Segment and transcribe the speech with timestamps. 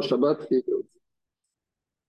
[0.00, 0.48] Shabbat.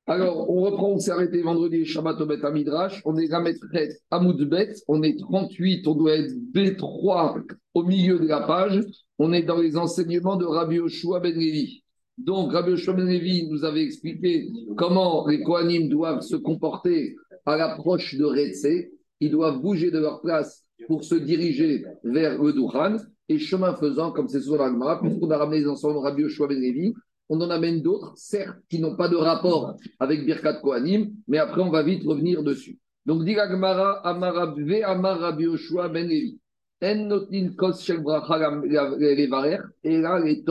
[0.10, 3.02] Alors, on reprend, on s'est arrêté vendredi Shabbat au Bet Midrash.
[3.04, 4.74] On est Gametret Amoudbet.
[4.88, 7.44] On est 38, on doit être B3
[7.74, 8.80] au milieu de la page.
[9.20, 11.84] On est dans les enseignements de Rabbi Yoshua Ben Levi.
[12.18, 14.48] Donc, Rabbi Yoshua Ben Levi nous avait expliqué
[14.78, 18.88] comment les Kohanim doivent se comporter à l'approche de Retse.
[19.20, 22.98] Ils doivent bouger de leur place pour se diriger vers le.
[23.30, 26.48] Et chemin faisant, comme c'est souvent l'Agmara, puisqu'on a ramené les enseignements de Rabbi Yoshua
[26.48, 26.94] Ben Levi,
[27.30, 31.62] on en amène d'autres, certes, qui n'ont pas de rapport avec Birkat Kohanim, mais après,
[31.62, 32.80] on va vite revenir dessus.
[33.06, 36.40] Donc, dit Agmara, Amarabve, Amar Yoshua Ben Levi.
[36.82, 40.44] En notin kos shel bracha levarer, et là, les.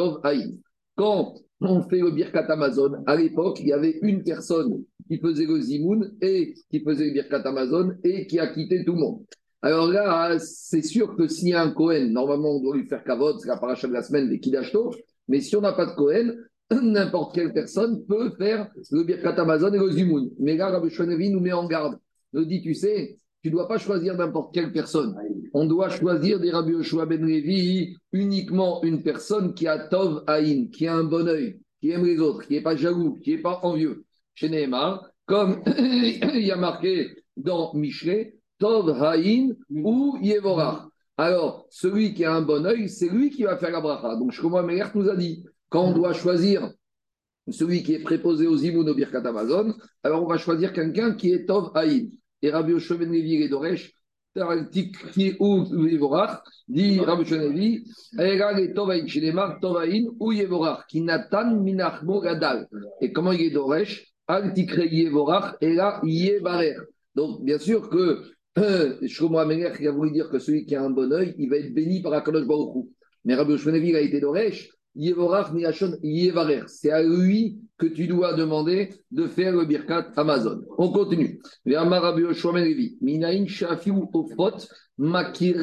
[0.97, 5.47] Quand on fait le Birkat Amazon, à l'époque, il y avait une personne qui faisait
[5.47, 9.25] le zimoun et qui faisait le Birkat Amazon et qui a quitté tout le monde.
[9.63, 13.05] Alors là, c'est sûr que s'il y a un Cohen, normalement, on doit lui faire
[13.05, 14.95] kavod, c'est la paracha de la semaine des Kidashto,
[15.29, 16.33] mais si on n'a pas de Cohen,
[16.71, 20.31] n'importe quelle personne peut faire le Birkat Amazon et le Zimoun.
[20.39, 21.99] Mais là, Rabbi nous met en garde.
[22.33, 25.17] Il nous dit, tu sais, tu ne dois pas choisir n'importe quelle personne.
[25.55, 30.69] On doit choisir des Rabbi Yoshua Ben Levi uniquement une personne qui a Tov Aïn,
[30.71, 33.43] qui a un bon oeil, qui aime les autres, qui n'est pas jaloux, qui n'est
[33.43, 34.05] pas envieux.
[34.35, 40.89] Chez Nehemar, comme il y a marqué dans Michelet, Tov Haïn ou Yevorah.
[41.19, 44.17] Alors, celui qui a un bon oeil, c'est lui qui va faire la bracha.
[44.17, 46.71] Donc, Shkomo Meir nous a dit, quand on doit choisir
[47.49, 51.33] celui qui est préposé aux Imoun au Birkat Amazon, alors on va choisir quelqu'un qui
[51.33, 52.09] est Tov Haïn.
[52.43, 53.93] Et Rabbi Oshoven Levi et Doresh,
[54.37, 57.85] ou Yevorach, dit Rabbi Oshoven Levi,
[58.19, 62.67] est Tov Haïn, chez les marques Tov Haïn ou Yevorach, qui Natan Minachmo Gadal.
[63.01, 64.13] Et comment il est Doresh?
[64.29, 66.75] Al Tikre Yevorach, et là, Yevarer.
[67.15, 68.23] Donc, bien sûr que
[69.07, 71.59] Shlomo Améler qui a voulu dire que celui qui a un bon oeil, il va
[71.59, 72.87] être béni par Akadosh Baruch
[73.25, 74.71] Mais Rabbi Oshvenevi a été Doresh.
[76.69, 80.63] C'est à lui que tu dois demander de faire le Birkat Amazon.
[80.79, 81.39] On continue.
[84.99, 85.57] Makire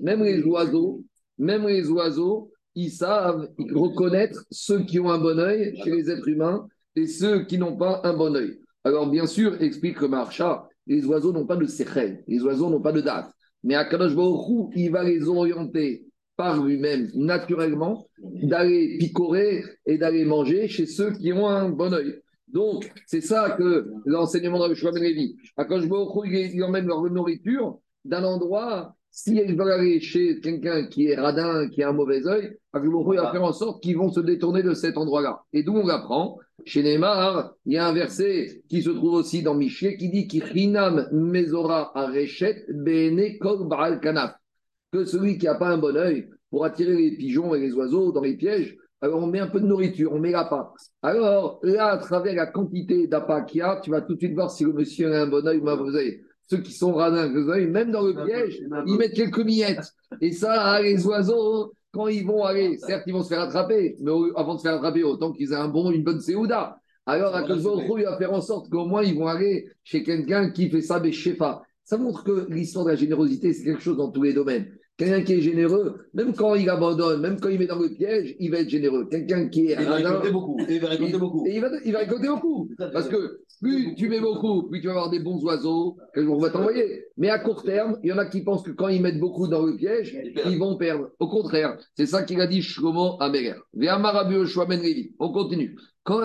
[0.00, 1.04] Même les oiseaux,
[1.38, 6.28] même les oiseaux, ils savent reconnaître ceux qui ont un bon oeil chez les êtres
[6.28, 6.66] humains
[6.96, 8.58] et ceux qui n'ont pas un bon oeil.
[8.82, 12.80] Alors, bien sûr, explique le Marcha, les oiseaux n'ont pas de sechel, les oiseaux n'ont
[12.80, 13.30] pas de date.
[13.62, 16.07] Mais Akadosh Baruch il va les orienter
[16.38, 22.14] par lui-même, naturellement, d'aller picorer et d'aller manger chez ceux qui ont un bon oeil.
[22.46, 25.36] Donc, c'est ça que l'enseignement de Rabbi Ben Levi.
[25.56, 31.08] Akadosh Baruch il emmène leur nourriture d'un endroit si ils veulent aller chez quelqu'un qui
[31.08, 34.20] est radin, qui a un mauvais œil, il va faire en sorte qu'ils vont se
[34.20, 35.42] détourner de cet endroit-là.
[35.52, 39.42] Et d'où on l'apprend Chez Neymar, il y a un verset qui se trouve aussi
[39.42, 43.38] dans Miché qui dit Kirinam Mezora Arechet Bene
[43.68, 44.36] Baal Kanaf.
[44.92, 48.10] Que celui qui n'a pas un bon œil pour attirer les pigeons et les oiseaux
[48.12, 50.72] dans les pièges, alors on met un peu de nourriture, on met l'appât.
[51.02, 54.34] Alors là, à travers la quantité d'appât qu'il y a, tu vas tout de suite
[54.34, 56.94] voir si le monsieur a un bon œil ou un mauvais œil ceux qui sont
[56.94, 59.92] radins, même dans le piège, ils mettent quelques miettes.
[60.20, 63.96] Et ça, hein, les oiseaux, quand ils vont aller, certes, ils vont se faire attraper,
[64.00, 66.78] mais avant de se faire attraper, autant qu'ils aient un bon, une bonne séouda.
[67.04, 67.66] Alors, à cause
[67.98, 71.00] il va faire en sorte qu'au moins, ils vont aller chez quelqu'un qui fait ça,
[71.00, 71.62] mais pas.
[71.84, 74.70] Ça montre que l'histoire de la générosité, c'est quelque chose dans tous les domaines.
[74.98, 78.34] Quelqu'un qui est généreux, même quand il abandonne, même quand il met dans le piège,
[78.40, 79.06] il va être généreux.
[79.08, 79.76] Quelqu'un qui est.
[79.78, 80.56] Il va récolter beaucoup.
[80.68, 81.46] il va récolter beaucoup.
[81.46, 82.68] il va, il va récolter beaucoup.
[82.76, 86.50] Parce que plus tu mets beaucoup, plus tu vas avoir des bons oiseaux qu'on va
[86.50, 87.04] t'envoyer.
[87.16, 89.46] Mais à court terme, il y en a qui pensent que quand ils mettent beaucoup
[89.46, 91.10] dans le piège, ils, vont perdre.
[91.20, 93.54] Au contraire, c'est ça qu'il a dit Shlomo Améler.
[95.20, 95.76] On continue.
[96.02, 96.20] Quand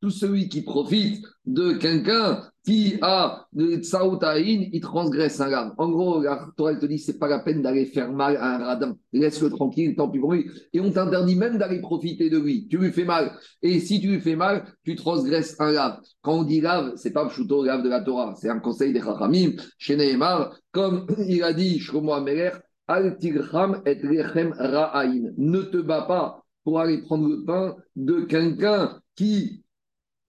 [0.00, 3.46] tout celui qui profite de quelqu'un qui a
[3.80, 5.72] Tsaoutaïn, il transgresse un lame.
[5.78, 8.58] En gros, la Torah te dit c'est pas la peine d'aller faire mal à un
[8.58, 8.94] radin.
[9.14, 10.50] Laisse-le tranquille, tant pis pour lui.
[10.74, 12.68] Et on t'interdit même d'aller profiter de lui.
[12.68, 13.32] Tu lui fais mal.
[13.62, 16.00] Et si tu lui fais mal, tu transgresses un lave.
[16.20, 18.34] Quand on dit lave, c'est pas le lave de la Torah.
[18.36, 20.54] C'est un conseil des Chachamim, chez Nehemar.
[20.70, 22.50] Comme il a dit Shlomo Ameler,
[22.86, 25.32] Al tigrham et lechem ra'ain.
[25.38, 29.62] Ne te bats pas pour aller prendre le pain de quelqu'un qui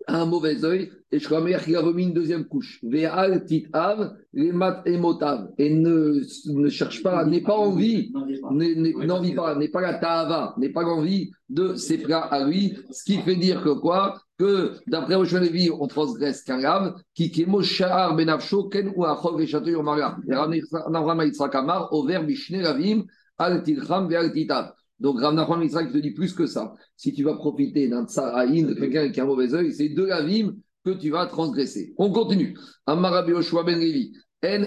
[0.07, 2.79] un mauvais œil et je crois qu'il a remis une deuxième couche.
[2.83, 5.49] Ve'al titav, les mat emotav.
[5.57, 8.13] Et ne, ne cherche pas, n'est pas envie,
[8.51, 12.77] n'envie pas, n'est pas la ta'ava, n'est pas l'envie de ses plats à lui.
[12.91, 14.21] Ce qui fait dire que quoi?
[14.37, 19.71] Que d'après Rochelevi, on transgresse qu'un lave, qui kemo sha'ar benafsho ken ou achov vechatu
[19.71, 20.17] yomara.
[20.29, 23.03] Et Avraham Yitzhak Amar, over bishne ravim,
[23.39, 24.73] al tilcham ve'al titav.
[24.99, 26.73] Donc, Rav Nachman Yitzhak te dit plus que ça.
[26.95, 30.03] Si tu vas profiter d'un tsaraïn, de quelqu'un qui a un mauvais œil, c'est de
[30.03, 31.93] la vime que tu vas transgresser.
[31.97, 32.55] On continue.
[32.87, 34.11] Yoshua ben Levi.
[34.41, 34.63] En.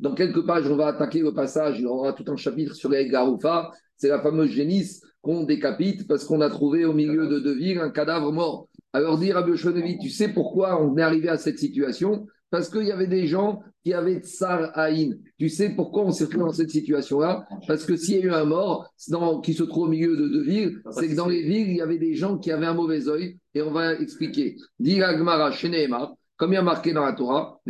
[0.00, 2.88] Dans quelques pages, on va attaquer le passage, il y aura tout un chapitre sur
[2.88, 3.10] les.
[3.96, 7.78] C'est la fameuse génisse qu'on décapite parce qu'on a trouvé au milieu de deux villes
[7.78, 8.68] un cadavre mort.
[8.92, 12.26] Alors dire à Biochonevi, tu sais pourquoi on est arrivé à cette situation?
[12.52, 15.16] Parce qu'il y avait des gens qui avaient Tsar Aïn.
[15.38, 17.46] Tu sais pourquoi on s'est retrouvé dans cette situation-là?
[17.66, 20.28] Parce que s'il y a eu un mort dans, qui se trouve au milieu de
[20.28, 22.74] deux villes, c'est que dans les villes, il y avait des gens qui avaient un
[22.74, 23.38] mauvais œil.
[23.54, 24.56] Et on va expliquer.
[24.78, 27.60] Dire Agmara, Sheneemar, comme il y a marqué dans la Torah,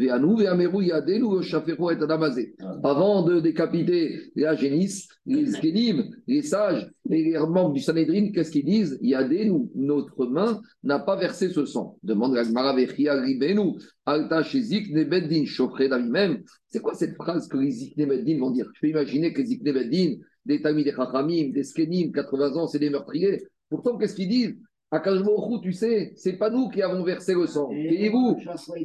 [2.85, 8.51] avant de décapiter la génisse, les skénim, les sages et les membres du Sanhedrin, qu'est-ce
[8.51, 8.99] qu'ils disent?
[9.03, 11.99] Nous, notre main n'a pas versé ce sang.
[12.03, 16.43] Demande la Gemara Ribenu, Alta Nebeddin, Chofre même.
[16.69, 18.71] C'est quoi cette phrase que les Zik Nebeddin vont dire?
[18.75, 20.15] Je peux imaginer que les Zik Nebeddin,
[20.47, 23.43] des Tamid des Chachamim, des Skenim, 80 ans, c'est des meurtriers.
[23.69, 24.57] Pourtant, qu'est-ce qu'ils disent?
[24.93, 27.71] Akashbohu, tu sais, c'est pas nous qui avons versé le sang.
[27.73, 28.37] Et vous,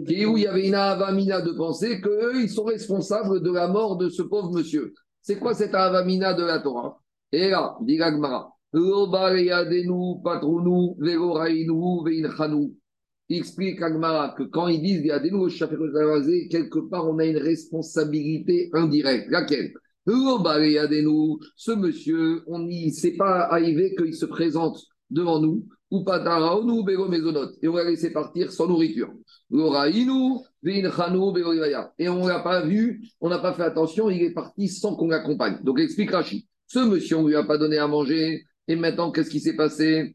[0.08, 4.08] il y avait une avamina de penser qu'eux, ils sont responsables de la mort de
[4.08, 4.94] ce pauvre monsieur.
[5.22, 7.02] C'est quoi cette avamina de la Torah?
[7.34, 8.54] Et là, dit Gagmara,
[13.30, 15.50] il explique Agmara que quand ils disent Yadenu,
[16.50, 19.30] quelque part on a une responsabilité indirecte.
[19.30, 19.74] Laquelle?
[20.06, 26.06] Ce monsieur, on n'y sait pas arrivé qu'il se présente devant nous ou ou
[27.62, 29.14] et on va laisser partir sans nourriture.
[29.50, 29.56] Et
[32.10, 35.60] on l'a pas vu, on n'a pas fait attention, il est parti sans qu'on l'accompagne.
[35.64, 36.44] Donc explique Rachid.
[36.68, 39.56] Ce monsieur, on ne lui a pas donné à manger, et maintenant, qu'est-ce qui s'est
[39.56, 40.14] passé?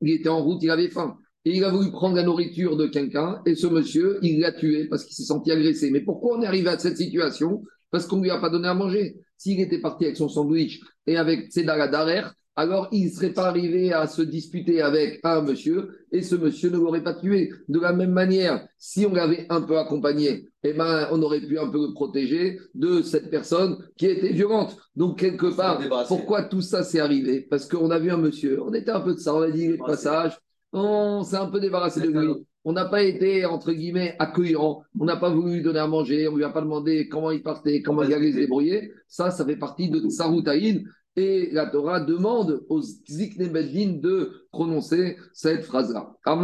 [0.00, 1.16] Il était en route, il avait faim.
[1.44, 4.88] Et il a voulu prendre la nourriture de quelqu'un, et ce monsieur, il l'a tué
[4.88, 5.92] parce qu'il s'est senti agressé.
[5.92, 7.62] Mais pourquoi on est arrivé à cette situation?
[7.92, 9.14] Parce qu'on lui a pas donné à manger.
[9.36, 13.48] S'il était parti avec son sandwich et avec ses d'arrière, alors il ne serait pas
[13.48, 17.50] arrivé à se disputer avec un monsieur et ce monsieur ne l'aurait pas tué.
[17.68, 21.58] De la même manière, si on l'avait un peu accompagné, eh ben, on aurait pu
[21.58, 24.76] un peu le protéger de cette personne qui était violente.
[24.96, 27.42] Donc, quelque part, pourquoi tout ça s'est arrivé?
[27.42, 29.68] Parce qu'on a vu un monsieur, on était un peu de ça, on a dit
[29.68, 30.38] les passages,
[30.72, 32.46] on s'est un peu débarrassé de lui.
[32.64, 34.82] On n'a pas été, entre guillemets, accueillant.
[34.98, 36.26] On n'a pas voulu lui donner à manger.
[36.26, 38.90] On ne lui a pas demandé comment il partait, comment il allait se débrouiller.
[39.06, 40.84] Ça, ça fait partie de sa routaïne.
[41.18, 46.14] Et la Torah demande aux Zikne de prononcer cette phrase-là.
[46.26, 46.36] On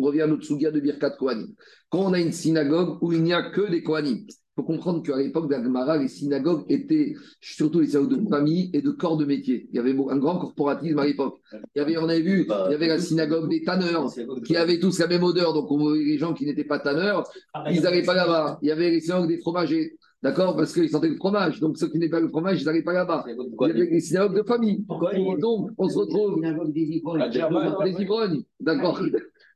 [0.00, 1.54] revient à notre souga de Birkat Kohanim.
[1.90, 5.02] Quand on a une synagogue où il n'y a que des Kohanim, il faut comprendre
[5.02, 9.24] qu'à l'époque d'Agmara, les synagogues étaient surtout les synagogues de famille et de corps de
[9.24, 9.66] métier.
[9.72, 11.40] Il y avait un grand corporatisme à l'époque.
[11.74, 14.12] Il y avait, on avait vu, il y avait la synagogue des tanneurs
[14.44, 15.54] qui avaient tous la même odeur.
[15.54, 17.24] Donc, les gens qui n'étaient pas tanneurs,
[17.70, 18.58] ils n'allaient pas là-bas.
[18.60, 19.96] Il y avait les synagogues des fromagers.
[20.22, 21.58] D'accord Parce qu'ils sentaient le fromage.
[21.58, 23.24] Donc, ceux qui n'aient pas le fromage, ils n'allaient pas là-bas.
[23.26, 24.84] Il y avait des synagogues de famille.
[24.86, 26.40] Pourquoi Donc, on se retrouve.
[26.72, 28.42] Des ivrognes?
[28.60, 29.02] D'accord.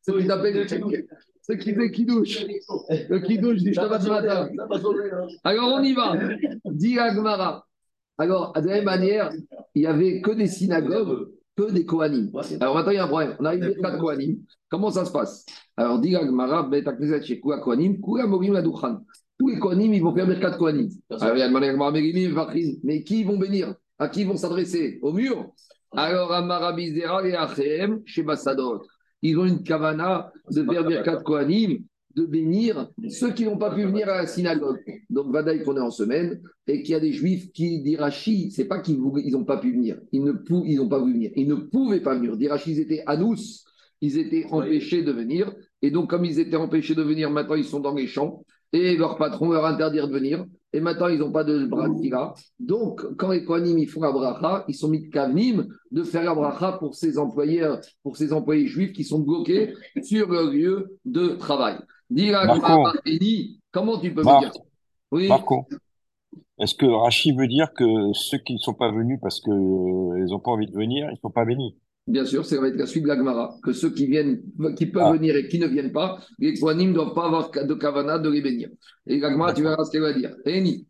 [0.03, 0.67] Ceux qui s'appellent
[1.47, 2.45] ceux qui fait qui douche.
[3.09, 4.49] Le qui douche du Shabbat matin.
[5.45, 6.15] Alors, on y va.
[6.65, 7.65] Dit Agmara.
[8.19, 9.31] Alors, de la même manière,
[9.75, 12.33] il n'y avait que des synagogues, que des Kohanim.
[12.61, 13.37] Alors, maintenant, il y a un problème.
[13.39, 14.39] On arrive à quatre Kohanim.
[14.69, 15.47] Comment ça se passe?
[15.77, 19.01] Alors, dit Agmara, Bet Aknezet chez Kula Kohanim, Kula Morim la Duchan.
[19.47, 20.89] Tous les Kohanim, ils vont faire Birkat Kohanim.
[21.09, 23.77] Alors, il y a demandé mais qui vont bénir?
[23.97, 24.99] À qui vont s'adresser?
[25.03, 25.53] Au mur?
[25.93, 28.83] Alors, Amarabizera et Achem, chez Bassadot.
[29.23, 31.79] Ils ont une kavana de faire Birkat Kohanim,
[32.17, 34.81] de bénir ceux qui n'ont pas pu venir à la synagogue.
[35.11, 38.65] Donc, Vadaï qu'on est en semaine, et qu'il y a des juifs qui, d'Irachi, c'est
[38.65, 40.35] pas qu'ils n'ont pas pu venir, ils n'ont
[40.65, 42.37] ils pas pu venir, ils ne pouvaient pas venir.
[42.37, 43.37] D'Irachi, ils étaient à nous,
[44.01, 47.65] ils étaient empêchés de venir, et donc, comme ils étaient empêchés de venir, maintenant ils
[47.65, 50.45] sont dans les champs, et leur patron leur interdire de venir.
[50.73, 52.35] Et maintenant, ils n'ont pas de bracha.
[52.61, 56.25] Donc, quand les Kohanim ils font la bracha, ils sont mis de kavnim de faire
[56.25, 57.67] la bracha pour ces employés,
[58.03, 61.79] pour ces employés juifs qui sont bloqués sur leur lieu de travail.
[63.71, 64.53] comment tu peux me dire?
[65.11, 65.29] Oui.
[65.29, 65.67] Marco,
[66.59, 70.41] est-ce que Rachid veut dire que ceux qui ne sont pas venus parce qu'ils n'ont
[70.41, 71.77] pas envie de venir, ils ne sont pas bénis?
[72.07, 74.41] Bien sûr, c'est va être la suite de l'Agmara, que ceux qui viennent,
[74.77, 75.13] qui peuvent ah.
[75.13, 78.31] venir et qui ne viennent pas, les Kohanim ne doivent pas avoir de kavana de
[78.31, 78.69] les bénir.
[79.07, 80.35] Et l'Agmara, tu verras ce qu'elle va dire.
[80.45, 80.87] Eni,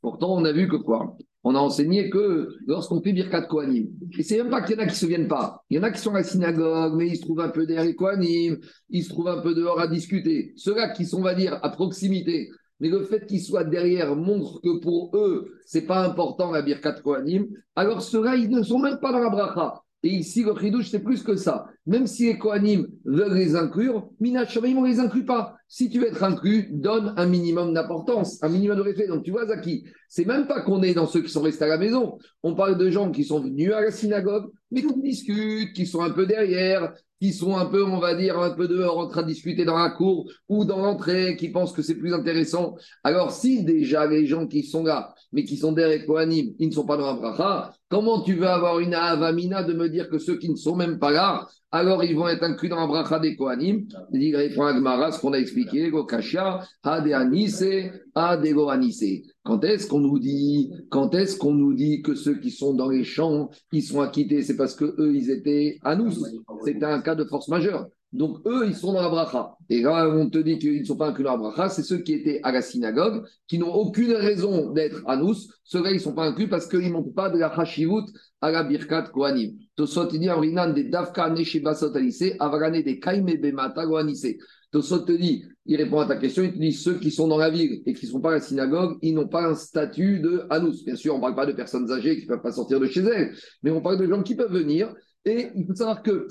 [0.00, 1.16] Pourtant, on a vu que quoi?
[1.46, 3.88] On a enseigné que lorsqu'on fait Birkat Kohanim,
[4.18, 5.62] et c'est même pas qu'il y en a qui ne se viennent pas.
[5.68, 7.66] Il y en a qui sont à la synagogue, mais ils se trouvent un peu
[7.66, 10.54] derrière les Kohanim, ils se trouvent un peu dehors à discuter.
[10.56, 12.48] Ceux-là qui sont, on va dire, à proximité,
[12.84, 17.00] mais le fait qu'ils soient derrière montre que pour eux, c'est pas important la Birkat
[17.00, 19.80] Kohanim, alors ceux-là, ils ne sont même pas dans la bracha.
[20.02, 21.64] Et ici, le chidouche, c'est plus que ça.
[21.86, 25.56] Même si les Kohanim veulent les inclure, Mina Shamaim, on ne les inclut pas.
[25.66, 29.06] Si tu veux être inclus, donne un minimum d'importance, un minimum de respect.
[29.06, 31.68] Donc tu vois, Zaki, c'est même pas qu'on est dans ceux qui sont restés à
[31.68, 32.18] la maison.
[32.42, 36.02] On parle de gens qui sont venus à la synagogue, mais qui discutent, qui sont
[36.02, 39.22] un peu derrière, qui sont un peu, on va dire, un peu dehors en train
[39.22, 42.76] de discuter dans la cour ou dans l'entrée, qui pensent que c'est plus intéressant.
[43.02, 46.74] Alors, si déjà les gens qui sont là, mais qui sont derrière Kohanim, ils ne
[46.74, 50.18] sont pas dans la bracha, comment tu veux avoir une avamina de me dire que
[50.18, 53.20] ceux qui ne sont même pas là, alors ils vont être inclus dans la bracha
[53.20, 53.86] des Kohanim?
[54.12, 56.66] Ce qu'on a expliqué, Gokasha.
[56.82, 57.04] Quand
[59.64, 63.04] est-ce qu'on nous dit, quand est-ce qu'on nous dit que ceux qui sont dans les
[63.04, 66.10] champs, ils sont acquittés, c'est parce que eux, ils étaient à nous?
[66.64, 67.86] C'était un cas de force majeure.
[68.14, 69.56] Donc eux, ils sont dans la bracha.
[69.68, 71.98] Et là, on te dit qu'ils ne sont pas inclus dans la bracha, c'est ceux
[71.98, 75.34] qui étaient à la synagogue, qui n'ont aucune raison d'être à nous.
[75.64, 78.04] Ceux-là, ils ne sont pas inclus parce qu'ils ne montent pas de la hashivut
[78.40, 79.56] à la birkat kohanim.
[79.74, 81.44] Tosot dit des davka des
[84.80, 87.50] te dit, il répond à ta question, il te dit ceux qui sont dans la
[87.50, 90.46] ville et qui ne sont pas à la synagogue, ils n'ont pas un statut de
[90.50, 90.84] Hanous.
[90.84, 92.86] Bien sûr, on ne parle pas de personnes âgées qui ne peuvent pas sortir de
[92.86, 94.94] chez elles, mais on parle de gens qui peuvent venir
[95.24, 96.28] et il faut savoir que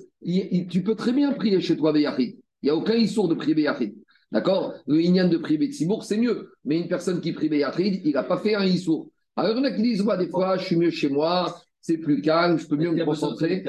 [0.69, 2.37] tu peux très bien prier chez toi Béyachid.
[2.61, 3.95] Il n'y a aucun issour de prier Béyachid.
[4.31, 4.73] D'accord?
[4.87, 6.51] Le Inyan de prier Betsibourg, c'est mieux.
[6.65, 9.09] Mais une personne qui prie Béyachid, il n'a pas fait un issour.
[9.35, 12.77] Alors, il y des fois, je suis mieux chez moi, c'est plus calme, je peux
[12.77, 13.61] mieux me concentrer.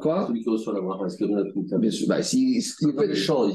[0.00, 0.26] Quoi?
[0.28, 3.50] Celui qui reçoit la bracha, est-ce qu'il a Bien sûr, bah, si, si fait chant,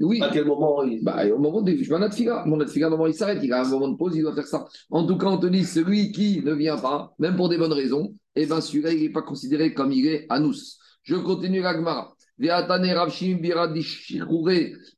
[0.00, 0.20] oui.
[0.20, 1.04] À quel moment il...
[1.04, 3.96] bah, Au moment je vais à Mon normalement, il s'arrête, il a un moment de
[3.96, 4.64] pause, il doit faire ça.
[4.90, 7.72] En tout cas, on te dit, celui qui ne vient pas, même pour des bonnes
[7.72, 10.54] raisons, eh bien, celui-là, il n'est pas considéré comme il est à nous.
[11.04, 12.13] Je continue l'agmara.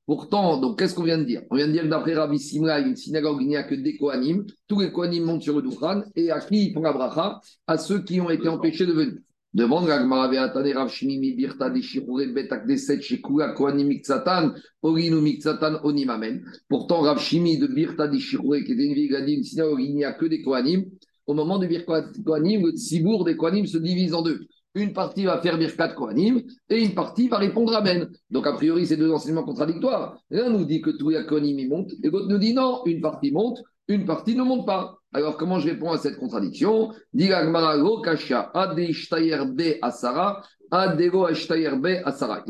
[0.07, 1.43] Pourtant, donc qu'est-ce qu'on vient de dire?
[1.50, 3.99] On vient de dire que d'après Rabbi Simra, une synagogue, il n'y a que des
[3.99, 4.47] Kohanim.
[4.66, 6.05] Tous les Kohanim montent sur le Doukhan.
[6.14, 7.38] Et à qui ils font la bracha?
[7.66, 9.16] À ceux qui ont été empêchés de venir.
[9.52, 16.43] Demande l'agmara Veatane Rav Shimi Birta Deshirure Betak Deset Shekula Kohanim Miktsatan Orinu Miktsatan Onimamen.
[16.71, 20.14] Pourtant, Rav Shimi de Birta Deshirure, qui était une ville, une synagogue, il n'y a
[20.14, 20.87] que des Kohanim.
[21.26, 25.25] Au moment de Birta Kohanim, le Tzibour des Kohanim se divise en deux une partie
[25.25, 28.09] va faire Birkat Kohanim et une partie va répondre Amen.
[28.30, 30.18] Donc, a priori, c'est deux enseignements contradictoires.
[30.30, 33.62] L'un nous dit que les Kohanim montent et l'autre nous dit non, une partie monte,
[33.88, 34.99] une partie ne monte pas.
[35.12, 36.92] Alors, comment je réponds à cette contradiction?
[37.14, 37.50] Il n'y a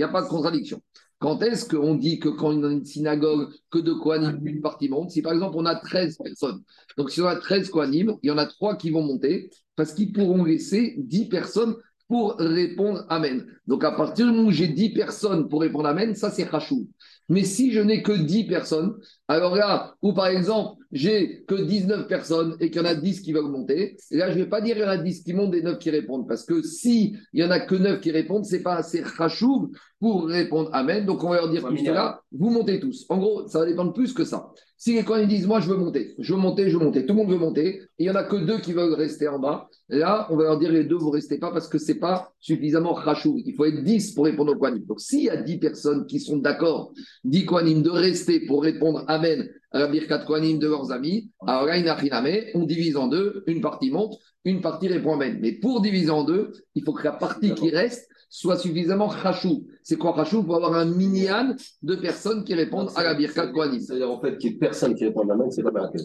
[0.08, 0.82] pas de contradiction.
[1.18, 4.88] Quand est-ce qu'on dit que quand on a une synagogue, que de Kohanim, une partie
[4.88, 5.12] monte?
[5.12, 6.60] Si par exemple on a 13 personnes,
[6.98, 9.94] donc si on a 13 Kohanim, il y en a 3 qui vont monter parce
[9.94, 11.76] qu'ils pourront laisser 10 personnes
[12.08, 13.46] pour répondre Amen.
[13.66, 16.88] Donc à partir du moment où j'ai 10 personnes pour répondre Amen, ça c'est Rachou.
[17.28, 18.94] Mais si je n'ai que 10 personnes,
[19.26, 23.20] alors là, ou par exemple, j'ai que 19 personnes et qu'il y en a 10
[23.20, 25.34] qui veulent monter, là, je ne vais pas dire qu'il y en a 10 qui
[25.34, 28.12] montent et 9 qui répondent, parce que si il y en a que 9 qui
[28.12, 31.04] répondent, c'est pas assez Rachou pour répondre Amen.
[31.04, 33.06] Donc on va leur dire cela, vous montez tous.
[33.08, 34.52] En gros, ça va dépendre plus que ça.
[34.78, 37.14] Si les ils disent, moi je veux monter, je veux monter, je veux monter, tout
[37.14, 39.70] le monde veut monter, il n'y en a que deux qui veulent rester en bas,
[39.88, 41.98] là, on va leur dire, les deux, vous ne restez pas parce que ce n'est
[41.98, 43.40] pas suffisamment rachou.
[43.46, 44.84] Il faut être 10 pour répondre au Kohanim.
[44.84, 46.92] Donc s'il y a 10 personnes qui sont d'accord,
[47.24, 51.64] 10 Kohanim, de rester pour répondre Amen à la Birkat Kohanim de leurs amis, alors
[51.64, 55.38] là, il on divise en deux, une partie monte, une partie répond Amen.
[55.40, 59.66] Mais pour diviser en deux, il faut que la partie qui reste soit suffisamment rachou.
[59.82, 63.80] C'est quoi rachou Pour avoir un minyan de personnes qui répondent à la birkat Kohanim.
[63.80, 66.02] C'est-à-dire en fait qu'il n'y ait personne qui répond à la c'est pas Merakev.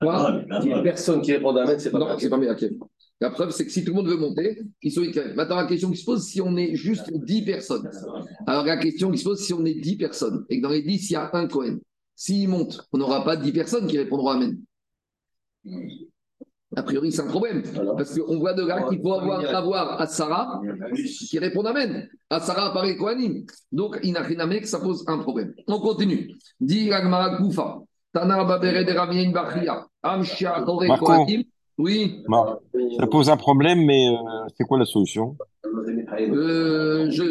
[0.00, 0.42] Quoi?
[0.60, 2.40] Qu'il n'y ait personne qui répond à la c'est pas Non, c'est pas.
[3.20, 5.02] La preuve, c'est que si tout le monde veut monter, ils sont
[5.36, 7.88] Maintenant, la question qui se pose, si on est juste 10 personnes.
[8.46, 10.82] Alors, la question qui se pose, si on est 10 personnes, et que dans les
[10.82, 11.78] 10, il y a un Cohen,
[12.14, 14.60] s'il monte, on n'aura pas 10 personnes qui répondront Amen.
[16.76, 17.62] A priori, c'est un problème.
[17.96, 20.60] Parce qu'on voit de là qu'il faut avoir, avoir à Sarah
[20.94, 22.08] qui répond Amen.
[22.28, 23.46] À Sarah apparaît Kohanim.
[23.72, 25.54] Donc, il n'a rien à que ça pose un problème.
[25.66, 26.34] On continue.
[26.60, 27.78] Dit Agmara Koufa.
[28.12, 29.86] Tana Babere de Ravien Bachia.
[30.02, 31.44] Amshia Kohanim.
[31.78, 32.22] Oui.
[32.98, 35.36] Ça pose un problème, mais euh, c'est quoi la solution?
[35.64, 37.28] Euh, je, je,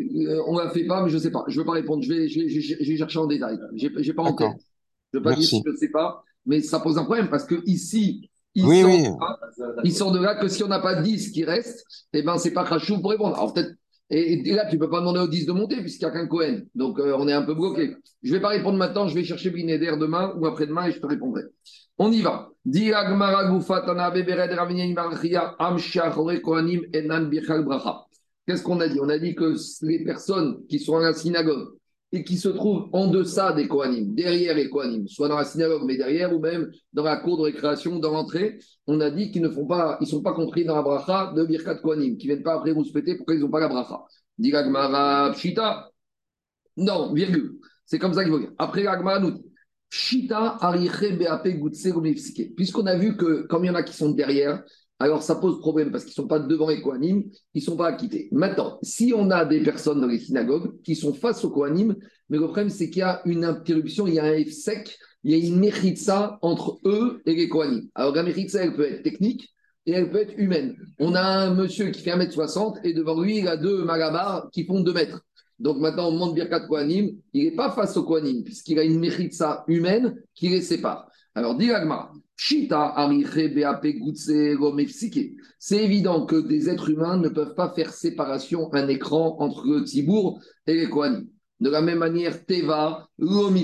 [0.00, 1.44] euh, On ne la fait pas, mais je ne sais pas.
[1.46, 2.02] Je ne veux pas répondre.
[2.02, 3.58] Je vais, je je vais chercher en détail.
[3.76, 4.48] Je n'ai pas en tête.
[5.12, 7.28] Je ne veux pas dire que je ne sais pas mais ça pose un problème
[7.28, 11.84] parce que ici, il, sort, de là que si on n'a pas 10 qui restent,
[12.14, 13.36] eh ben, c'est pas Khachou pour répondre.
[13.36, 13.72] Alors peut-être,
[14.08, 16.60] et, là, tu peux pas demander aux 10 de monter puisqu'il n'y a qu'un Cohen.
[16.74, 17.96] Donc euh, on est un peu bloqué.
[18.22, 21.06] Je vais pas répondre maintenant, je vais chercher Binéder demain ou après-demain et je te
[21.06, 21.42] répondrai.
[21.98, 22.50] On y va.
[28.46, 29.00] Qu'est-ce qu'on a dit?
[29.00, 31.76] On a dit que les personnes qui sont à la synagogue
[32.12, 35.82] et qui se trouve en deçà des Kohanim, derrière les Kohanim, soit dans la synagogue,
[35.86, 39.42] mais derrière, ou même dans la cour de récréation, dans l'entrée, on a dit qu'ils
[39.42, 42.42] ne font pas, ils sont pas compris dans la bracha de Birkat Kohanim, qui viennent
[42.42, 44.04] pas après vous péter pourquoi ils n'ont pas la bracha.
[44.38, 44.52] Dit
[45.32, 45.90] Pshita.
[46.76, 47.58] Non, virgule.
[47.86, 48.52] C'est comme ça qu'il faut dire.
[48.58, 49.42] Après l'Agmara nous
[49.88, 50.58] Pshita
[52.56, 54.62] Puisqu'on a vu que, comme il y en a qui sont derrière,
[54.98, 57.24] alors ça pose problème parce qu'ils ne sont pas devant les Kohanim,
[57.54, 58.28] ils ne sont pas acquittés.
[58.32, 61.94] Maintenant, si on a des personnes dans les synagogues qui sont face aux Kohanim,
[62.28, 64.98] mais le problème c'est qu'il y a une interruption, il y a un F sec,
[65.22, 67.88] il y a une méritza entre eux et les Kohanim.
[67.94, 69.52] Alors la méritza, elle peut être technique
[69.84, 70.76] et elle peut être humaine.
[70.98, 74.64] On a un monsieur qui fait 1m60 et devant lui, il a deux magabars qui
[74.64, 75.20] font 2 mètres.
[75.58, 78.98] Donc maintenant, on monte Birkat Kohanim, il n'est pas face aux Kohanim, puisqu'il a une
[78.98, 81.08] méritza humaine qui les sépare.
[81.34, 81.70] Alors, dit
[85.58, 89.84] c'est évident que des êtres humains ne peuvent pas faire séparation, un écran entre le
[89.84, 91.26] Tibour et les Kohanim.
[91.60, 93.08] De la même manière, Teva,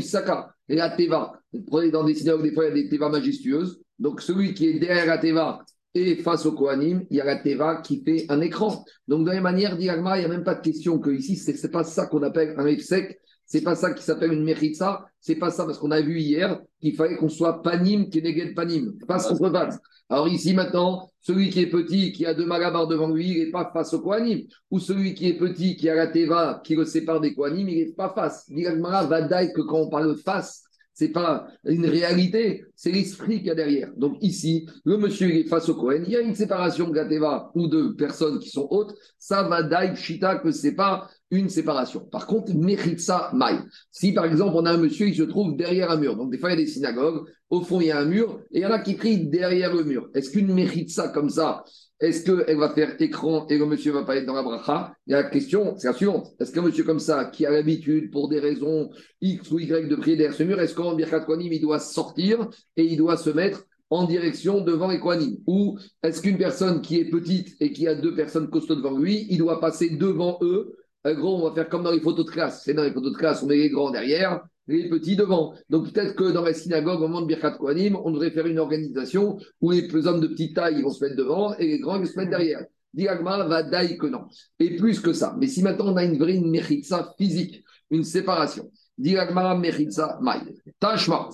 [0.02, 1.38] Saka, et la Teva.
[1.66, 3.82] Prenez dans des synagogues, des fois, il y a des Teva majestueuses.
[3.98, 5.62] Donc, celui qui est derrière la Teva
[5.94, 8.82] et face au Kohanim, il y a la Teva qui fait un écran.
[9.06, 11.36] Donc, de la même manière, dit il n'y a même pas de question que ici,
[11.36, 13.20] ce n'est pas ça qu'on appelle un sec
[13.52, 16.58] c'est pas ça qui s'appelle une méritza, c'est pas ça parce qu'on a vu hier
[16.80, 19.78] qu'il fallait qu'on soit panim, keneged panim, face contre face.
[20.08, 23.50] Alors ici maintenant, celui qui est petit, qui a deux magabars devant lui, il n'est
[23.50, 24.40] pas face au koanim.
[24.70, 27.76] Ou celui qui est petit, qui a la teva, qui le sépare des koanim, il
[27.76, 28.50] n'est pas face.
[28.50, 33.46] va Vadaï, que quand on parle de face, c'est pas une réalité, c'est l'esprit qu'il
[33.46, 33.90] y a derrière.
[33.96, 37.68] Donc ici, le monsieur est face au Cohen, il y a une séparation Gateva ou
[37.68, 42.00] de personnes qui sont hautes, ça va daï shita que c'est pas une séparation.
[42.00, 42.52] Par contre,
[42.98, 43.58] ça maï.
[43.90, 46.38] Si par exemple on a un monsieur, il se trouve derrière un mur, donc des
[46.38, 48.62] fois il y a des synagogues, au fond il y a un mur, et il
[48.62, 50.10] y en a qui crient derrière le mur.
[50.14, 50.52] Est-ce qu'une
[50.88, 51.64] ça comme ça,
[52.02, 54.92] est-ce qu'elle va faire écran et le monsieur va pas être dans la bracha?
[55.06, 56.34] La question, c'est la suivante.
[56.40, 58.90] Est-ce qu'un monsieur comme ça, qui a l'habitude, pour des raisons
[59.20, 62.48] X ou Y, de prier derrière ce mur, est-ce qu'en Birkat Kohanim, il doit sortir
[62.76, 65.00] et il doit se mettre en direction devant les
[65.46, 69.28] Ou est-ce qu'une personne qui est petite et qui a deux personnes costauds devant lui,
[69.30, 70.74] il doit passer devant eux?
[71.04, 72.62] En gros, on va faire comme dans les photos de classe.
[72.64, 75.54] C'est dans les photos de classe, on met les grands derrière, les petits devant.
[75.70, 78.58] Donc peut-être que dans la synagogue, au moment de Birkat Kohanim, on devrait faire une
[78.58, 82.16] organisation où les hommes de petite taille vont se mettre devant et les grands se
[82.16, 82.64] mettre derrière.
[82.94, 84.26] Diagma va daï que non.
[84.58, 85.34] Et plus que ça.
[85.38, 90.40] Mais si maintenant on a une vraie mechitza physique, une séparation, Diagma mechitza maï.
[90.78, 91.28] Tashma.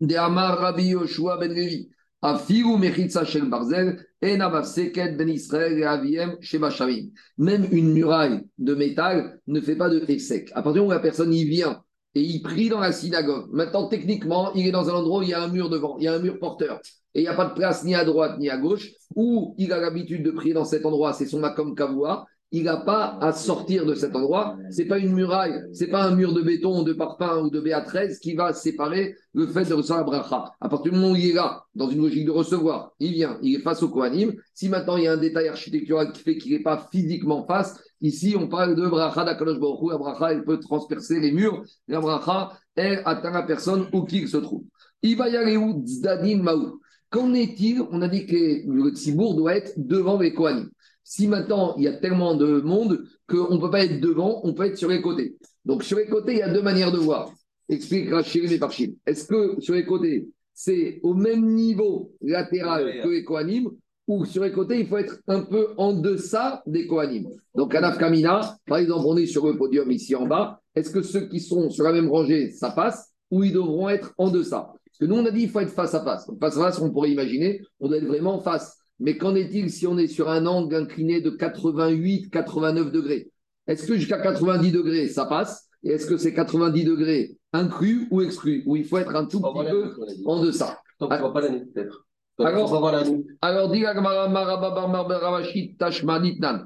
[0.00, 1.90] De Amar Rabbi Yoshua ben Levi.
[2.22, 4.04] Shel barzel.
[4.20, 4.38] Ben
[7.38, 10.50] Même une muraille de métal ne fait pas de sec.
[10.52, 11.82] À partir du moment où la personne y vient
[12.14, 15.30] et il prie dans la synagogue, maintenant techniquement, il est dans un endroit où il
[15.30, 16.80] y a un mur devant, il y a un mur porteur,
[17.14, 19.72] et il n'y a pas de place ni à droite ni à gauche, où il
[19.72, 23.32] a l'habitude de prier dans cet endroit, c'est son makom kavua, il n'a pas à
[23.32, 24.56] sortir de cet endroit.
[24.70, 28.18] C'est pas une muraille, c'est pas un mur de béton, de parpaing ou de BA13
[28.20, 30.44] qui va séparer le fait de recevoir la bracha.
[30.60, 33.38] À partir du moment où il est là, dans une logique de recevoir, il vient,
[33.42, 34.32] il est face au Kohanim.
[34.54, 37.78] Si maintenant il y a un détail architectural qui fait qu'il n'est pas physiquement face,
[38.00, 41.62] ici on parle de bracha d'Akadosh Baruch La bracha, elle peut transpercer les murs.
[41.86, 44.64] La bracha, elle atteint la personne où qu'il se trouve.
[47.10, 47.82] Qu'en est-il?
[47.90, 50.68] On a dit que le Tzibour doit être devant les Kohanim.
[51.04, 54.52] Si maintenant il y a tellement de monde qu'on ne peut pas être devant, on
[54.52, 55.36] peut être sur les côtés.
[55.64, 57.32] Donc sur les côtés, il y a deux manières de voir.
[57.68, 58.92] Explique Rachid et Parchim.
[59.06, 63.70] Est-ce que sur les côtés, c'est au même niveau latéral que les coanimes
[64.08, 67.96] ou sur les côtés, il faut être un peu en deçà des coanimes Donc, à
[67.96, 70.60] Kamina, par exemple, on est sur le podium ici en bas.
[70.74, 74.14] Est-ce que ceux qui sont sur la même rangée, ça passe ou ils devront être
[74.16, 74.72] en deçà?
[74.72, 76.26] Parce que nous, on a dit qu'il faut être face à face.
[76.26, 78.78] Donc, face à face, on pourrait imaginer, on doit être vraiment face.
[78.98, 83.30] Mais qu'en est-il si on est sur un angle incliné de 88, 89 degrés?
[83.66, 85.68] Est-ce que jusqu'à 90 degrés, ça passe?
[85.84, 88.62] Et est-ce que c'est 90 degrés inclus ou exclus?
[88.66, 89.92] Ou il faut être un tout petit peu
[90.24, 90.78] en deçà?
[90.98, 92.07] Donc, on ne pas l'année, peut-être.
[92.38, 92.72] Alors,
[93.42, 93.72] alors,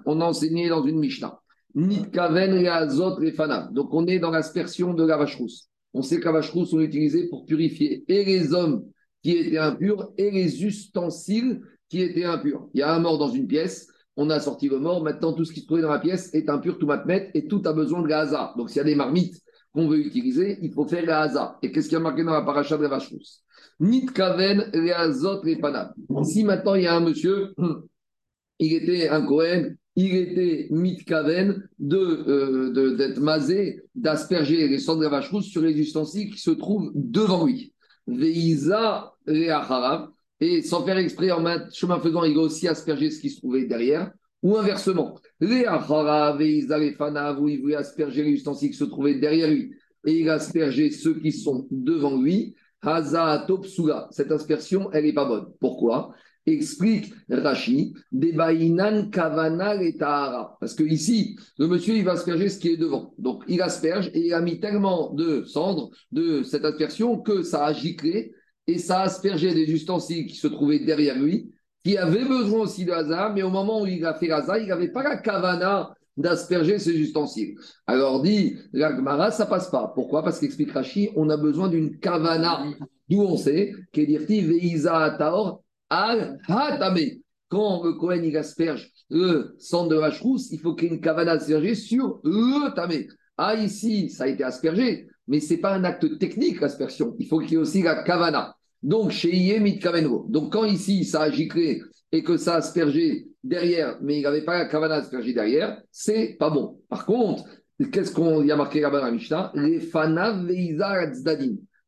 [0.04, 1.40] on a enseigné dans une Mishnah.
[1.74, 5.68] Donc, on est dans l'aspersion de la vache rousse.
[5.94, 8.84] On sait que la vache rousse, on l'utilisait pour purifier et les hommes
[9.22, 12.68] qui étaient impurs et les ustensiles qui était impur.
[12.74, 15.44] Il y a un mort dans une pièce, on a sorti le mort, maintenant tout
[15.44, 18.02] ce qui se trouvait dans la pièce est impur, tout mettre et tout a besoin
[18.02, 18.52] de gaza.
[18.56, 19.40] Donc s'il y a des marmites
[19.72, 21.58] qu'on veut utiliser, il faut faire gaza.
[21.62, 23.42] Et qu'est-ce qu'il y a marqué dans la paracha de la vache rousse?
[23.82, 25.42] Nit kaven azot
[26.22, 27.52] Si maintenant il y a un monsieur,
[28.60, 35.02] il était un Cohen, il était mitkaven de, euh, d'être masé, d'asperger les sangs de
[35.02, 37.74] la vache rousse sur les ustensiles qui se trouvent devant lui.
[38.06, 43.38] Veiza et sans faire exprès, en chemin faisant, il a aussi aspergé ce qui se
[43.38, 44.12] trouvait derrière.
[44.42, 49.72] Ou inversement, les où il voulait asperger les ustensiles qui se trouvaient derrière lui,
[50.04, 54.08] et il a aspergé ceux qui sont devant lui, Haza Topsula.
[54.10, 55.46] Cette aspersion, elle n'est pas bonne.
[55.60, 56.12] Pourquoi?
[56.44, 62.70] Explique Rashi, Debainan Kavana et Parce que ici, le monsieur, il va asperger ce qui
[62.70, 63.14] est devant.
[63.16, 67.66] Donc, il asperge et il a mis tellement de cendres de cette aspersion que ça
[67.66, 68.32] a giclé
[68.66, 71.52] et ça a aspergé des ustensiles qui se trouvaient derrière lui,
[71.84, 74.66] qui avaient besoin aussi de hasard, mais au moment où il a fait hasard, il
[74.66, 77.54] n'avait pas la kavana d'asperger ses ustensiles.
[77.86, 79.92] Alors dit l'agmara, ça passe pas.
[79.94, 80.22] Pourquoi?
[80.22, 82.64] Parce qu'explique Rashi, on a besoin d'une kavana,
[83.08, 87.20] d'où on sait, qui est dirti veiza taor al hatame.
[87.48, 91.00] Quand le Kohen il asperge le sang de la il faut qu'il y ait une
[91.00, 93.08] kavana aspergée sur le tamé.
[93.36, 97.14] Ah, ici, ça a été aspergé, mais ce n'est pas un acte technique, l'aspersion.
[97.18, 98.56] Il faut qu'il y ait aussi la kavana.
[98.82, 100.26] Donc, chez Yemit Kavenro.
[100.28, 104.26] Donc, quand ici, ça a giclé et que ça a aspergé derrière, mais il n'y
[104.26, 106.80] avait pas la kavana aspergée derrière, c'est pas bon.
[106.88, 107.44] Par contre,
[107.92, 109.52] qu'est-ce qu'on y a marqué là-bas dans la Mishnah?
[109.54, 110.46] Les fanav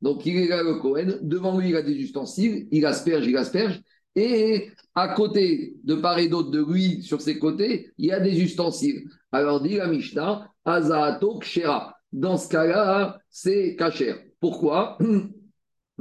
[0.02, 3.36] Donc, il est là, le Kohen, devant lui, il a des ustensiles, il asperge, il
[3.36, 3.80] asperge,
[4.16, 8.20] et à côté, de part et d'autre de lui, sur ses côtés, il y a
[8.20, 9.04] des ustensiles.
[9.32, 11.96] Alors, dit la Mishnah, Azaato Kshera.
[12.12, 14.14] Dans ce cas-là, c'est Kacher.
[14.40, 14.98] Pourquoi?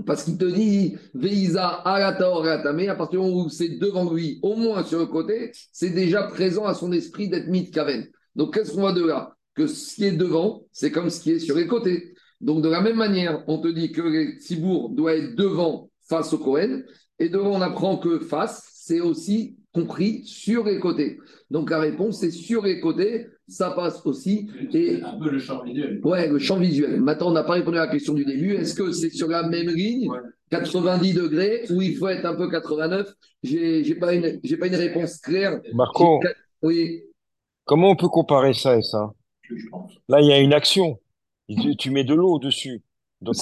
[0.05, 4.39] Parce qu'il te dit Veiza Alataor Atame, à partir du moment où c'est devant lui,
[4.41, 8.07] au moins sur le côté, c'est déjà présent à son esprit d'être mit kaven.
[8.35, 9.35] Donc qu'est-ce qu'on voit de là?
[9.53, 12.15] Que ce qui est devant, c'est comme ce qui est sur les côtés.
[12.41, 16.39] Donc de la même manière, on te dit que Tibour doit être devant face au
[16.39, 16.81] Cohen,
[17.19, 21.19] et devant on apprend que face, c'est aussi compris sur les côtés.
[21.51, 24.49] Donc la réponse, c'est sur les côtés, ça passe aussi.
[24.73, 25.99] Et un peu le champ visuel.
[26.03, 27.01] Ouais, le champ visuel.
[27.01, 28.55] Maintenant, on n'a pas répondu à la question du début.
[28.55, 30.09] Est-ce que c'est sur la même ligne,
[30.49, 34.75] 90 degrés, ou il faut être un peu 89 J'ai n'ai pas, une, pas une
[34.75, 35.61] réponse claire.
[35.73, 36.21] Marco,
[36.61, 37.03] oui.
[37.65, 39.11] comment on peut comparer ça et ça?
[40.07, 40.99] Là, il y a une action.
[41.77, 42.81] Tu, mets de l'eau dessus.
[43.21, 43.35] Donc,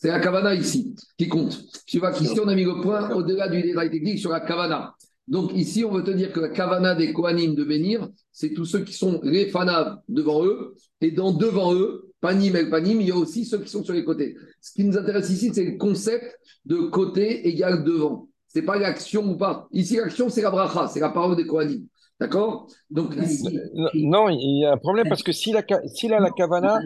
[0.00, 1.60] c'est la kavana ici qui compte.
[1.86, 4.94] Tu vois qu'ici, on a mis le point au-delà du détail technique sur la kavana.
[5.28, 8.64] Donc ici, on veut te dire que la kavana des Kohanim de bénir, c'est tous
[8.64, 13.08] ceux qui sont les fanav devant eux, et dans devant eux, panim et panim, il
[13.08, 14.36] y a aussi ceux qui sont sur les côtés.
[14.60, 18.28] Ce qui nous intéresse ici, c'est le concept de côté égal devant.
[18.46, 19.68] C'est pas l'action ou pas.
[19.72, 21.84] Ici, l'action, c'est la bracha, c'est la parole des Kohanim.
[22.18, 22.66] D'accord?
[22.90, 23.60] Donc ici...
[23.94, 26.80] Non, il y a un problème parce que s'il a, a la kavana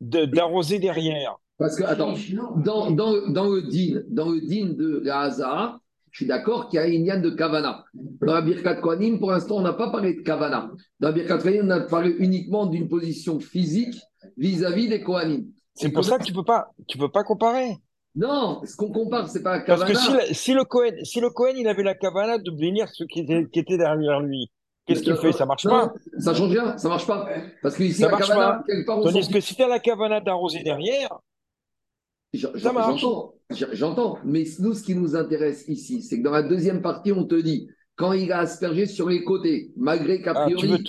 [0.00, 1.36] d'arroser derrière.
[1.58, 2.14] Parce que, attends,
[2.64, 5.78] dans, dans, dans le din, dans le din de la
[6.10, 7.84] je suis d'accord qu'il y a une yann de Kavana.
[7.94, 10.70] Dans la Birkat Kohanim, pour l'instant, on n'a pas parlé de Kavana.
[11.00, 13.94] Dans la Birkat Kohanim, on a parlé uniquement d'une position physique
[14.36, 15.46] vis-à-vis des Kohanim.
[15.74, 17.76] C'est pour ça que tu ne peux, pas, tu peux pas comparer.
[18.14, 19.86] Non, ce qu'on compare, c'est pas la Kavana.
[19.86, 23.06] Parce que si, le Kohen, si le Kohen, il avait la Kavana de bénir ceux
[23.06, 24.50] qui étaient, qui étaient derrière lui,
[24.86, 25.32] qu'est-ce qu'il fait?
[25.32, 25.92] Ça marche pas.
[26.18, 27.28] Ça change rien, ça marche pas.
[27.62, 28.64] Parce que ici, ça la marche pas.
[28.86, 31.10] Tandis que si tu as la Kavana d'arroser derrière,
[32.34, 34.18] J'entends, j'entends.
[34.24, 37.34] Mais nous, ce qui nous intéresse ici, c'est que dans la deuxième partie, on te
[37.34, 40.84] dit, quand il a aspergé sur les côtés, malgré qu'a ah, priori,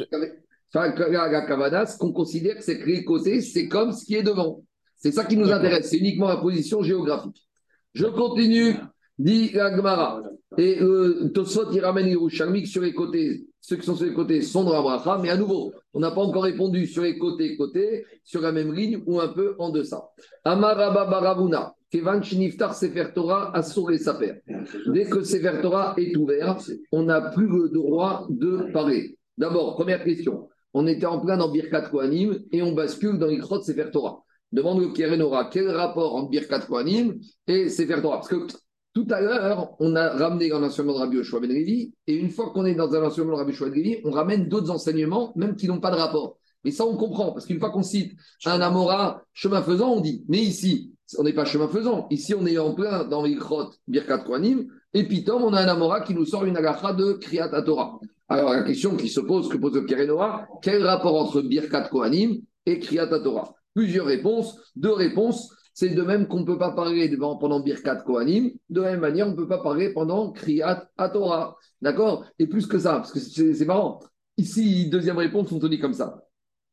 [0.74, 4.63] la, ce qu'on considère c'est que les côtés, c'est comme ce qui est devant.
[4.95, 7.48] C'est ça qui nous intéresse, c'est uniquement la position géographique.
[7.93, 8.76] Je continue,
[9.17, 10.22] dit la
[10.58, 14.41] Et euh, Tosfot, il ramène les sur les côtés ceux qui sont sur les côtés
[14.41, 17.56] sont dans la bracha, mais à nouveau, on n'a pas encore répondu sur les côtés,
[17.58, 20.10] côtés, sur la même ligne ou un peu en deçà.
[20.43, 24.41] Amaraba Baravuna, Kevan Shiniftar Sefer Torah Asur et Saper.
[24.88, 26.58] Dès que Sefer Torah est ouvert,
[26.91, 29.17] on n'a plus le droit de parler.
[29.38, 30.49] D'abord, première question.
[30.73, 34.23] On était en plein dans Birkat Kohanim et on bascule dans l'Ikrot Sefer Torah.
[34.52, 38.17] Demande le Kerenora, quel rapport entre Birkat Kohanim et Sefer Torah?
[38.17, 38.47] Parce que
[38.93, 42.32] tout à l'heure, on a ramené un enseignement de Rabbi Yoshua Ben Levi, et une
[42.32, 45.32] fois qu'on est dans un enseignement de Rabbi Yoshua Ben Levi, on ramène d'autres enseignements,
[45.36, 46.38] même qui n'ont pas de rapport.
[46.65, 48.13] Et ça, on comprend, parce qu'une fois qu'on cite
[48.45, 52.08] un Amora chemin faisant, on dit, mais ici, on n'est pas chemin faisant.
[52.10, 56.02] Ici, on est en plein dans Ikrot, Birkat Kohanim, et puis on a un Amora
[56.02, 58.00] qui nous sort une agacha de Kriyat Torah.
[58.28, 62.41] Alors, la question qui se pose, que pose le Kerenoa, quel rapport entre Birkat Kohanim
[62.65, 65.56] et Kriyat Torah Plusieurs réponses, deux réponses.
[65.74, 69.28] C'est de même qu'on ne peut pas parler pendant Birkat Kohanim, de la même manière,
[69.28, 71.56] on ne peut pas parler pendant Kriyat Torah.
[71.82, 72.26] D'accord?
[72.38, 74.00] Et plus que ça, parce que c'est marrant.
[74.38, 76.22] Ici, deuxième réponse, on te dit comme ça.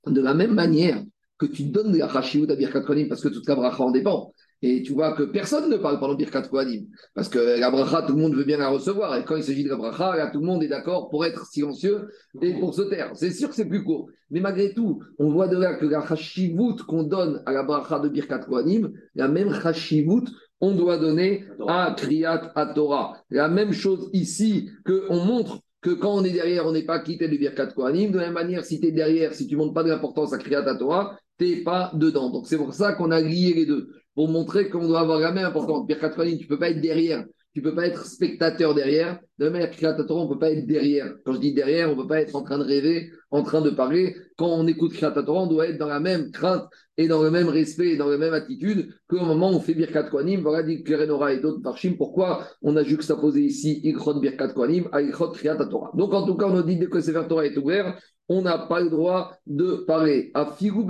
[0.06, 1.02] De la même manière
[1.38, 4.32] que tu donnes la Hashivut à Birkat Kohanim, parce que toute la bracha en dépend,
[4.62, 6.86] et tu vois que personne ne parle pendant Birkat Kohanim.
[7.14, 9.14] Parce que la bracha, tout le monde veut bien la recevoir.
[9.16, 11.44] Et quand il s'agit de la bracha, là, tout le monde est d'accord pour être
[11.46, 12.08] silencieux
[12.40, 13.10] et pour se taire.
[13.14, 14.08] C'est sûr que c'est plus court.
[14.30, 17.98] Mais malgré tout, on voit de là que la chashivut qu'on donne à la bracha
[17.98, 20.24] de Birkat Kohanim, la même chashivut
[20.60, 23.22] on doit donner à Kriyat à Torah.
[23.28, 27.28] La même chose ici, qu'on montre que quand on est derrière, on n'est pas quitté
[27.28, 28.10] du Birkat Kohanim.
[28.10, 30.32] De la même manière, si tu es derrière, si tu ne montres pas de l'importance
[30.32, 32.30] à Kriyat Torah, tu n'es pas dedans.
[32.30, 35.32] Donc c'est pour ça qu'on a lié les deux, pour montrer qu'on doit avoir la
[35.32, 35.86] même importance.
[35.86, 37.24] Birkat Kohanim, tu ne peux pas être derrière,
[37.56, 39.18] tu ne peux pas être spectateur derrière.
[39.38, 39.66] De même
[40.06, 41.14] Torah, on peut pas être derrière.
[41.24, 43.62] Quand je dis derrière, on ne peut pas être en train de rêver, en train
[43.62, 44.14] de parler.
[44.36, 46.64] Quand on écoute Torah, on doit être dans la même crainte
[46.98, 49.72] et dans le même respect et dans la même attitude qu'au moment où on fait
[49.72, 50.42] Birkat Kohanim.
[50.42, 55.00] Voilà, dit Kerenora et d'autres Parchim, pourquoi on a juxtaposé ici Ikhron Birkat Kohanim à
[55.00, 55.92] Ikhron Kriyat Torah.
[55.94, 58.58] Donc en tout cas, on nous dit dès que Sefer Torah est ouvert, on n'a
[58.58, 60.86] pas le droit de parler à Figou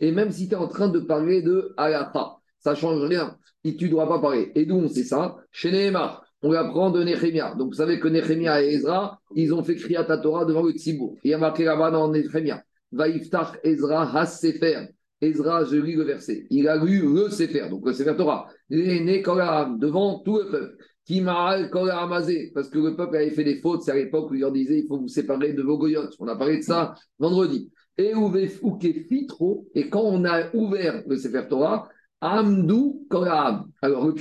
[0.00, 3.36] Et même si tu es en train de parler de Alaha, ça ne change rien.
[3.64, 4.52] Et tu ne dois pas parler.
[4.54, 5.36] Et d'où on sait ça?
[5.50, 6.24] Chez Nehemar.
[6.42, 7.54] On l'apprend de Nehemia.
[7.54, 11.16] Donc vous savez que Nehemia et Ezra, ils ont fait Kriyat Torah devant le Tzibour.
[11.22, 12.62] Il y a marqué là-bas dans Nehemia.
[12.92, 14.88] Vaïftach Ezra Has Sefer.
[15.20, 16.46] Ezra, je lis le verset.
[16.48, 18.48] Il a lu le Sefer, donc le Sefer Torah.
[18.70, 20.76] L'aîné Kolam, devant tout le peuple.
[21.08, 24.80] Parce que le peuple avait fait des fautes, c'est à l'époque où il leur disait
[24.80, 26.14] il faut vous séparer de vos goyotes.
[26.18, 27.70] On a parlé de ça vendredi.
[27.98, 28.12] Et
[29.08, 31.88] Fitro, et quand on a ouvert le Sefer Torah,
[32.20, 33.70] Amdou Kolam.
[33.82, 34.14] Alors le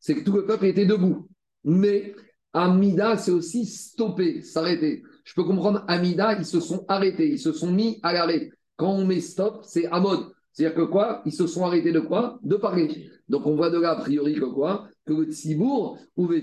[0.00, 1.28] c'est que tout le peuple était debout.
[1.64, 2.14] Mais
[2.52, 5.02] Amida, c'est aussi stopper, s'arrêter.
[5.24, 8.50] Je peux comprendre, Amida, ils se sont arrêtés, ils se sont mis à l'arrêt.
[8.76, 10.32] Quand on met stop, c'est à mode.
[10.52, 11.22] C'est-à-dire que quoi?
[11.24, 12.38] Ils se sont arrêtés de quoi?
[12.42, 13.10] De parler.
[13.28, 14.88] Donc on voit de là, a priori, que quoi?
[15.04, 15.98] Que le tzibour,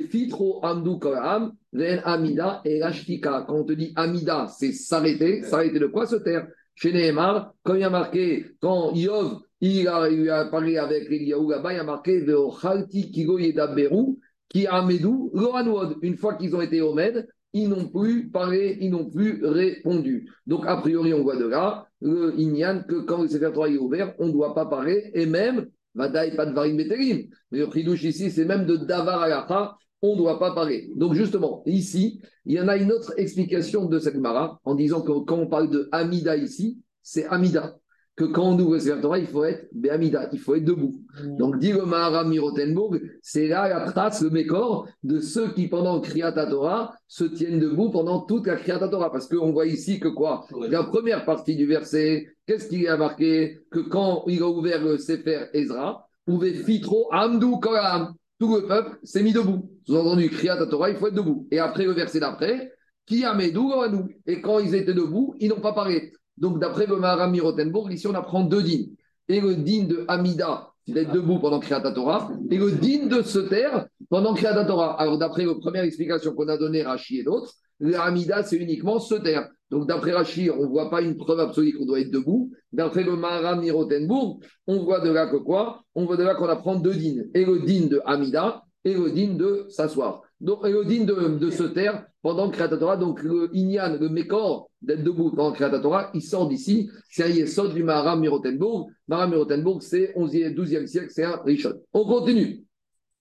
[0.09, 3.45] fitro amdu kolam, ven amida et lashtika.
[3.47, 5.43] Quand on te dit amida, c'est s'arrêter.
[5.43, 6.47] S'arrêter de quoi Se taire.
[6.75, 11.73] Chez Nehemar, comme il y a marqué, quand Yov, il a, parlé avec Eliyahu là-bas,
[11.73, 14.17] il y a marqué Veochalti kigo yedaberu,
[14.47, 15.97] qui amedou loranwod.
[16.01, 20.29] Une fois qu'ils ont été au Med, ils n'ont plus parlé, ils n'ont plus répondu.
[20.45, 23.77] Donc, a priori, on voit de là, le Inyan, que quand le Sefer Torah est
[23.77, 28.03] ouvert, on ne doit pas parler, et même, Vadaï, pas de Varim mais le Khidouche
[28.03, 30.89] ici, c'est même de Davar Alacha, on ne doit pas parler.
[30.95, 35.01] Donc, justement, ici, il y en a une autre explication de cette Mara, en disant
[35.01, 37.78] que quand on parle de Amida ici, c'est Amida
[38.19, 40.93] que quand on ouvre le Torah, il faut être Béamida, il faut être debout.
[41.23, 41.37] Mm.
[41.37, 46.01] Donc, dit le Maharam Mirotenburg, c'est là la trace, le mécor de ceux qui, pendant
[46.01, 49.09] Kriyat Torah, se tiennent debout pendant toute la Kriyat Torah.
[49.09, 50.45] Parce qu'on voit ici que quoi?
[50.69, 53.61] La première partie du verset, qu'est-ce qu'il a marqué?
[53.71, 58.99] Que quand il a ouvert le Sefer Ezra, ouvert Fitro Amdou Kolam, tout le peuple
[59.01, 59.71] s'est mis debout.
[59.87, 61.47] Sous-entendu, Kriyat Torah, il faut être debout.
[61.51, 62.73] Et après, le verset d'après,
[63.05, 66.11] qui a nous Et quand ils étaient debout, ils n'ont pas parlé.
[66.39, 68.95] Donc, d'après le Maharam Mirotenburg, ici, on apprend deux dînes.
[69.27, 73.39] Et le dîne de Amida, d'être debout pendant Kriyat Torah, et le dîne de se
[73.39, 74.99] taire pendant Kriyat Torah.
[74.99, 79.15] Alors, d'après la première explication qu'on a donnée, Rachi et d'autres, l'Amida, c'est uniquement se
[79.15, 79.49] taire.
[79.69, 82.51] Donc, d'après Rachi, on ne voit pas une preuve absolue qu'on doit être debout.
[82.71, 85.83] D'après le Maharam Mirotenburg, on voit de là que quoi?
[85.93, 87.29] On voit de là qu'on apprend deux dînes.
[87.35, 90.23] Et le dîne de Amida et le dîne de s'asseoir.
[90.41, 92.97] Donc, et le dîne de, de se taire pendant Kriyat Torah.
[92.97, 96.89] Donc, le Inyan, le Mécor, d'être debout pendant Kriyat Torah, il sort d'ici.
[97.09, 98.87] C'est un Yesod du Maharam Mirotenburg.
[99.07, 101.73] Maharam Mirotenburg, c'est 11e, 12e siècle, c'est un Rishon.
[101.93, 102.63] On continue.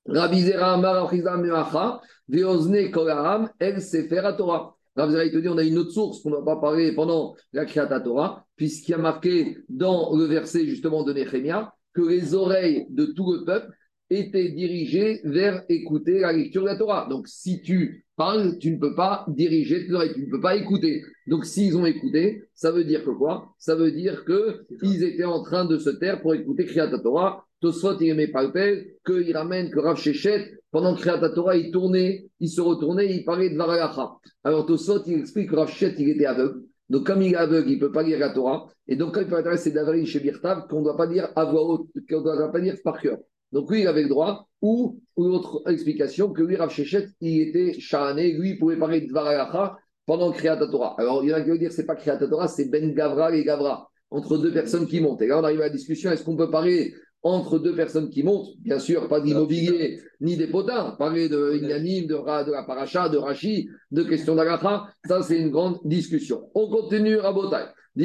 [0.07, 4.75] Rabbi Zera Meacha, Veozne Kolam, El Sefer Torah.
[4.97, 7.35] Rabbi Zera, il te dit, on a une autre source qu'on n'a pas parlé pendant
[7.53, 12.35] la Kriyat Torah, puisqu'il y a marqué dans le verset justement de Nehemia que les
[12.35, 13.73] oreilles de tout le peuple
[14.11, 17.07] étaient dirigées vers écouter la lecture de la Torah.
[17.11, 21.03] Donc, si tu parle, tu ne peux pas diriger tu ne peux pas écouter.
[21.27, 23.55] Donc s'ils ont écouté, ça veut dire que quoi?
[23.59, 27.45] Ça veut dire qu'ils étaient en train de se taire pour écouter Kriyat Torah.
[27.61, 32.49] Tosfot, il aimait palpel, qu'il ramène que Rav Shechet, pendant Kriyat Torah, il tournait, il
[32.49, 34.13] se retournait, il parlait de Varayacha.
[34.45, 36.63] Alors Tosfot, il explique que Rav Shechet, il était aveugle.
[36.89, 38.67] Donc, comme il est aveugle, il ne peut pas lire la Torah.
[38.87, 41.45] Et donc, quand il peut c'est d'Avri chez Birtav, qu'on ne doit pas dire à
[41.45, 43.19] voix haute, qu'on ne doit pas dire par cœur.
[43.53, 47.41] Donc, lui, il avait le droit ou une autre explication que lui, Rav Shechet, il
[47.43, 50.95] était chané, lui, il pouvait parler de Varayacha pendant Kriyat Torah.
[50.99, 53.35] Alors, il y en a qui veulent dire c'est pas Kriyat Torah, c'est Ben Gavra
[53.35, 55.23] et Gavra, entre deux personnes qui montent.
[55.23, 58.23] Et là, on arrive à la discussion est-ce qu'on peut parler entre deux personnes qui
[58.23, 58.49] montent?
[58.61, 60.97] Bien sûr, pas d'immobilier ni des potins.
[60.99, 65.51] Parler de Inanim, de, de, la Paracha, de Rashi, de questions d'Agacha, ça, c'est une
[65.51, 66.49] grande discussion.
[66.55, 67.67] On continue à Botaï.
[68.01, 68.05] On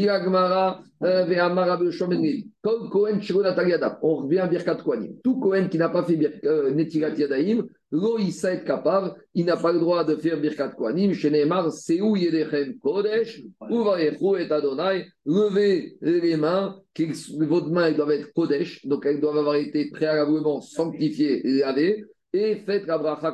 [4.16, 5.18] revient à Birkat Kohanim.
[5.24, 9.72] Tout Kohen qui n'a pas fait euh, Netilat Yadaim, Lo Isaït Kapav, il n'a pas
[9.72, 11.14] le droit de faire Birkat Kohanim.
[11.14, 16.76] Chez Neymar, c'est où Yedechem Kodesh, ou Vayechu et Adonai, levez les mains,
[17.38, 22.56] votre main doivent être Kodesh, donc elles doivent avoir été préalablement sanctifiées et lavées et
[22.66, 23.34] faites la bracha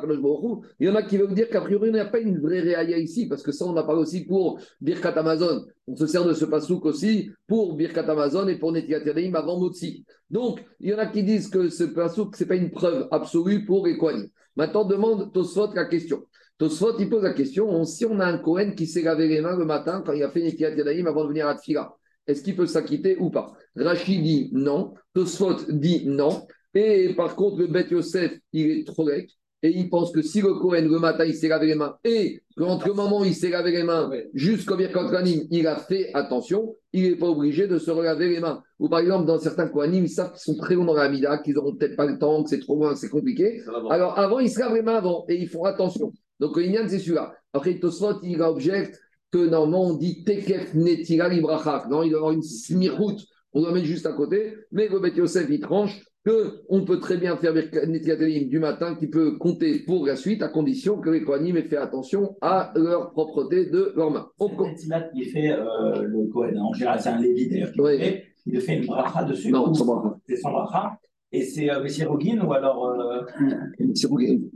[0.78, 2.60] Il y en a qui veulent dire qu'a priori, il n'y a pas une vraie
[2.60, 5.64] réaïa ici, parce que ça, on a parlé aussi pour Birkat Amazon.
[5.88, 9.00] On se sert de ce pasouk aussi pour Birkat Amazon et pour Netilat
[9.34, 10.04] avant Motsi.
[10.28, 13.08] Donc, il y en a qui disent que ce pasouk, ce n'est pas une preuve
[13.10, 14.30] absolue pour Ekwani.
[14.54, 16.26] Maintenant, demande Tosfot la question.
[16.58, 19.56] Tosfot, il pose la question si on a un Cohen qui s'est lavé les mains
[19.56, 21.94] le matin quand il a fait Netilat Yadayim avant de venir à Tfila,
[22.26, 23.54] est-ce qu'il peut s'acquitter ou pas?
[23.74, 29.08] Rachid dit non, Tosfot dit non, et par contre, le Bet Yosef, il est trop
[29.08, 29.30] lec,
[29.62, 32.40] et il pense que si le Cohen le matin il s'est lavé les mains et
[32.56, 36.76] qu'entre le moment où il s'est lavé les mains jusqu'au Birkat il a fait attention,
[36.94, 38.62] il n'est pas obligé de se relaver les mains.
[38.78, 41.36] Ou par exemple, dans certains Kohanim, ils savent qu'ils sont très longs dans la Mida,
[41.38, 43.60] qu'ils n'auront peut-être pas le temps, que c'est trop loin, c'est compliqué.
[43.90, 46.12] Alors avant, ils se lavent les mains avant et ils font attention.
[46.38, 47.34] Donc le Inyan, c'est celui-là.
[47.52, 48.98] Après, Tosfot, il objecte
[49.30, 51.88] que normalement on dit Tekef Netira Librachak.
[51.90, 53.18] Non, il doit avoir une smirhout,
[53.52, 54.54] on doit mettre juste à côté.
[54.72, 59.06] Mais le Bet Yosef, il tranche qu'on peut très bien faire Netikatelim du matin qui
[59.06, 63.10] peut compter pour la suite à condition que les Kohanim aient fait attention à leur
[63.12, 64.28] propreté de leurs mains.
[64.76, 66.58] C'est qui est fait euh, le Kohen.
[66.58, 68.24] En général, c'est un Lévi d'ailleurs qui fait.
[68.46, 69.50] Il fait une bracha dessus.
[69.50, 70.16] Non, bracha.
[70.28, 70.98] C'est son bracha.
[71.32, 72.88] Et c'est euh, Messirogin ou alors.
[72.88, 73.22] Euh...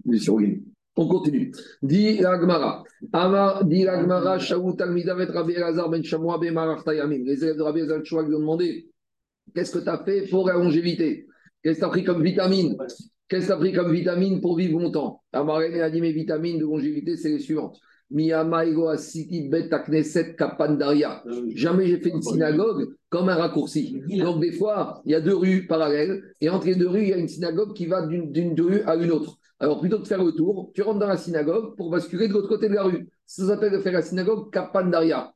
[0.05, 0.61] Messirogin.
[0.96, 1.50] On continue.
[1.83, 2.85] Dit l'Agmara.
[3.12, 6.55] Amar, dit l'Agmara, Shaou Talmidavet Rabbi Elazar ben Shamoua ben
[7.24, 8.87] Les élèves de Rabbi Elazar lui ont demandé
[9.55, 11.27] Qu'est-ce que tu as fait pour la longévité?
[11.64, 12.77] Qu'est-ce que tu as pris comme vitamine
[13.27, 16.59] Qu'est-ce que tu as pris comme vitamine pour vivre longtemps Amarene a dit mes vitamines
[16.59, 17.81] de longévité, c'est les suivantes.
[18.90, 19.50] Asiti
[20.37, 21.24] Kapandaria.
[21.55, 24.03] Jamais j'ai fait une synagogue comme un raccourci.
[24.18, 27.09] Donc des fois, il y a deux rues parallèles et entre les deux rues, il
[27.09, 29.38] y a une synagogue qui va d'une rue à une autre.
[29.59, 32.35] Alors plutôt que de faire le tour, tu rentres dans la synagogue pour basculer de
[32.35, 33.09] l'autre côté de la rue.
[33.24, 35.33] Ça s'appelle de faire la synagogue Kapandaria.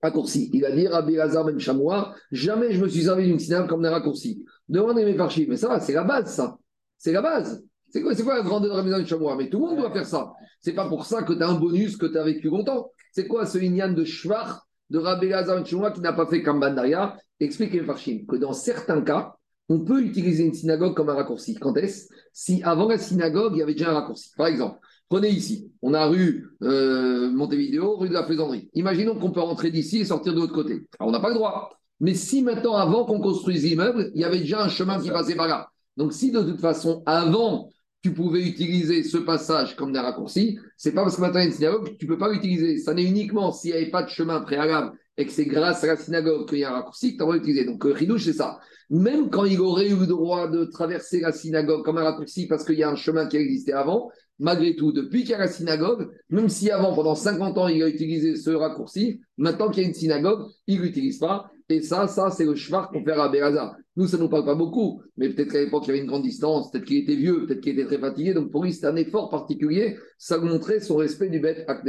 [0.00, 0.50] Raccourci.
[0.52, 3.84] Il va dire Rabbi Lazar Ben Chamoua, jamais je me suis servi d'une synagogue comme
[3.84, 4.44] un raccourci.
[4.68, 5.46] Demandez mes parchis.
[5.48, 6.58] Mais ça va, c'est la base, ça.
[6.96, 7.64] C'est la base.
[7.90, 9.92] C'est quoi, quoi, la grandeur de la maison de Chamois Mais tout le monde doit
[9.92, 10.32] faire ça.
[10.60, 12.90] C'est pas pour ça que tu as un bonus que tu as vécu longtemps.
[13.12, 17.80] C'est quoi ce lignan de Schwar de Rabbi Lazar qui n'a pas fait Kambandaria Expliquez
[17.80, 19.36] mes parchim que dans certains cas,
[19.68, 21.54] on peut utiliser une synagogue comme un raccourci.
[21.54, 22.08] Quand est-ce?
[22.32, 24.30] Si avant la synagogue, il y avait déjà un raccourci.
[24.36, 28.70] Par exemple, prenez ici, on a rue euh, Montevideo, rue de la Faisanderie.
[28.74, 30.86] Imaginons qu'on peut rentrer d'ici et sortir de l'autre côté.
[30.98, 31.70] Alors, on n'a pas le droit.
[32.00, 35.36] Mais si maintenant, avant qu'on construise l'immeuble, il y avait déjà un chemin qui passait
[35.36, 35.68] par là.
[35.96, 37.70] Donc si de toute façon, avant,
[38.02, 41.46] tu pouvais utiliser ce passage comme des raccourcis, c'est pas parce que maintenant il y
[41.46, 42.78] a une synagogue que tu ne peux pas l'utiliser.
[42.78, 45.86] Ça n'est uniquement s'il n'y avait pas de chemin préalable et que c'est grâce à
[45.86, 47.64] la synagogue qu'il y a un raccourci que tu vas l'utiliser.
[47.64, 48.58] Donc, Ridouche, c'est ça.
[48.90, 52.64] Même quand il aurait eu le droit de traverser la synagogue comme un raccourci parce
[52.64, 55.48] qu'il y a un chemin qui existait avant, malgré tout, depuis qu'il y a la
[55.48, 59.86] synagogue, même si avant, pendant 50 ans, il a utilisé ce raccourci, maintenant qu'il y
[59.86, 61.50] a une synagogue, il ne l'utilise pas.
[61.68, 63.76] Et ça, ça, c'est le cheval qu'on fait à Béraza.
[63.96, 66.06] Nous, ça ne nous parle pas beaucoup, mais peut-être qu'à l'époque, il y avait une
[66.06, 68.34] grande distance, peut-être qu'il était vieux, peut-être qu'il était très fatigué.
[68.34, 69.96] Donc, pour lui, c'est un effort particulier.
[70.18, 71.80] Ça montrait son respect du Beth à.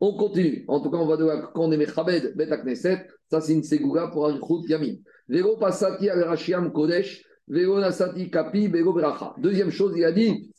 [0.00, 0.64] On continue.
[0.68, 2.62] En tout cas, on va de quand on est Mechabed, Beth à.
[3.30, 4.96] Ça, c'est une Ségoula pour Arichut Yamim.
[5.28, 7.24] Vero Pasati al Kodesh.
[7.48, 9.34] Vero Nasati Kapi Vero Beracha.
[9.38, 10.52] Deuxième chose, il a dit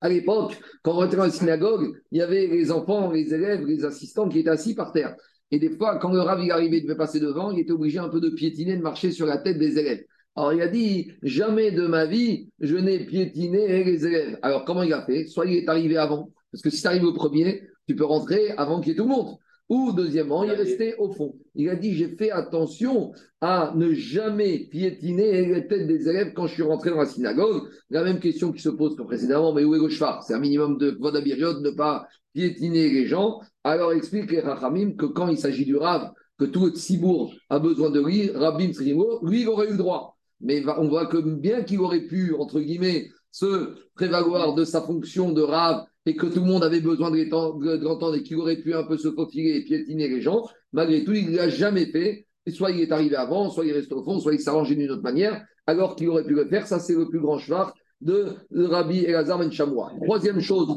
[0.00, 3.86] à l'époque, quand on rentrait la synagogue, il y avait les enfants, les élèves, les
[3.86, 5.16] assistants qui étaient assis par terre.
[5.54, 8.00] Et des fois, quand le rav il arrivait, il devait passer devant, il était obligé
[8.00, 10.04] un peu de piétiner, de marcher sur la tête des élèves.
[10.34, 14.36] Alors il a dit, jamais de ma vie, je n'ai piétiné les élèves.
[14.42, 15.26] Alors comment il a fait?
[15.26, 18.50] Soit il est arrivé avant, parce que si tu arrives au premier, tu peux rentrer
[18.56, 19.36] avant qu'il y ait tout le monde.
[19.70, 21.34] Ou deuxièmement, il est resté au fond.
[21.54, 26.46] Il a dit, j'ai fait attention à ne jamais piétiner les têtes des élèves quand
[26.46, 27.68] je suis rentré dans la synagogue.
[27.88, 30.76] La même question qui se pose que précédemment, mais où est le C'est un minimum
[30.76, 33.40] de Vodabiriot ne pas piétiner les gens.
[33.62, 37.58] Alors explique les Rachamim que quand il s'agit du Rav, que tout le Tzibour a
[37.58, 40.18] besoin de lui, Rabim Srimo, lui, il aurait eu le droit.
[40.40, 45.32] Mais on voit que bien qu'il aurait pu, entre guillemets, se prévaloir de sa fonction
[45.32, 48.74] de Rav et que tout le monde avait besoin de l'entendre et qu'il aurait pu
[48.74, 52.26] un peu se faufiler et piétiner les gens, malgré tout, il ne l'a jamais fait.
[52.48, 55.02] Soit il est arrivé avant, soit il reste au fond, soit il s'arrangeait d'une autre
[55.02, 56.66] manière, alors qu'il aurait pu le faire.
[56.66, 57.68] Ça, c'est le plus grand cheval
[58.02, 59.92] de Rabbi Elazar Ben Chamoua.
[60.04, 60.68] Troisième chose,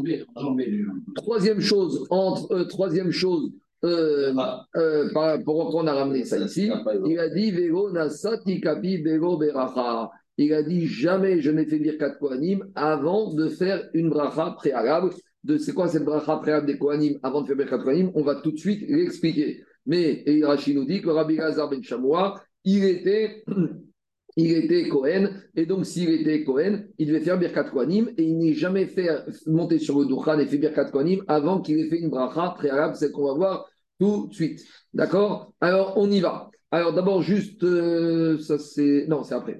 [1.16, 3.52] troisième chose, entre, euh, troisième chose,
[3.84, 4.34] euh,
[4.78, 6.72] euh, pour on a ramené ça ici,
[7.06, 10.10] il a dit Vego Nasati Kapi Vego Beracha.
[10.38, 15.10] Il a dit jamais je n'ai fait Birkat Kohanim avant de faire une bracha préalable.
[15.44, 18.12] De c'est quoi cette bracha préalable des Kohanim avant de faire Birkat Kohanim?
[18.16, 19.64] On va tout de suite l'expliquer.
[19.86, 23.44] Mais Rachid nous dit que Rabbi Lazar ben Chamoua, il était
[24.38, 28.38] il était Cohen, et donc s'il était Cohen, il devait faire Birkat Kohanim, et il
[28.38, 29.10] n'est jamais fait
[29.48, 32.96] monter sur le Dukhan et fait Birkat Kohanim avant qu'il ait fait une bracha préalable,
[32.96, 33.70] c'est qu'on va voir
[34.00, 34.60] tout de suite.
[34.94, 35.54] D'accord?
[35.60, 36.52] Alors, on y va.
[36.70, 39.06] Alors d'abord, juste, euh, ça c'est...
[39.08, 39.58] Non, c'est après.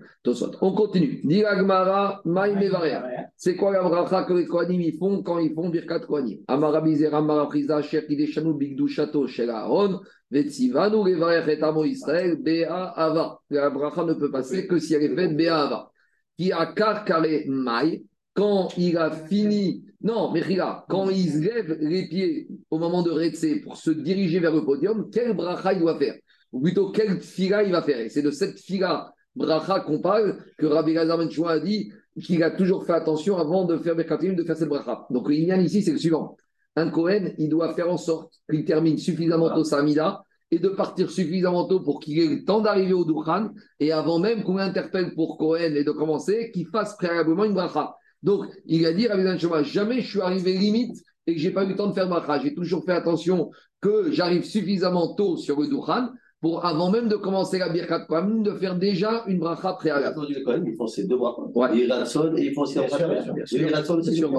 [0.60, 1.22] On continue.
[1.24, 3.00] Diragmara, Maïmevarer.
[3.38, 6.40] C'est quoi la bracha que les Kohanim ils font quand ils font Birkat Kohanim?
[7.82, 13.40] Shekideshanu, Shelaron, Vetsivanu, Levarer et Amo Israël, Bea Ava.
[13.52, 15.92] La bracha ne peut passer que si elle est faite Bea Ava.
[16.38, 18.04] Qui a Karkare Maï,
[18.34, 23.62] quand il a fini, non, regarde, quand il lève les pieds au moment de Retsé
[23.62, 26.16] pour se diriger vers le podium, quel bracha il doit faire?
[26.52, 28.00] Ou plutôt, quel fila il va faire?
[28.00, 31.92] Et c'est de cette fila bracha qu'on parle que Rabbi Lazar ben a dit
[32.22, 35.06] qu'il a toujours fait attention avant de faire Merkatim, de faire cette bracha.
[35.10, 36.36] Donc, l'Inyan ici, c'est le suivant.
[36.76, 40.70] Un Kohen, il doit faire en sorte qu'il termine suffisamment tôt sa Amida et de
[40.70, 44.56] partir suffisamment tôt pour qu'il ait le temps d'arriver au Dukhan et avant même qu'on
[44.56, 47.96] l'interpelle pour Kohen et de commencer, qu'il fasse préalablement une bracha.
[48.24, 51.66] Donc, il a dit, Rabbi Shema, jamais je suis arrivé limite et que j'ai pas
[51.66, 52.40] eu le temps de faire bracha.
[52.40, 56.10] J'ai toujours fait attention que j'arrive suffisamment tôt sur le Dukhan
[56.40, 60.16] pour, avant même de commencer la Birkat Kohanim, de faire déjà une bracha préalable.
[60.30, 61.42] Ils font ces deux brachas.
[61.56, 61.76] Ouais.
[61.76, 64.32] Les Ratson et ils font aussi un Les Ratson, c'est sûr.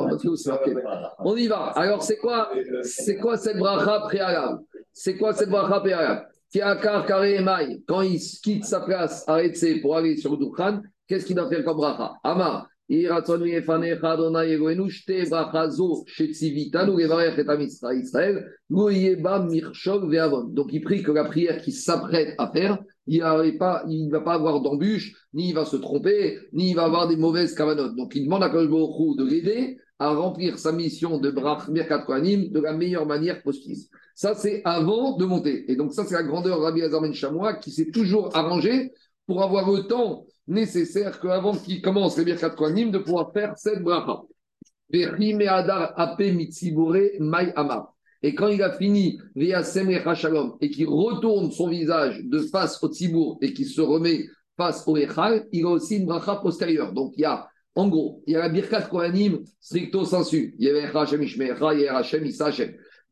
[1.19, 1.57] On y va.
[1.75, 2.51] Alors, c'est quoi,
[2.83, 4.61] c'est quoi cette bracha préalable?
[4.93, 6.29] C'est quoi cette bracha préalable?
[6.51, 10.81] Tiakar Kare Maï, quand il quitte sa place à Retse pour aller sur le Dukhan,
[11.07, 12.15] qu'est-ce qu'il doit faire comme bracha?
[12.23, 12.69] Amar.
[12.91, 13.03] Donc
[20.73, 25.15] il prie que la prière qu'il s'apprête à faire, il ne va pas avoir d'embûche,
[25.35, 27.95] ni il va se tromper, ni il va avoir des mauvaises cavanotes.
[27.95, 32.51] Donc il demande à Kajborou de l'aider à remplir sa mission de Brach Merkat Kohanim
[32.51, 33.81] de la meilleure manière possible.
[34.15, 35.71] Ça, c'est avant de monter.
[35.71, 38.93] Et donc ça, c'est la grandeur de Rabbi Azarmen Chamois qui s'est toujours arrangé
[39.27, 44.23] pour avoir temps nécessaire qu'avant qu'il commence les Birkat Kohanim, de pouvoir faire cette bracha.
[44.91, 45.07] Et
[48.35, 49.53] quand il a fini, et
[50.71, 54.25] qu'il retourne son visage de face au Tzibour et qu'il se remet
[54.57, 56.95] face au Echal, il a aussi une bracha postérieure.
[56.95, 60.55] Donc il y a, en gros, il y a la Birkat Kohanim stricto sensu.
[60.59, 60.91] Il il.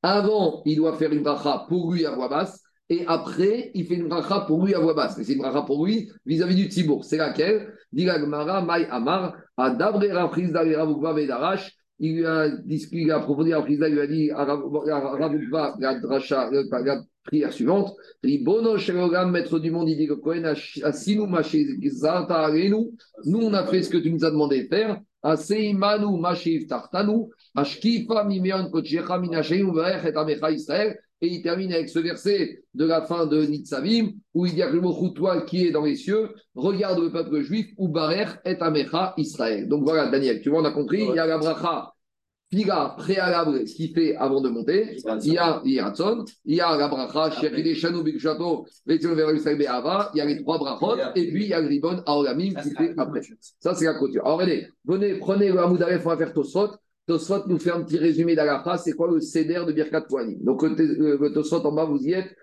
[0.02, 2.46] Avant, il doit faire une bracha pour lui à voix.
[2.88, 5.20] Et après, il fait une bracha pour lui à voix basse.
[5.20, 7.04] C'est une bracha pour lui vis-à-vis du Tzibour.
[7.04, 7.74] C'est laquelle?
[7.92, 11.72] Gmara, Mai Amar, Adabre Rafrizda Ravukva Vedarash.
[11.98, 17.52] Il lui a, a approfondi Rafrizda, il lui a dit Ravukva, la dracha, la prière
[17.52, 17.96] suivante.
[18.22, 21.26] Ribono Shelogam, maître du monde, il dit que Kohen Asinu.
[23.24, 25.00] Nous, on a fait ce que tu nous as demandé de faire.
[25.24, 27.30] Aseimanu Mashiv Tartanu.
[27.56, 31.00] Ashkifa Mimeon Kochecha Minasheim Verech et Amecha Israël.
[31.22, 34.70] Et il termine avec ce verset de la fin de Nitzavim, où il dit à
[34.70, 39.14] le toi qui est dans les cieux, regarde le peuple juif, ou Barer et Amecha
[39.16, 39.66] Israël.
[39.66, 41.92] Donc voilà, Daniel, tu vois, on a compris, il y a la bracha,
[42.52, 46.76] Figa préalable, ce qu'il fait avant de monter, il y a Yiratson, il y a
[46.76, 51.54] la bracha, Shekide Shanou Bikchato, il y a les trois brachot, et puis il y
[51.54, 53.22] a le ribon Aolamim qui fait après.
[53.58, 54.24] Ça, c'est la clôture.
[54.24, 56.70] Alors, allez, venez, prenez le Hamoudalef, on va faire Tosot.
[57.06, 60.42] Tosfot nous fait un petit résumé d'Alacha, c'est quoi le céder de Birkat Kohanim?
[60.42, 62.34] Donc le, Tosfot en bas, vous y êtes.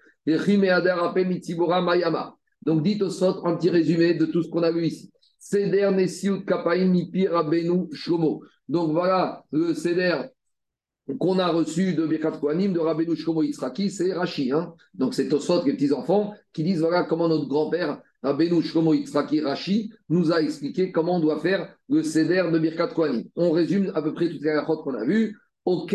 [2.66, 5.11] Donc dit Tosfot un petit résumé de tout ce qu'on a vu ici.
[5.38, 8.41] Seder Nesiut Kapaim Mipir Abenu Shlomo.
[8.70, 10.22] Donc voilà le céder
[11.20, 14.51] qu'on a reçu de Birkat Kohanim de Rabbeinu Shlomo Yitzhaki, c'est Rashi.
[14.53, 19.41] Hein Donc c'est Tosfot, les petits-enfants, qui disent voilà comment notre grand-père Rabbeinu Shlomo Yitzhaki
[19.41, 23.26] Rashi nous a expliqué comment on doit faire le céder de Birkat Kohanim.
[23.36, 25.38] On résume à peu près toutes les halachot qu'on a vues.
[25.65, 25.86] Au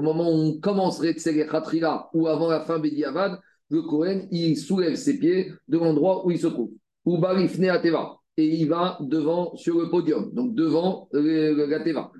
[0.00, 3.38] moment où on commence Retsele Khatrila ou avant la fin Bediavad,
[3.70, 6.72] le Kohen, il soulève ses pieds de l'endroit où il se trouve.
[7.04, 8.16] Ou Ateva.
[8.36, 12.10] Et il va devant, sur le podium, donc devant la Teva.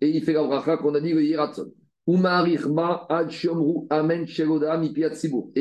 [0.00, 1.72] Et il fait la bracha qu'on a dit le Yeratson.
[2.08, 2.12] Et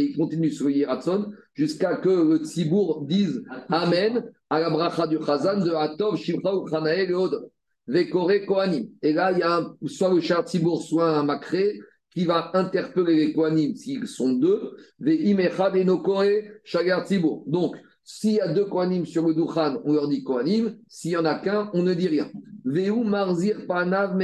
[0.04, 5.62] il continue sur Yiratson jusqu'à que le Tzibour dise Amen à la bracha du Chazan
[5.62, 7.50] de Atov, Shimcha ou Odon.
[7.88, 8.90] Vekore Kohanim.
[9.02, 11.80] Et là, il y a soit le char Tzibour, soit un Makré
[12.12, 14.76] qui va interpeller les Kohanim s'ils sont deux.
[15.00, 16.26] Veimechad et Nokore,
[16.64, 17.44] Shagar Tzibour.
[17.48, 20.78] Donc, s'il y a deux Kohanim sur le Duchan, on leur dit Kohanim.
[20.88, 22.30] S'il n'y en a qu'un, on ne dit rien.
[22.64, 24.16] Veu Marzir Panav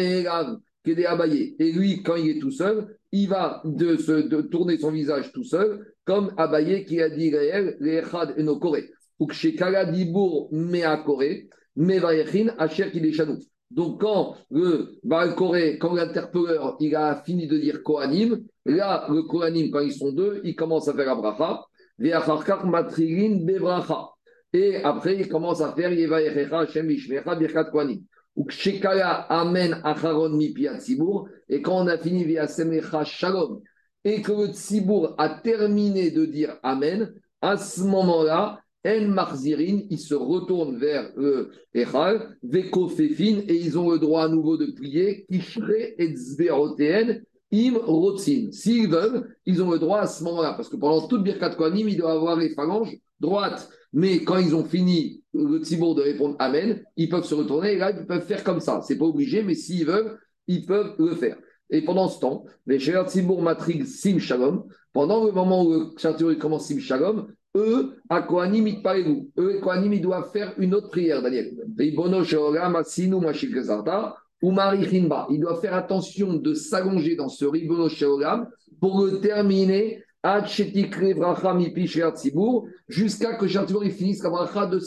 [0.85, 1.25] Meherav.
[1.33, 5.31] Et lui, quand il est tout seul, il va de, se, de tourner son visage
[5.31, 8.89] tout seul, comme Abaye qui a dit réel, les Echad et nos Koré.
[9.19, 13.37] Ou que chez Kaladibour Mea Koré, Mevayechin, Asher Kideshanu.
[13.69, 14.97] Donc, quand le
[15.35, 20.11] Koré, quand l'interpelleur, il a fini de dire Kohanim, là, le Kohanim, quand ils sont
[20.11, 21.65] deux, il commence à faire la bracha,
[22.65, 24.09] Matrilin Bebracha.
[24.53, 28.01] Et après, il commence à faire Yevayecha, Hashem Ishmecha, Birkat Kohanim.
[29.29, 30.39] Amen Acharon
[31.49, 33.61] Et quand on a fini via Semecha Shalom,
[34.03, 39.99] et que le Tzibour a terminé de dire Amen, à ce moment-là, En Marzirin, ils
[39.99, 45.25] se retournent vers le Echal, Veko et ils ont le droit à nouveau de prier,
[45.29, 45.69] Kishre
[45.99, 46.15] et
[47.53, 48.51] Im Rotzin.
[48.51, 51.89] S'ils veulent, ils ont le droit à ce moment-là, parce que pendant toute Birkat Kohanim,
[51.89, 56.35] il doit avoir les phalanges droites Mais quand ils ont fini le Tzibour de répondre
[56.39, 58.81] Amen, ils peuvent se retourner et là, ils peuvent faire comme ça.
[58.83, 60.17] C'est pas obligé, mais s'ils veulent,
[60.47, 61.37] ils peuvent le faire.
[61.69, 65.85] Et pendant ce temps, les Sherat Tzibour Matrig Sim Shalom, pendant le moment où le
[65.97, 68.81] Sherat commence Sim Shalom, eux, à Kohanim, ils
[69.37, 69.59] Eux,
[69.91, 71.53] ils doivent faire une autre prière, Daniel.
[71.79, 71.95] Ils
[75.39, 78.47] doivent faire attention de s'allonger dans ce Ribono Sheolam
[78.79, 80.03] pour le terminer
[82.87, 83.47] jusqu'à que
[83.89, 84.79] finisse la bracha de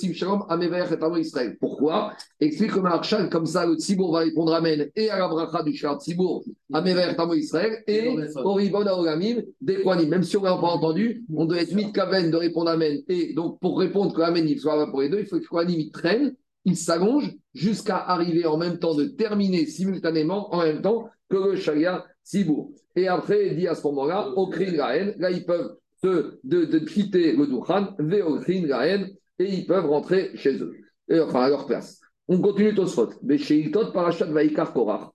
[0.49, 1.57] à et Israël.
[1.59, 2.13] Pourquoi?
[2.39, 5.75] Explique le Marshal, comme ça le Tzibour va répondre Amen et à la bracha du
[5.75, 10.09] Shalom Tzibour à Mevayer et Israël et au Ribon Aogamim des Kwanim.
[10.09, 13.03] Même si on n'a pas entendu, on doit être mitkaven de répondre Amen.
[13.09, 15.81] Et donc pour répondre que Amen il soit pour les deux, il faut que Kwanim
[15.81, 21.09] il traîne, il s'allonge jusqu'à arriver en même temps de terminer simultanément en même temps
[21.29, 22.71] que le Sharia Tzibour.
[22.97, 26.79] Et après, il dit à ce moment-là, au Raël, là, ils peuvent se, de, de
[26.79, 30.75] quitter le Dukhan, Veokrin Raël, et ils peuvent rentrer chez eux,
[31.09, 32.01] et, enfin à leur place.
[32.29, 33.11] On continue Tosfot.
[33.23, 35.11] Mais chez Parashat Vaikar Korach.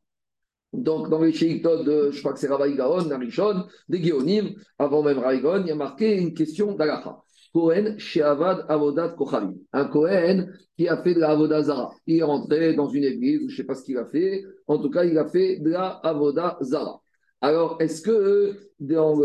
[0.72, 5.02] Donc, dans les Sheiktot de, je crois que c'est Rabbi Gaon, Narishon, des Géonim, avant
[5.02, 7.18] même Raïgon, il y a marqué une question d'Alacha.
[7.52, 9.56] Kohen Sheavad Avodat Kochavim.
[9.74, 13.46] Un Kohen qui a fait de la Avodah Il est rentré dans une église, je
[13.46, 14.44] ne sais pas ce qu'il a fait.
[14.68, 17.02] En tout cas, il a fait de la Avodah Zara.
[17.42, 19.18] Alors, est-ce que dans,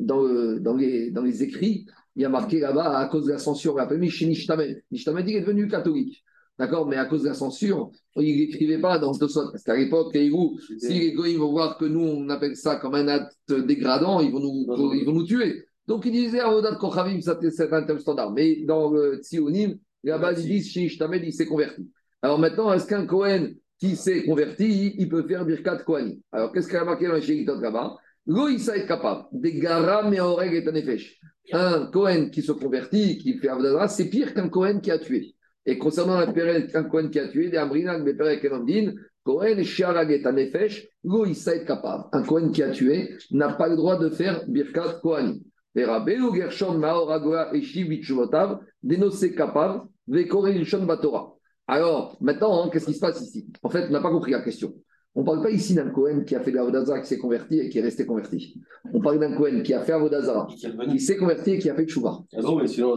[0.00, 1.86] dans, dans, les, dans les écrits,
[2.16, 4.82] il y a marqué là-bas, à cause de la censure, on l'appelle chez Nishtamed.
[4.90, 6.22] Nishtamed, il est devenu catholique.
[6.58, 6.86] D'accord?
[6.86, 9.50] Mais à cause de la censure, il n'écrivait pas dans Tosot.
[9.50, 10.30] Parce qu'à l'époque, les
[10.78, 14.30] si les goïs vont voir que nous, on appelle ça comme un acte dégradant, ils
[14.30, 15.64] vont nous, ils vont nous tuer.
[15.88, 18.32] Donc, il disait Avodat Kochavim, c'est un terme standard.
[18.32, 21.90] Mais dans le Tzionim, là-bas, ils disent chez Nishtamed, il s'est converti.
[22.22, 23.48] Alors maintenant, est-ce qu'un Cohen
[23.78, 26.18] qui s'est converti, il peut faire Birkat Kohanim.
[26.32, 27.96] Alors, qu'est-ce qu'il a marqué dans le là-bas?
[28.26, 29.24] Il est capable.
[29.32, 34.08] Des garam et oreg et un Un Kohen qui se convertit, qui fait Avdadra, c'est
[34.08, 35.34] pire qu'un Kohen qui a tué.
[35.66, 38.94] Et concernant un Kohen qui a tué, des Amrinak, des Perek et
[39.24, 42.04] Kohen Shiarag et Anefesh, il est capable.
[42.12, 45.40] Un Kohen qui a tué n'a pas le droit de faire Birkat Kohanim.
[45.76, 51.33] Et Rabbeinu Gershon Maor Agoa et Shivichuvotav, dénoncer capable, Vekore Ilshon Batora.
[51.66, 53.46] Alors, maintenant, hein, qu'est-ce qui se passe ici?
[53.62, 54.74] En fait, on n'a pas compris la question.
[55.16, 57.60] On ne parle pas ici d'un Cohen qui a fait de la qui s'est converti
[57.60, 58.60] et qui est resté converti.
[58.92, 60.48] On parle d'un Cohen qui a fait Avodazara,
[60.90, 62.18] qui s'est converti et qui a fait Tchouva.
[62.32, 62.40] Ah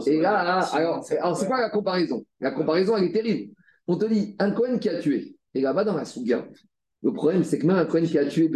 [0.06, 2.24] et là, alors, c'est quoi la comparaison?
[2.40, 3.52] La comparaison, elle est terrible.
[3.86, 6.46] On te dit, un Cohen qui a tué, et là-bas dans la Souga,
[7.02, 8.50] le problème, c'est que même un Cohen qui a tué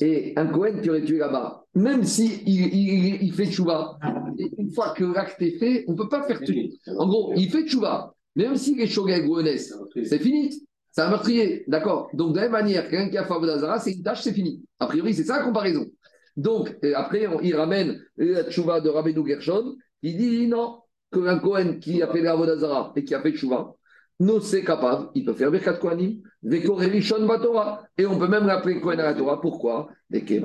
[0.00, 3.98] et un Cohen qui aurait tué là-bas, même s'il il, il, fait Tchouva,
[4.58, 6.52] une fois que l'acte est fait, on ne peut pas faire tout.
[6.98, 9.40] En gros, il fait Tchouva, même s'il est Shogeg ou
[10.04, 10.66] c'est fini.
[10.90, 13.92] C'est un meurtrier, d'accord Donc, de la même manière, quelqu'un qui a fait d'Azara, c'est
[13.92, 14.64] une tâche, c'est fini.
[14.78, 15.86] A priori, c'est ça la comparaison.
[16.36, 20.82] Donc, après, il ramène la tchouva de Rabbeinu Gershon, il dit non,
[21.12, 23.74] qu'un Cohen qui a fait l'Avodazara et qui a fait tchouva,
[24.20, 26.22] nous, c'est capable, il peut faire Birkat Kohanim.
[26.46, 29.40] Et on peut même l'appeler Kohen à la Torah.
[29.40, 29.88] Pourquoi?
[30.12, 30.42] Après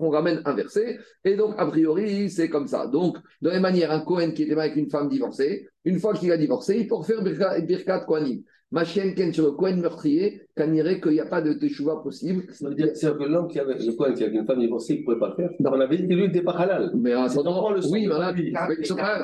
[0.00, 0.98] on ramène un verset.
[1.24, 2.88] Et donc, a priori, c'est comme ça.
[2.88, 6.14] Donc, de la même manière, un Kohen qui était avec une femme divorcée, une fois
[6.14, 8.42] qu'il a divorcé, il peut faire Birkat Kohanim.
[8.72, 12.00] Ma chienne Ken sur le coin meurtrier, qu'on dirait qu'il n'y a pas de teshuva
[12.02, 12.46] possible.
[12.50, 15.20] C'est-à-dire que l'homme qui avait le coin qui avait une femme divorcée, il ne pouvait
[15.20, 15.50] pas le faire.
[15.60, 15.70] Non.
[15.72, 16.90] On avait dit que lui n'était pas halal.
[16.96, 18.14] Mais en attendant, oui, mais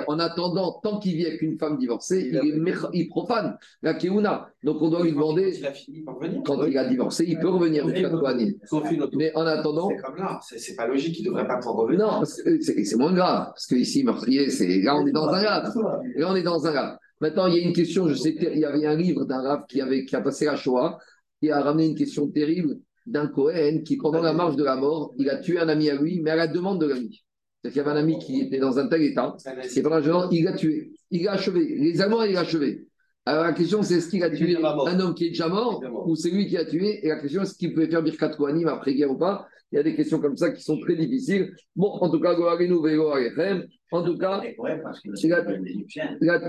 [0.06, 4.48] en attendant, tant qu'il vit avec une femme divorcée, il, est il profane la keuna.
[4.62, 5.54] Donc on doit lui demander.
[5.58, 6.42] Il a fini par revenir.
[6.44, 7.86] Quand il a divorcé, il peut revenir.
[7.86, 9.88] Mais en attendant.
[9.90, 12.06] C'est comme là, c'est pas logique, il ne devrait pas pouvoir revenir.
[12.06, 13.46] Non, c'est moins grave.
[13.46, 15.72] Parce que ici, meurtrier, c'est là on est dans un grave.
[16.16, 16.98] Là on est dans un grave.
[17.22, 19.62] Maintenant, il y a une question, je sais qu'il y avait un livre d'un rave
[19.68, 20.98] qui, avait, qui a passé la Shoah,
[21.40, 25.14] qui a ramené une question terrible d'un Cohen qui, pendant la marche de la mort,
[25.18, 27.22] il a tué un ami à lui, mais à la demande de l'ami.
[27.62, 29.36] C'est-à-dire qu'il y avait un ami qui était dans un tel état,
[29.76, 30.92] et pendant journée, il l'a tué.
[31.10, 31.76] Il l'a achevé.
[31.78, 32.86] Les Allemands, il l'a achevé.
[33.24, 36.16] Alors la question, c'est est-ce qu'il a tué un homme qui est déjà mort, ou
[36.16, 37.06] c'est lui qui a tué?
[37.06, 39.46] Et la question, est-ce qu'il pouvait faire Birkat Kohanim après-guerre ou pas?
[39.70, 41.54] Il y a des questions comme ça qui sont très difficiles.
[41.76, 44.42] Bon, en tout cas, en tout cas,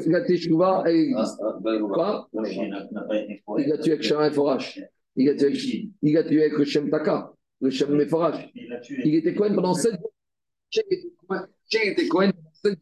[0.06, 1.14] la Teshuvah, elle.
[1.16, 2.28] Ah, ah, ben, Quoi?
[3.60, 4.04] Il a tué avec.
[5.16, 5.30] Il
[6.18, 8.50] a tué avec le Shem Taka, le Shem Meforash.
[9.06, 10.13] Il était Cohen pendant 7 jours.
[10.76, 12.80] Était Cohen pendant 7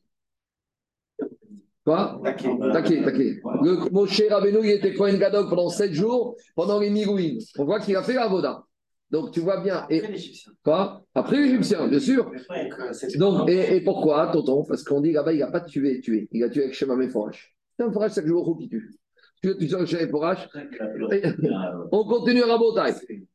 [1.83, 2.21] Quoi?
[2.23, 3.41] Taqué, taqué.
[3.63, 7.41] Le Moshe Rabbeinu, il était Cohen Gadok pendant 7 jours, pendant les Mirouines.
[7.57, 8.65] On voit qu'il a fait la Voda.
[9.09, 9.85] Donc tu vois bien.
[9.89, 10.53] Et, Après l'Égyptien.
[10.63, 11.03] Quoi?
[11.13, 12.31] Après l'Égyptien, bien sûr.
[13.15, 16.29] Donc, et, et, pourquoi, tonton Parce qu'on dit là-bas, il n'a pas tué, tué.
[16.31, 17.55] Il a tué avec Shema Meforash.
[17.77, 19.00] C'est un forage, c'est que je qui tue.
[19.41, 20.47] Tu veux tu chercher pour H
[21.91, 22.93] On continue à Rabotai.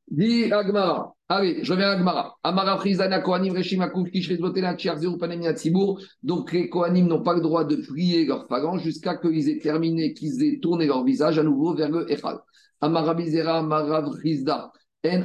[0.09, 1.13] Dis Agmara.
[1.29, 2.37] Allez, je reviens à Agmara.
[2.45, 6.01] Amara Frizana Kohanim Reshim Akouf Kishret Votena Tchiarzeru Panemia Tzibour.
[6.23, 10.15] Donc les Kohanim n'ont pas le droit de prier leur phalange jusqu'à qu'ils aient terminé,
[10.15, 12.39] qu'ils aient tourné leur visage à nouveau vers le Echal.
[12.81, 14.71] Amara Bizera Amara Frizda.
[15.05, 15.21] Le,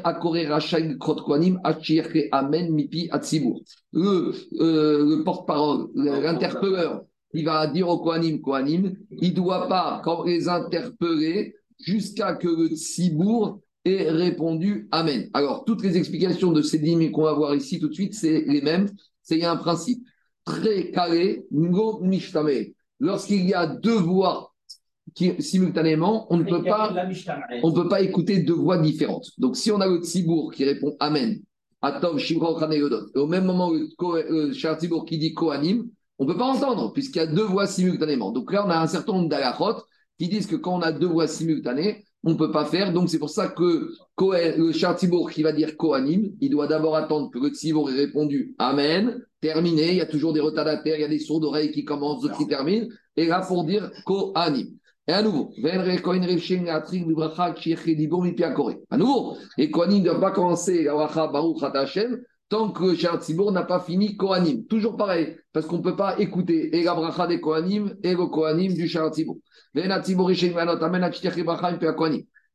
[4.60, 7.04] euh, le porte-parole, l'interpelleur,
[7.34, 12.76] il va dire au Kohanim, Kohanim, il ne doit pas les interpeller jusqu'à que le
[12.76, 15.30] Tzibour ait répondu Amen.
[15.34, 18.42] Alors, toutes les explications de ces dîmes qu'on va voir ici tout de suite, c'est
[18.42, 18.90] les mêmes.
[19.24, 20.04] C'est il y a un principe
[20.46, 22.74] très carré, ngo mishtame.
[23.00, 24.54] Lorsqu'il y a deux voix
[25.40, 26.94] simultanément, on ne peut pas,
[27.64, 29.32] on peut pas écouter deux voix différentes.
[29.38, 31.42] Donc, si on a le Tzibour qui répond Amen,
[31.82, 32.82] Atov, Shimron, et
[33.16, 33.90] au même moment, le,
[34.48, 35.90] le Tzibour qui dit Kohanim,
[36.22, 38.32] on ne peut pas entendre, puisqu'il y a deux voix simultanément.
[38.32, 39.82] Donc là, on a un certain nombre d'alachot
[40.20, 42.94] qui disent que quand on a deux voix simultanées, on ne peut pas faire.
[42.94, 47.32] Donc c'est pour ça que le Chartibourg qui va dire Kohanim, il doit d'abord attendre
[47.32, 49.94] que le ait répondu Amen, terminé.
[49.94, 52.38] Il y a toujours des retardataires, il y a des sourds d'oreilles qui commencent, d'autres
[52.38, 52.86] qui terminent.
[53.16, 54.68] Et là, pour dire Kohanim.
[55.08, 55.52] Et à nouveau,
[58.92, 61.64] à nouveau, et Kohanim ne doit pas commencer à Baruch
[62.52, 64.66] tant que le Tzibour n'a pas fini Kohanim.
[64.66, 68.26] Toujours pareil, parce qu'on ne peut pas écouter et la bracha des Kohanim et le
[68.28, 69.38] Kohanim du Tzibour.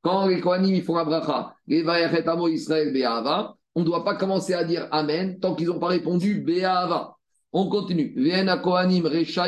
[0.02, 1.56] Quand les Kohanim font la bracha,
[3.74, 7.16] on ne doit pas commencer à dire Amen tant qu'ils n'ont pas répondu Be'ava.
[7.52, 8.14] On continue.
[8.30, 9.40] Amen.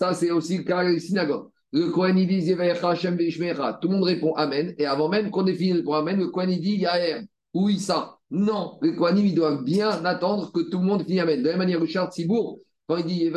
[0.00, 1.46] Ça, c'est aussi le cas des synagogues.
[1.74, 4.76] Le Kohen il dit Hashem Tout le monde répond Amen.
[4.78, 7.22] Et avant même qu'on ait fini le Amen, le Kohen il dit Yaher
[7.52, 8.16] ou Issa.
[8.30, 11.40] Non, les Kohanim ils doivent bien attendre que tout le monde finisse Amen.
[11.40, 13.28] De la même manière, le Char Tzibour, quand il dit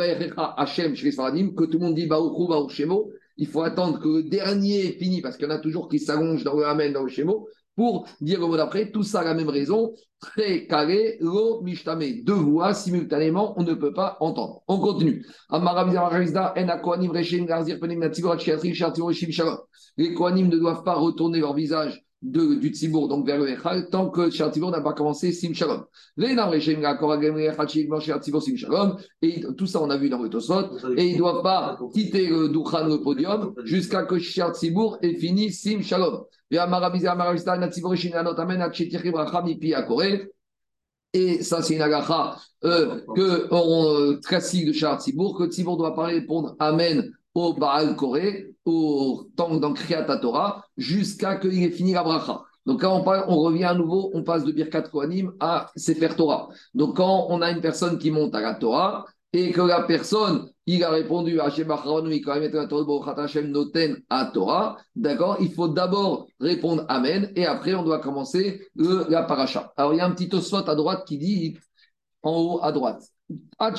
[0.56, 4.92] Hashem que tout le monde dit Baruchou, Baruch Shemo, il faut attendre que le dernier
[4.92, 7.48] finisse parce qu'il y en a toujours qui s'allongent dans le Amen, dans le Shemo
[7.78, 12.24] pour dire le mot d'après, tout ça a la même raison, très carré, lo mishtame,
[12.24, 14.62] deux voix simultanément, on ne peut pas entendre.
[14.66, 15.24] On continue.
[19.96, 23.88] Les Kohanim ne doivent pas retourner leur visage de, du Tzibour, donc vers le Echal,
[23.90, 25.84] tant que Cher n'a pas commencé Sim Shalom.
[29.22, 30.78] Et tout ça, on a vu dans le Tosot.
[30.96, 34.50] Et il ne doit pas quitter le Dukhan, le podium, jusqu'à que Cher
[35.02, 36.24] ait fini Sim Shalom.
[41.14, 45.94] Et ça, c'est une agacha euh, que, euh, classique de Shah Tzibour, que Tzibour doit
[45.94, 51.92] pas répondre Amen au Baal Koré, au temps dans Kriyat Torah, jusqu'à qu'il ait fini
[51.92, 52.42] la bracha.
[52.66, 56.48] Donc quand on, on revient à nouveau, on passe de Birkat Kohanim à Sefer Torah.
[56.74, 60.50] Donc quand on a une personne qui monte à la Torah et que la personne,
[60.70, 61.48] il a répondu à
[63.42, 65.38] Noten à Torah, d'accord?
[65.40, 69.72] Il faut d'abord répondre Amen et après on doit commencer la paracha.
[69.78, 71.56] Alors il y a un petit osot à droite qui dit,
[72.22, 73.02] en haut à droite,
[73.58, 73.70] on a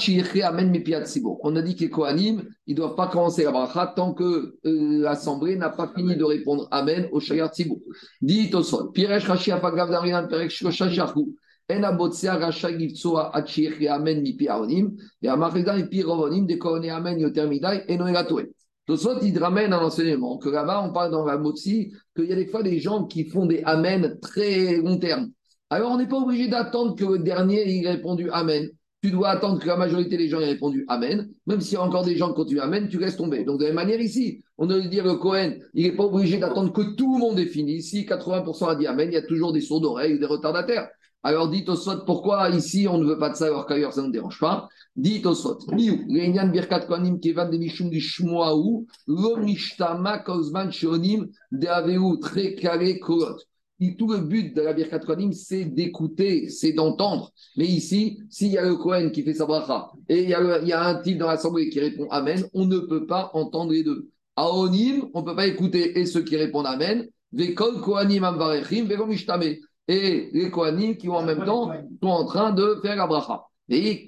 [1.61, 5.55] dit que les Kohanim, ils ne doivent pas commencer la bracha tant que euh, l'Assemblée
[5.57, 7.77] n'a pas fini de répondre Amen au Shayar Tzibur.
[8.21, 10.51] Dit Tosfot, Piresh Rashi Apagav Darian Perek
[17.97, 18.47] Noegatoe.
[18.87, 22.35] Tosfot, il ramène un enseignement que là-bas, on parle dans la Motsi, qu'il y a
[22.35, 25.29] des fois des gens qui font des Amen très long terme.
[25.69, 28.67] Alors, on n'est pas obligé d'attendre que le dernier ait répondu Amen
[29.01, 31.29] tu dois attendre que la majorité des gens aient répondu Amen.
[31.47, 33.43] Même s'il y a encore des gens qui continuent Amen, tu restes tomber.
[33.43, 36.37] Donc, de la même manière, ici, on doit dire que Cohen, il n'est pas obligé
[36.37, 37.75] d'attendre que tout le monde ait fini.
[37.75, 40.89] Ici, 80% a dit Amen, il y a toujours des sourds d'oreilles, des retardataires.
[41.23, 44.01] Alors, dites au SWAT, pourquoi ici on ne veut pas de ça alors qu'ailleurs ça
[44.01, 44.69] ne dérange pas?
[44.95, 45.33] Dites au
[45.71, 46.87] Miou, Reinian Birkat
[47.21, 52.17] Kevan de Mishum Gishmoaou, Lo Mishtama Kozman Shonim de Aveu
[52.55, 53.37] Carré Kolot
[53.97, 57.31] tout le but de la Birkat Kohanim, c'est d'écouter, c'est d'entendre.
[57.55, 60.83] Mais ici, s'il y a le Kohen qui fait sa bracha et il y a,
[60.83, 64.09] un type dans l'assemblée qui répond Amen, on ne peut pas entendre les deux.
[64.35, 68.85] À Onim, on ne peut pas écouter et ceux qui répondent Amen, Vekol Kohanim Amvarechim,
[68.85, 69.55] Vegomishtame.
[69.91, 71.71] Et les Kohanim qui en même temps
[72.01, 73.43] sont en train de faire la bracha.
[73.69, 74.05] Et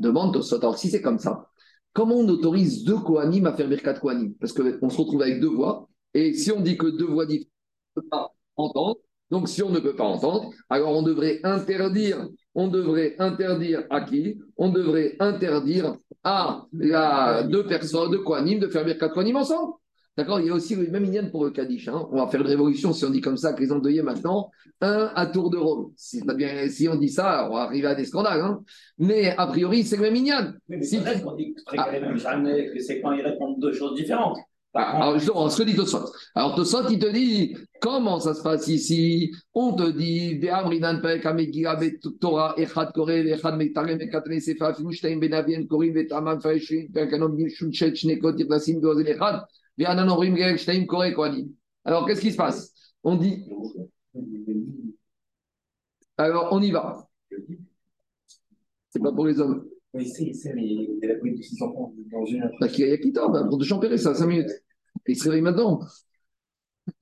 [0.00, 1.46] demande alors si c'est comme ça,
[1.92, 4.32] comment on autorise deux Kohanim à faire Birkat Kohanim?
[4.40, 7.50] Parce qu'on se retrouve avec deux voix et si on dit que deux voix différentes,
[7.96, 8.96] on ne peut pas entendre.
[9.30, 14.02] Donc, si on ne peut pas entendre, alors on devrait interdire, on devrait interdire à
[14.02, 14.38] qui?
[14.56, 19.74] On devrait interdire à la deux personnes de Kohanim de faire Birkat Kohanim ensemble.
[20.16, 21.88] D'accord Il y a aussi le même Inyan pour le Kaddish.
[21.88, 22.06] Hein.
[22.12, 24.50] On va faire une révolution si on dit comme ça que les endeuillés maintenant,
[24.82, 25.86] un à tour de rôle.
[25.96, 26.22] Si,
[26.68, 28.40] si on dit ça, on va arriver à des scandales.
[28.40, 28.62] Hein.
[28.98, 30.52] Mais a priori, c'est le même Inyan.
[30.68, 34.38] Oui, mais si c'est on dit que c'est quand ils répondent deux choses différentes.
[34.74, 36.10] Alors, justement, ce que dit Tosot.
[36.34, 39.30] Alors, Tosot, il te dit comment ça se passe ici?
[39.52, 40.40] On te dit
[42.20, 48.38] Torah, Echad Kore, Echad Metarem, Ekatne Sefa, Finushtaim Benavien, Korim, Vetamam, Faishin, Perkanom, Shunchet, Shnekot,
[48.38, 49.44] Irnasim, Gozel, Echad,
[51.84, 52.72] Alors, qu'est-ce qui se passe?
[53.02, 53.44] On dit.
[56.16, 57.08] Alors, on y va.
[58.90, 59.64] C'est pas pour les hommes.
[59.94, 62.50] Oui, c'est, c'est, mais il y a la police de 6 enfants dans une.
[62.60, 64.50] Bah, qui, a qui tort, bah, pour te champérer ça, 5 minutes.
[65.06, 65.80] Et il se réveille maintenant.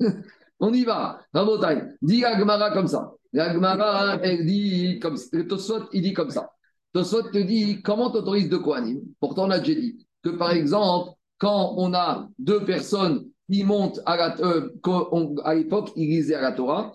[0.61, 1.21] On y va.
[1.33, 3.15] Rabotai, dis Agmara comme ça.
[3.37, 5.43] Agmara, elle dit comme ça.
[5.45, 6.51] Tosot, il dit comme ça.
[6.93, 9.01] Tosot te dit comment t'autorises de Kohanim?
[9.21, 14.01] Pourtant, on a déjà dit que par exemple, quand on a deux personnes qui montent
[14.07, 14.69] euh,
[15.43, 16.95] à l'époque, ils lisaient à la Torah,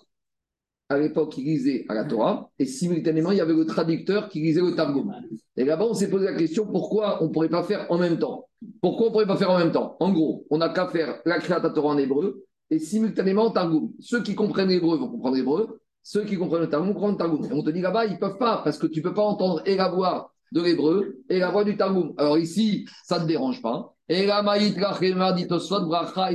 [0.88, 4.40] à l'époque, il lisait à la Torah, et simultanément, il y avait le traducteur qui
[4.40, 5.12] lisait le Targum.
[5.56, 8.18] Et là-bas, on s'est posé la question pourquoi on ne pourrait pas faire en même
[8.18, 8.48] temps?
[8.80, 9.96] Pourquoi on ne pourrait pas faire en même temps?
[9.98, 13.90] En gros, on n'a qu'à faire la Créata Torah en hébreu et simultanément Targum.
[13.98, 17.44] Ceux qui comprennent l'hébreu vont comprendre l'hébreu, ceux qui comprennent le Targum comprennent le Targum.
[17.46, 19.24] Et on te dit là-bas, ils ne peuvent pas, parce que tu ne peux pas
[19.24, 22.14] entendre et la voix de l'hébreu et la voix du Targum.
[22.16, 23.94] Alors ici, ça ne te dérange pas.
[24.08, 26.32] Et la maït dit bracha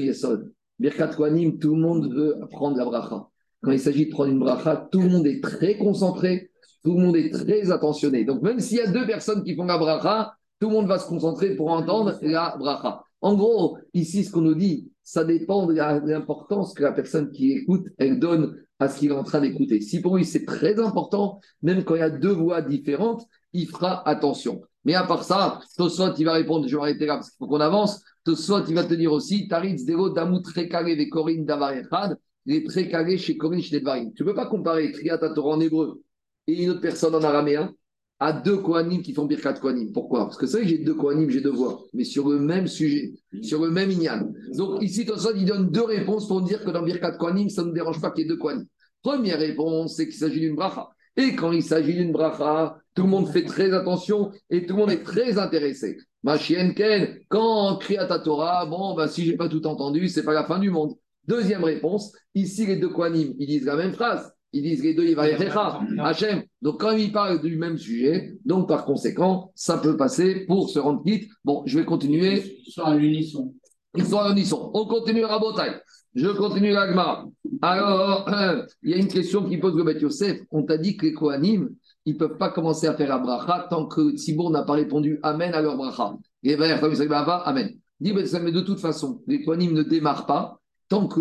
[0.00, 0.52] yesod.
[0.78, 3.28] Birkat tout le monde veut prendre la bracha.
[3.62, 6.50] Quand il s'agit de prendre une bracha, tout le monde est très concentré,
[6.82, 8.24] tout le monde est très attentionné.
[8.24, 10.98] Donc même s'il y a deux personnes qui font la bracha, tout le monde va
[10.98, 13.04] se concentrer pour entendre la bracha.
[13.20, 17.50] En gros, ici, ce qu'on nous dit, ça dépend de l'importance que la personne qui
[17.50, 19.80] écoute, elle donne à ce qu'il est en train d'écouter.
[19.80, 23.66] Si pour lui c'est très important, même quand il y a deux voix différentes, il
[23.66, 24.62] fera attention.
[24.84, 27.48] Mais à part ça, Tosot, il va répondre, je vais arrêter là parce qu'il faut
[27.48, 28.00] qu'on avance.
[28.24, 32.62] Tosot, il va te dire aussi, Taritz Dero Damou Trekare ve Korin Davar Echad, les
[32.62, 34.12] Trekare chez Korin chez Dvarim.
[34.14, 36.04] Tu ne peux pas comparer Triat Torah en hébreu
[36.46, 37.74] et une autre personne en araméen
[38.20, 39.92] à deux Kohanim qui font Birkat Kohanim.
[39.92, 40.26] Pourquoi?
[40.26, 42.66] Parce que c'est vrai que j'ai deux Kohanim, j'ai deux voix, mais sur le même
[42.66, 44.30] sujet, sur le même Inyan.
[44.54, 47.72] Donc ici, Tosot, il donne deux réponses pour dire que dans Birkat Kohanim, ça ne
[47.72, 48.66] dérange pas qu'il y ait deux Kohanim.
[49.02, 50.90] Première réponse, c'est qu'il s'agit d'une bracha.
[51.16, 54.80] Et quand il s'agit d'une bracha, tout le monde fait très attention et tout le
[54.80, 55.96] monde est très intéressé.
[56.22, 59.66] Ma chienne Ken, quand on crie à ta Torah, bon, bah, si j'ai pas tout
[59.66, 60.94] entendu, c'est pas la fin du monde.
[61.26, 64.30] Deuxième réponse, ici les deux Kohanim, ils disent la même phrase.
[64.52, 66.42] Ils disent les deux Yivayecha, Hachem.
[66.60, 70.78] Donc quand ils parlent du même sujet, donc par conséquent, ça peut passer pour se
[70.78, 71.30] rendre quitte.
[71.44, 72.62] Bon, je vais continuer.
[72.66, 73.54] Ils sont à l'unisson.
[73.96, 74.70] Ils sont à l'unisson.
[74.74, 75.80] On continue à Botaï.
[76.14, 77.24] Je continue l'agma.
[77.62, 78.28] Alors,
[78.82, 80.40] il y a une question qui pose le Beth Yosef.
[80.50, 81.70] On t'a dit que les Kohanim,
[82.04, 85.20] ils ne peuvent pas commencer à faire la bracha tant que Tzibour n'a pas répondu
[85.22, 86.14] Amen à leur bracha.
[86.42, 87.68] Et Amen.
[88.00, 91.20] Dit mais de toute façon, les Kohanim ne démarrent pas tant que,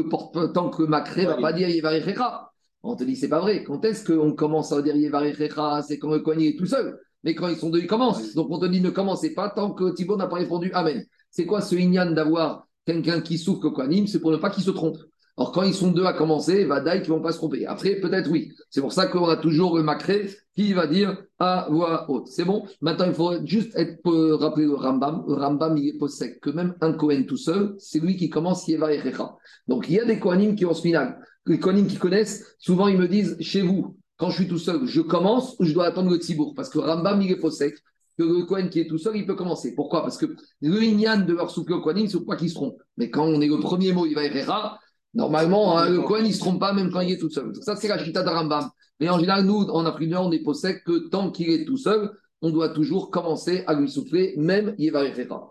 [0.54, 2.49] tant que Makré ne va pas dire Yevarechecha.
[2.84, 3.64] On te dit, c'est pas vrai.
[3.64, 6.98] Quand est-ce qu'on commence à dire Yevarechecha C'est quand le Kohanim est tout seul.
[7.24, 8.34] Mais quand ils sont deux, ils commencent.
[8.34, 11.06] Donc on te dit, ne commencez pas tant que Thibaut n'a pas répondu Amen.
[11.30, 14.64] C'est quoi ce Inyan d'avoir quelqu'un qui souffre que Kohanim, c'est pour ne pas qu'il
[14.64, 14.98] se trompe.
[15.40, 17.66] Alors, quand ils sont deux à commencer, Vadaï qui ne vont pas se tromper.
[17.66, 18.52] Après, peut-être oui.
[18.70, 22.28] C'est pour ça qu'on a toujours le Macré qui va dire à voix haute.
[22.28, 22.66] C'est bon?
[22.82, 25.24] Maintenant, il faut juste être, euh, rappeler le Rambam.
[25.30, 28.68] Le Rambam, il est possède que même un Kohen tout seul, c'est lui qui commence
[28.68, 29.38] Yeva et Recha.
[29.70, 31.22] Donc, il y a des Kohanim qui ont ce final.
[31.50, 34.86] Les Kohanim qui connaissent, souvent, ils me disent chez vous, quand je suis tout seul,
[34.86, 37.74] je commence ou je dois attendre le Tzibour Parce que Rambam, il est possède
[38.18, 39.74] que le Kohen qui est tout seul, il peut commencer.
[39.74, 40.04] Pourquoi?
[40.04, 40.28] Parce que
[40.62, 42.82] le Inyan de leur souffle au Kohanim, c'est pas qu'ils se trompent.
[42.98, 44.78] Mais quand on est le premier mot, il va Herrera,
[45.16, 47.52] normalement, hein, le Kohen, il ne se trompe pas même quand il est tout seul.
[47.62, 48.70] ça, c'est la chita de Rambam.
[49.00, 52.12] Mais en général, nous, en Afrique on est possède que tant qu'il est tout seul,
[52.42, 55.04] on doit toujours commencer à lui souffler, même Yéva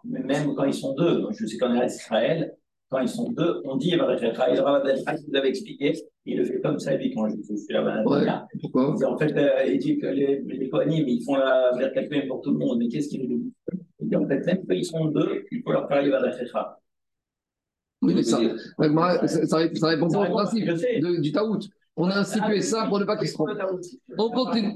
[0.05, 2.57] Mais même quand ils sont deux, je sais qu'en Israël,
[2.91, 5.93] quand ils sont deux, on dit Rav vous avez expliqué,
[6.24, 8.03] il le fait comme ça, lui, quand je, suis là-bas.
[8.05, 8.26] Ouais,
[8.61, 10.70] pourquoi En fait, euh, il dit que les, les
[11.07, 13.53] ils font la Verkat pour tout le monde, mais qu'est-ce qu'il dit
[14.01, 16.78] Il dit en fait, même quand ils sont deux, il faut leur faire Yéva Rechecha.
[18.01, 18.39] Oui, mais ça,
[19.26, 20.70] ça, ça, répond pas au principe
[21.20, 21.59] du taout.
[22.01, 23.51] On a institué ça pour ne pas qu'il se trompe.
[24.16, 24.72] On continue,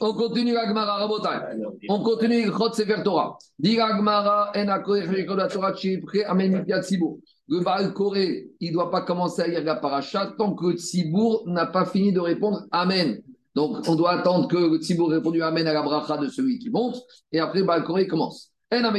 [0.00, 1.62] on continue Agmara Rabotai.
[1.88, 3.38] On continue Chot Sefer Torah.
[3.58, 7.20] Dit Agmara, En la Torah Chipre, Amen Tsibour.
[7.48, 11.44] Le Baal Koré, il ne doit pas commencer à lire la paracha tant que Tsibour
[11.46, 13.22] n'a pas fini de répondre Amen.
[13.54, 16.70] Donc, on doit attendre que le Tsibour répondu Amen à la bracha de celui qui
[16.70, 16.96] monte,
[17.32, 18.52] et après, Baal Koré commence.
[18.70, 18.90] De la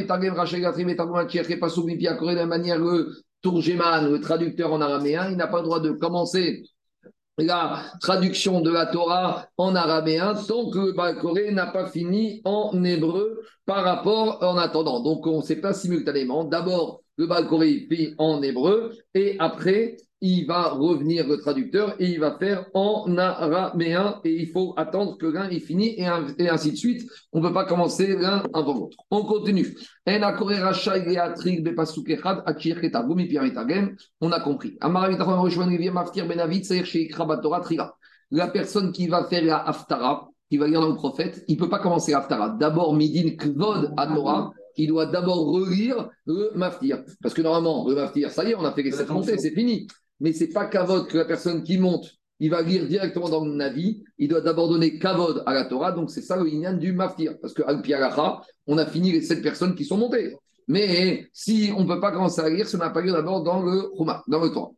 [2.46, 6.64] manière le Tourgeman, le traducteur en araméen, il n'a pas le droit de commencer
[7.40, 12.84] la traduction de la Torah en araméen tant que le Balkoré n'a pas fini en
[12.84, 15.02] hébreu par rapport en attendant.
[15.02, 16.44] Donc on ne sait pas simultanément.
[16.44, 22.20] D'abord, le Balkoré fait en hébreu et après, il va revenir le traducteur et il
[22.20, 26.76] va faire en araméen et il faut attendre que l'un est fini et, ainsi de
[26.76, 27.10] suite.
[27.32, 28.98] On ne peut pas commencer l'un avant l'autre.
[29.12, 29.76] On continue.
[30.06, 30.22] On
[34.32, 34.78] a compris.
[38.32, 41.60] La personne qui va faire la haftara, qui va lire dans le prophète, il ne
[41.60, 42.50] peut pas commencer la haftara.
[42.50, 47.04] D'abord, midin kvod à Torah il doit d'abord relire le maftir.
[47.22, 49.52] Parce que normalement, le maftir, ça y est, on a fait les sept montées, c'est
[49.52, 49.88] fini
[50.20, 53.54] mais c'est pas kavod que la personne qui monte, il va lire directement dans le
[53.54, 56.94] Navi, il doit d'abord donner kavod à la Torah, donc c'est ça le inyan du
[56.94, 57.82] maftir, parce que al
[58.68, 60.36] on a fini les sept personnes qui sont montées.
[60.68, 63.42] Mais si on ne peut pas commencer à lire, si on n'a pas lu d'abord
[63.44, 64.72] dans le Roma, dans le Torah.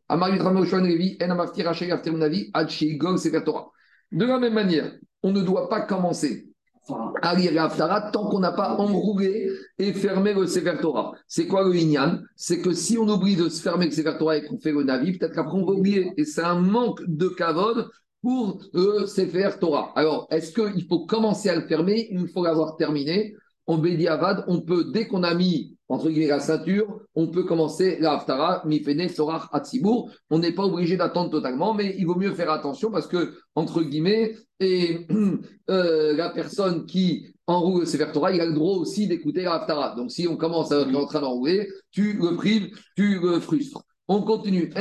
[4.10, 6.51] De la même manière, on ne doit pas commencer
[6.86, 11.12] tant qu'on n'a pas enroulé et fermé le Sefer Torah.
[11.26, 12.20] C'est quoi le Inyan?
[12.36, 14.82] C'est que si on oublie de se fermer le Sefer Torah et qu'on fait le
[14.82, 16.12] Navi, peut-être qu'après on va oublier.
[16.16, 17.88] Et c'est un manque de kavod
[18.22, 19.92] pour le Sefer Torah.
[19.96, 22.08] Alors, est-ce qu'il faut commencer à le fermer?
[22.10, 23.34] Il faut l'avoir terminé.
[23.66, 27.44] En Bédi Avad, on peut, dès qu'on a mis entre guillemets la ceinture, on peut
[27.44, 30.10] commencer la Haftara, Mifene, Sorach, Atzibour.
[30.30, 33.82] On n'est pas obligé d'attendre totalement, mais il vaut mieux faire attention parce que, entre
[33.82, 35.06] guillemets, et,
[35.70, 39.56] euh, la personne qui enroule le Sefer Torah, il a le droit aussi d'écouter la
[39.56, 39.94] Haftara.
[39.94, 43.82] Donc si on commence à être en train d'enrouler, tu le prives, tu le frustres.
[44.08, 44.72] On continue.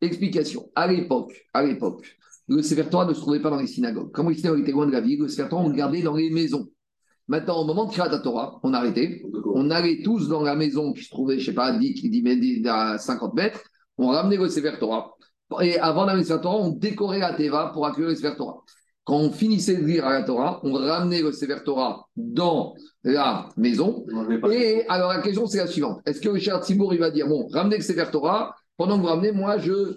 [0.00, 0.70] Explication.
[0.76, 2.06] À l'époque, à l'époque,
[2.50, 4.10] le Sefer Torah ne se trouvait pas dans les synagogues.
[4.10, 6.16] Comme les synagogues étaient loin de la ville, le Sefer Torah, on le gardait dans
[6.16, 6.66] les maisons.
[7.28, 9.22] Maintenant, au moment de Kriyat Torah, on arrêtait.
[9.54, 12.98] On allait tous dans la maison qui se trouvait, je ne sais pas, 10, à
[12.98, 13.60] 50 mètres.
[13.98, 15.12] On ramenait le Sefer Torah.
[15.62, 18.56] Et avant d'amener le Sefer Torah, on décorait la Teva pour accueillir le Sefer Torah.
[19.04, 22.74] Quand on finissait de lire à la Torah, on ramenait le Sefer Torah dans
[23.04, 24.04] la maison.
[24.50, 26.00] Et alors la question, c'est la suivante.
[26.06, 29.08] Est-ce que cher Tibour, il va dire, bon, ramenez le Sefer Torah, pendant que vous
[29.08, 29.94] ramenez, moi, je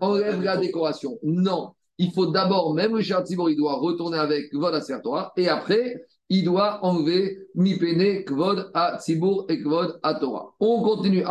[0.00, 1.18] enlève la décoration.
[1.22, 1.72] Non.
[1.98, 6.06] Il faut d'abord, même le cher il doit retourner avec Kvod à Torah, et après,
[6.30, 10.54] il doit enlever Mipene, Kvod à Tzibur et Kvod à Torah.
[10.60, 11.22] On continue.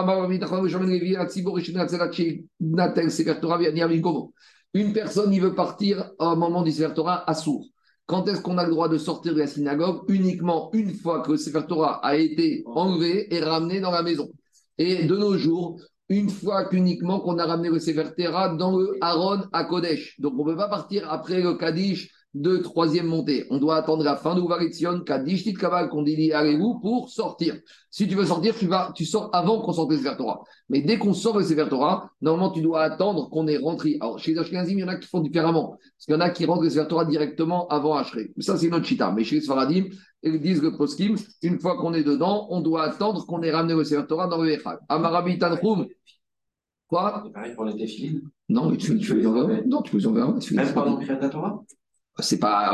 [4.76, 7.65] Une personne, il veut partir au moment du Sefer Torah à Sour.
[8.05, 11.32] Quand est-ce qu'on a le droit de sortir de la synagogue Uniquement une fois que
[11.32, 14.30] le Sefer Torah a été enlevé et ramené dans la maison?
[14.78, 18.97] Et de nos jours, une fois qu'uniquement qu'on a ramené le Sefer Terra dans le
[19.01, 20.20] Aaron à Kodesh.
[20.20, 23.45] Donc on ne peut pas partir après le Kaddish de troisième montée.
[23.49, 27.55] On doit attendre la fin de l'Ouvaritzion, Kaddish Tit Kabal, qu'on dit vous pour sortir.
[27.89, 30.41] Si tu veux sortir, tu, vas, tu sors avant qu'on sorte le Sefer Torah.
[30.69, 33.97] Mais dès qu'on sort le Sefer Torah, normalement tu dois attendre qu'on est rentré.
[33.99, 35.69] Alors chez les Ashkenazim, il y en a qui font différemment.
[35.69, 38.32] Parce qu'il y en a qui rentrent le Sefer Torah directement avant Ashrei.
[38.39, 39.11] Ça, c'est notre chita.
[39.11, 39.86] Mais chez les Sfaradim,
[40.21, 43.73] ils disent le poskim, une fois qu'on est dedans, on doit attendre qu'on ait ramené
[43.73, 44.77] le Sefer Torah dans le Echad.
[44.88, 45.88] Amarabi Tanchum,
[46.89, 47.23] Quoi?
[47.34, 48.19] Pareil pour les défilés
[48.49, 49.61] Non, tu, tu, tu les enverras?
[49.67, 50.34] Non, tu les enverras.
[50.51, 51.63] Même pendant le Torah?
[52.22, 52.72] C'est pas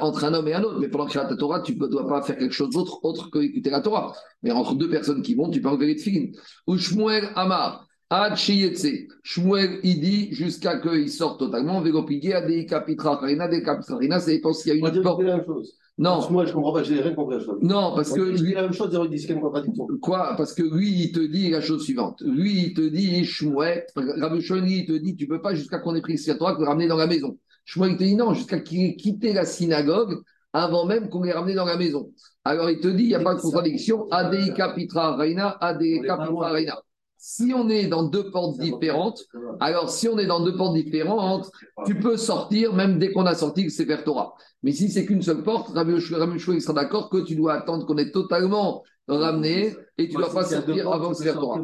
[0.00, 2.22] entre un homme et un autre, mais pendant que la Torah, tu ne dois pas
[2.22, 4.14] faire quelque chose d'autre autre que écouter la Torah.
[4.42, 6.32] Mais entre deux personnes qui vont, tu peux enlever les filines.
[6.66, 13.44] Ou Shmuel Amar, Ad Shmuel, il dit jusqu'à qu'il sorte totalement, Vegopigé, Adei Capitra, Karina,
[13.44, 15.22] Adei Karina, c'est parce qu'il y a une porte.
[15.22, 15.74] la même chose.
[15.98, 16.20] Non.
[16.30, 17.36] moi, je comprends pas, j'ai rien compris.
[17.60, 18.32] Non, parce que.
[18.32, 19.86] Il dit la même chose, il dit une contradiction.
[20.00, 20.34] Quoi?
[20.36, 22.22] Parce que lui, il te dit la chose suivante.
[22.22, 25.94] Lui, il te dit, Shmuel, Rabbi il te dit, tu ne peux pas, jusqu'à qu'on
[25.94, 27.38] ait pris le Torah, le ramener dans la maison.
[27.64, 31.32] Shmuel, il te dit non, jusqu'à qu'il ait quitté la synagogue avant même qu'on l'ait
[31.32, 32.10] ramené dans la maison.
[32.44, 34.08] Alors, il te dit, il n'y a pas de contradiction.
[34.10, 36.82] Adeika Pitra Reina, Adeika Pitra Reina.
[37.16, 39.22] Si on est dans deux portes différentes,
[39.60, 41.48] alors si on est dans deux portes différentes,
[41.86, 44.34] tu peux sortir même dès qu'on a sorti le Sefer Torah.
[44.64, 47.96] Mais si c'est qu'une seule porte, Rabbi il sera d'accord que tu dois attendre qu'on
[47.96, 51.60] est totalement ramené et tu ne dois pas sortir avant le Sefer Torah.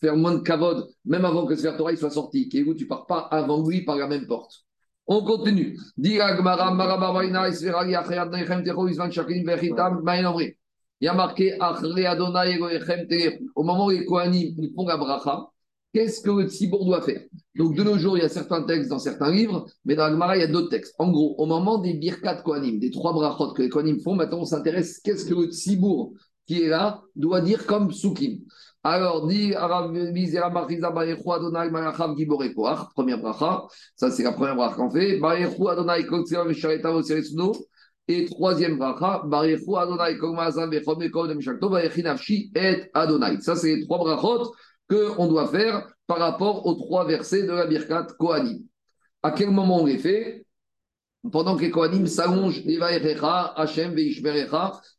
[0.00, 2.48] Faire moins de kavod, même avant que le Sefer Torah soit sorti.
[2.52, 4.65] Et où tu ne pars pas avant lui par la même porte.
[5.06, 5.78] On continue.
[5.98, 6.20] Il y
[11.08, 11.56] a marqué
[13.54, 15.46] Au moment où les Kohanim font la bracha,
[15.92, 17.20] qu'est-ce que le Tzibour doit faire?
[17.54, 20.36] Donc, de nos jours, il y a certains textes dans certains livres, mais dans Gemara,
[20.36, 20.94] il y a d'autres textes.
[20.98, 24.40] En gros, au moment des Birkat Kohanim, des trois brachot que les Kohanim font, maintenant
[24.40, 26.14] on s'intéresse qu'est-ce que le Tzibour
[26.46, 28.38] qui est là doit dire comme Soukim.
[28.88, 29.52] Alors, dit
[32.94, 33.66] première bracha,
[33.96, 35.20] ça c'est la première bracha qu'on fait.
[38.06, 39.24] Et troisième bracha,
[39.76, 40.16] Adonai
[42.54, 43.40] et Adonai.
[43.40, 44.54] Ça, c'est les trois brachot
[44.88, 48.60] qu'on doit faire par rapport aux trois versets de la Birkat Kohanim.
[49.20, 50.46] À quel moment on les fait
[51.32, 52.62] pendant que les Kohanim s'allongent,
[53.56, 53.96] Hashem,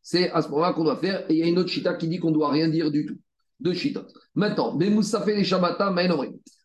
[0.01, 1.21] c'est à ce moment-là qu'on doit faire.
[1.31, 3.05] Et il y a une autre chita qui dit qu'on ne doit rien dire du
[3.05, 3.15] tout.
[3.59, 4.05] Deux chitas.
[4.35, 5.93] Maintenant, fait les Shabbata,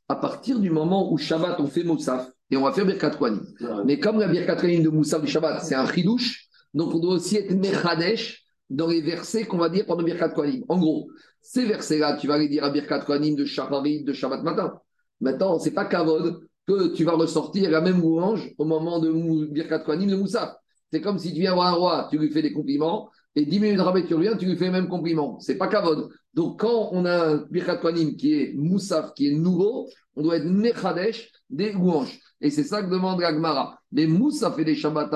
[0.09, 3.47] à partir du moment où Shabbat, on fait Moussaf, et on va faire Birkat Kohanim.
[3.87, 7.15] Mais comme la Birkat Kohanim de Moussaf du Shabbat, c'est un chidouche, donc on doit
[7.15, 10.65] aussi être Mechadesh dans les versets qu'on va dire pendant Birkat Kohanim.
[10.69, 11.09] En gros,
[11.41, 14.75] ces versets-là, tu vas les dire à Birkat Kohanim de Shacharit, de Shabbat matin.
[15.21, 19.11] Maintenant, c'est pas Kavod que tu vas ressortir la même louange au moment de
[19.47, 20.55] Birkat Kohanim de Moussaf.
[20.93, 23.61] C'est comme si tu viens voir un roi, tu lui fais des compliments, et dix
[23.61, 25.39] minutes après tu reviens, tu lui fais le même compliment.
[25.41, 26.11] C'est pas Kavod.
[26.35, 30.37] Donc quand on a un Birkat Kohanim qui est Moussaf, qui est nouveau, on doit
[30.37, 32.19] être Mechadesh des louanges.
[32.41, 33.79] Et c'est ça que demande la Gemara.
[33.93, 35.11] Les Moussaf et des Shabbat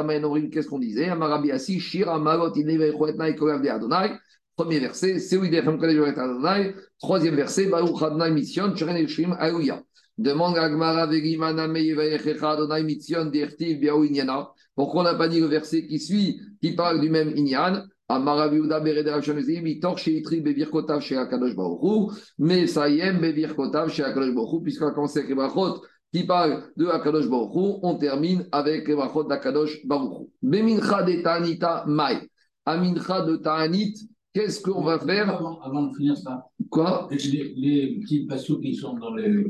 [0.53, 1.09] qu'est-ce qu'on disait?
[1.09, 4.15] Amarabi Assi, Shira, Malot, de Adonai.
[4.55, 6.75] Premier verset, c'est Adonai.
[6.99, 9.83] Troisième verset, Baruch Adonai Mission, Cheren Elshim, Alléluia.
[10.19, 14.51] Demande à Gmara Vegimana Meyevayechecha Adonai Mission, Dirtiv, Biaou Inyana.
[14.75, 17.87] Pourquoi on n'a pas dit le verset qui suit, qui parle du même Inyan?
[18.09, 24.63] Amaraviuda Bereder Shanezim, Itor Sheitri Bevirkotav chez Akadosh Baruchu, mais Sayem Bevirkotav chez Akadosh Baruchu,
[24.63, 25.83] puisqu'on a commencé avec les brachot
[26.13, 30.31] qui parle de Akadosh Baruchu, on termine avec les brachot d'Akadosh Baruchu.
[30.43, 32.29] Bemincha de Ta'anita Mai.
[32.65, 33.95] Amincha de Ta'anit,
[34.37, 35.31] Qu'est-ce qu'on va faire?
[35.31, 37.09] Avant, avant, de finir ça Quoi?
[37.11, 39.31] Les, les, petits passos qui sont dans les.
[39.31, 39.47] Ouais.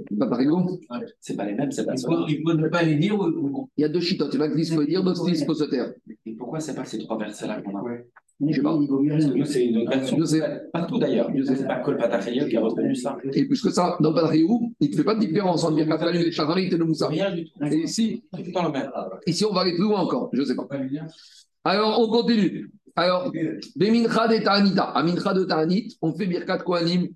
[1.19, 3.69] C'est pas les mêmes, c'est pas faut, il faut ne pas les dire ou...
[3.77, 4.33] Il y a deux chitotes.
[4.35, 5.93] Il y en a qui disent dire, d'autres qui disent se taire.
[6.25, 7.83] Et pourquoi c'est pas ces trois versets-là qu'on a?
[7.83, 8.07] Ouais.
[8.39, 8.79] Je sais pas.
[10.27, 10.69] Sais.
[10.73, 11.31] Partout d'ailleurs.
[11.45, 13.17] C'est pas Kol Patachayel qui a retenu ça.
[13.33, 16.31] Et plus que ça, dans Patachayou, il ne fait pas de différence entre Birkat les
[16.31, 17.09] Chacharit et le Moussa.
[17.09, 17.65] Rien du tout.
[17.65, 18.23] Et ici,
[19.27, 20.29] ici, on va aller plus loin encore.
[20.33, 20.69] Je ne sais pas.
[21.65, 22.71] Alors, on continue.
[22.95, 23.33] Alors,
[23.75, 27.09] Bemincha de Ta'anita, à Mincha de Ta'anit, on fait Birkat Kohanim.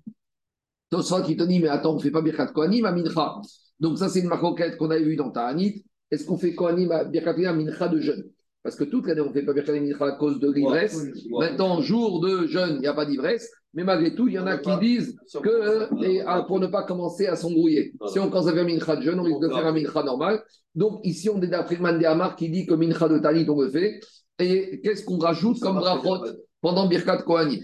[0.89, 3.35] Tosfot qui te dit, mais attends, on ne fait pas Birkat Kohanim à Mincha.
[3.79, 5.83] Donc, ça, c'est une maroquette qu'on avait vue dans Ta'anit.
[6.09, 8.23] Est-ce qu'on fait Kohanim à Birkat Kohanim à Mincha de jeûne?
[8.63, 11.03] Parce que toute l'année, on ne fait pas Birkat Mincha à cause de l'ivresse.
[11.31, 13.49] Maintenant, jour de jeûne, il n'y a pas d'ivresse.
[13.73, 16.83] Mais malgré tout, il y en a qui disent que et, ah, pour ne pas
[16.83, 17.93] commencer à s'embrouiller.
[18.07, 20.43] Si on commence à faire Mincha de jeûne, on risque de faire un Mincha normal.
[20.75, 23.99] Donc, ici, on est d'après Mandéamar qui dit que Mincha de Ta'anit, on le fait.
[24.39, 26.25] Et qu'est-ce qu'on rajoute comme brachot
[26.61, 27.63] pendant Birkat Kohanim?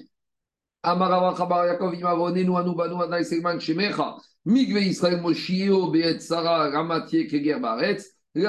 [4.79, 5.21] Israël
[8.37, 8.45] Donc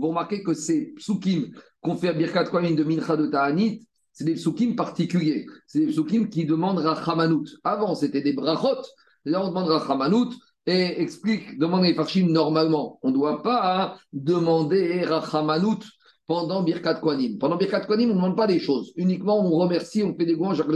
[0.00, 4.24] vous remarquez que ces psukim qu'on fait à Birkat Kohanim de Mincha de Ta'anit, c'est
[4.24, 5.46] des psukim particuliers.
[5.66, 7.46] C'est des psukim qui demandent Rachamanout.
[7.64, 8.82] Avant, c'était des brachot.
[9.24, 10.32] Là, on demande Rachamanout
[10.66, 13.00] et explique, demande les Farshim normalement.
[13.02, 15.80] On ne doit pas demander Rachamanout
[16.26, 17.38] pendant Birkat Kohanim.
[17.38, 18.92] Pendant Birkat Kohanim, on ne demande pas des choses.
[18.96, 20.66] Uniquement, on remercie, on fait des louanges à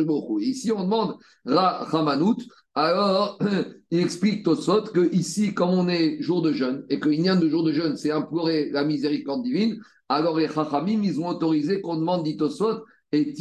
[0.40, 2.38] ici, on demande Rachamanout.
[2.78, 3.38] Alors,
[3.90, 7.34] il explique Tosot que ici, comme on est jour de jeûne et qu'il n'y a
[7.34, 11.80] de jour de jeûne, c'est implorer la miséricorde divine, alors les Chachamim, ils ont autorisé
[11.80, 13.34] qu'on demande, dit Tosot, et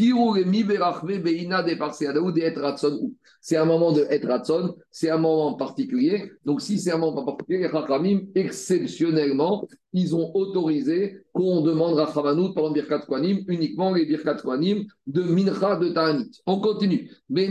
[3.41, 6.31] c'est un moment de etratson, c'est un moment particulier.
[6.45, 12.53] Donc, si c'est un moment particulier, les Chachamim, exceptionnellement, ils ont autorisé qu'on demande Rachamanout
[12.53, 16.41] pendant Birkat Kwanim, uniquement les Birkat Kwanim de Mincha de Ta'anit.
[16.45, 17.11] On continue.
[17.29, 17.41] De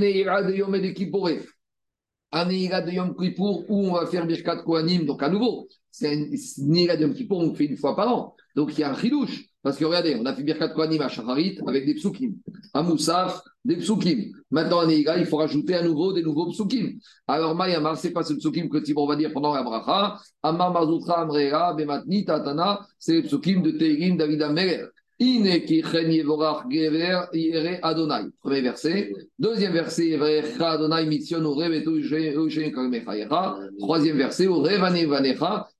[2.34, 6.28] Aneira de Yom Kippour, où on va faire Birkat Kohanim, donc à nouveau, c'est
[6.58, 8.34] Neira de Yom Kippour, on fait une fois par an.
[8.56, 9.44] Donc il y a un chidouche.
[9.62, 12.34] Parce que regardez, on a fait Birkat Kohanim à Shacharit avec des psukim.
[12.74, 14.32] À Moussaf, des psukim.
[14.50, 16.98] Maintenant, à il faut rajouter à nouveau des nouveaux psukim.
[17.26, 20.18] Alors, Mayamar, ce n'est pas ce psukim que Tibor va dire pendant la bracha.
[20.42, 24.84] Amar Mazutra Amrera, Bematni, Tatana, c'est les psukim de Teirim, David Ameler.
[27.82, 28.24] Adonai.
[28.42, 29.12] Premier verset.
[29.38, 30.18] Deuxième verset,
[30.60, 31.20] Adonai
[33.78, 34.48] Troisième verset,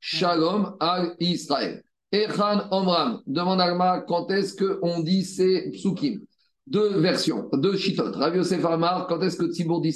[0.00, 1.82] Shalom al Israël.
[2.12, 3.20] Echan Omram.
[3.26, 6.20] Demande Alma quand est-ce qu'on dit ces psukim?
[6.66, 8.10] Deux versions, deux chitot.
[8.12, 9.94] Rav Yosef Amar, quand est-ce que Tzibour dit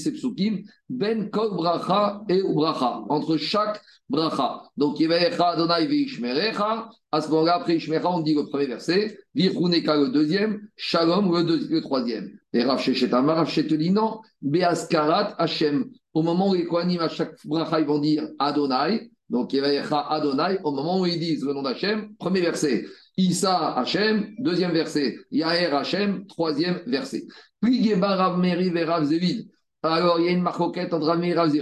[0.90, 4.62] Ben kol bracha et bracha, entre chaque bracha.
[4.76, 9.96] Donc, Yevecha Adonai Veishmerecha, à ce moment-là, après Ishmerecha, on dit le premier verset, Viruneka
[9.96, 12.30] le deuxième, Shalom le, le troisième.
[12.52, 15.86] Et Rav Shechet Amar, Rav Shechet dit non, Beaskarat Hashem.
[16.12, 20.58] Au moment où les Kohanim, à chaque bracha, ils vont dire Adonai, donc Yevecha Adonai,
[20.64, 22.84] au moment où ils disent le nom d'Hachem, premier verset.
[23.18, 25.16] Issa Hachem, deuxième verset.
[25.32, 27.26] Yaher Hachem, troisième verset.
[27.60, 29.12] Puis Rav Meri Rav.
[29.82, 31.52] Alors, il y a une marcoquette entre Rav Meri et Rav.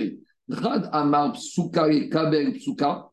[0.48, 1.34] Rad Amar
[1.90, 3.10] et Kabel Psuka.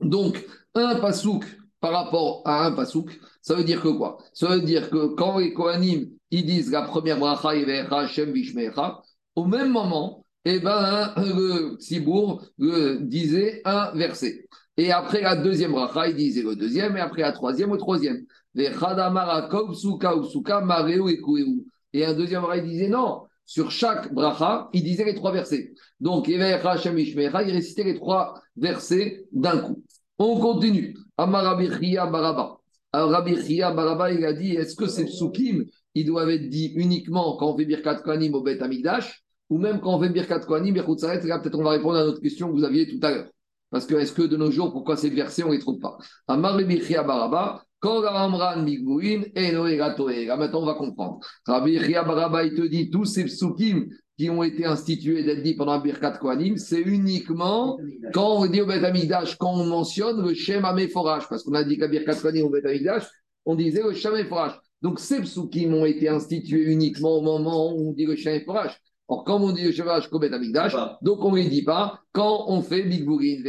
[0.00, 1.44] Donc, un pasouk
[1.80, 4.18] par rapport à un pasouk, ça veut dire que quoi?
[4.32, 9.02] Ça veut dire que quand les Kohanim, ils disent la première bracha, Hachem Vishmecha,
[9.34, 14.46] Au même moment, eh ben, le Tzibour le disait un verset.
[14.80, 18.24] Et après la deuxième bracha, il disait le deuxième, et après la troisième, le troisième.
[18.54, 18.66] Et
[22.06, 25.74] un deuxième bracha, il disait non, sur chaque bracha, il disait les trois versets.
[26.00, 29.84] Donc, il récitait les trois versets d'un coup.
[30.18, 30.96] On continue.
[31.18, 32.56] Amarabi Baraba.
[32.90, 36.72] Alors, Rabbi Chia Baraba, il a dit est-ce que ces psukim, ils doivent être dit
[36.74, 40.40] uniquement quand on fait Birkat Kohanim au Bet Amigdash, ou même quand on fait Birkat
[40.40, 43.04] Kohanim, Birkat Saret Là, peut-être on va répondre à notre question que vous aviez tout
[43.04, 43.30] à l'heure.
[43.70, 45.96] Parce que est-ce que de nos jours, pourquoi ces versets, on ne les trouve pas?
[46.28, 47.64] Chia Baraba.
[47.78, 48.66] Quand Amran Là,
[50.36, 51.20] maintenant, on va comprendre.
[51.46, 55.78] Rabbi Baraba, il te dit tous ces psukim qui ont été institués d'être dit pendant
[55.80, 57.78] Birkat Kohanim, c'est uniquement
[58.12, 61.64] quand on dit au Bet Amigdash, quand on mentionne le Shem Améphorage, parce qu'on a
[61.64, 63.06] dit qu'à Birkat Kohanim au Bet Amigdash,
[63.46, 64.60] on disait le Shem Améphorage.
[64.82, 68.78] Donc ces psukim ont été institués uniquement au moment où on dit le Shem Améphorage.
[69.10, 72.00] Or, quand on dit le Shem Améphorage qu'au Bet Amigdash, donc on ne dit pas
[72.12, 73.42] quand on fait Big Bourin.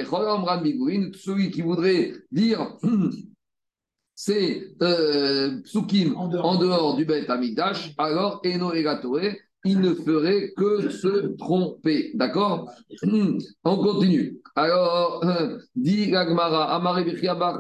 [1.14, 2.78] Celui qui voudrait dire
[4.16, 9.94] c'est euh, psukim en dehors, en dehors du Bet Amigdash, alors Eno Egatoé, il ne
[9.94, 12.10] ferait que se tromper.
[12.16, 12.72] D'accord?
[13.64, 14.42] On continue.
[14.56, 15.24] Alors,
[15.76, 17.06] dit Gagmara, Amare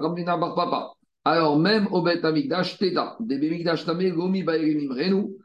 [0.01, 0.93] Ramina Bar Papa.
[1.23, 5.35] Alors, même au Bet Amigdash, Teta, de Bemigdash Tame, Gomi Baerimim Renu,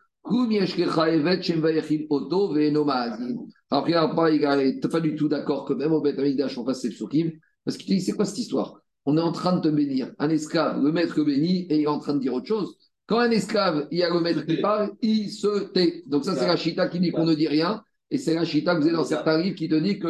[3.70, 6.90] Alors, il n'est pas du tout d'accord que même au Bet Amigdash, on fasse ces
[6.90, 7.32] psukim,
[7.64, 8.80] parce qu'il dit, c'est quoi cette histoire?
[9.04, 10.12] On est en train de te bénir.
[10.18, 12.76] Un esclave, le maître bénit, et il est en train de dire autre chose.
[13.06, 16.02] Quand un esclave, il y a le maître qui parle, il se tait.
[16.06, 17.82] Donc ça, c'est la chita qui dit qu'on ne dit rien.
[18.10, 20.08] Et c'est la chita que vous avez dans certains livres qui te dit que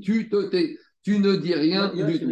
[0.00, 0.76] tu te tais.
[1.02, 2.26] Tu ne dis rien du tout.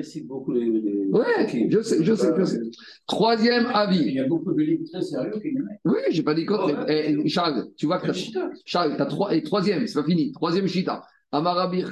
[1.11, 2.61] Oui, je sais, je sais, je sais.
[3.07, 4.03] Troisième avis.
[4.03, 6.85] Il y a beaucoup de livres très sérieux qui Oui, j'ai pas dit quoi.
[6.89, 8.13] Eh, Charles, tu vois que
[8.67, 9.35] Charles, tu as trois.
[9.35, 10.33] Et troisième, c'est pas fini.
[10.33, 11.03] Troisième chita.
[11.33, 11.85] Amarabi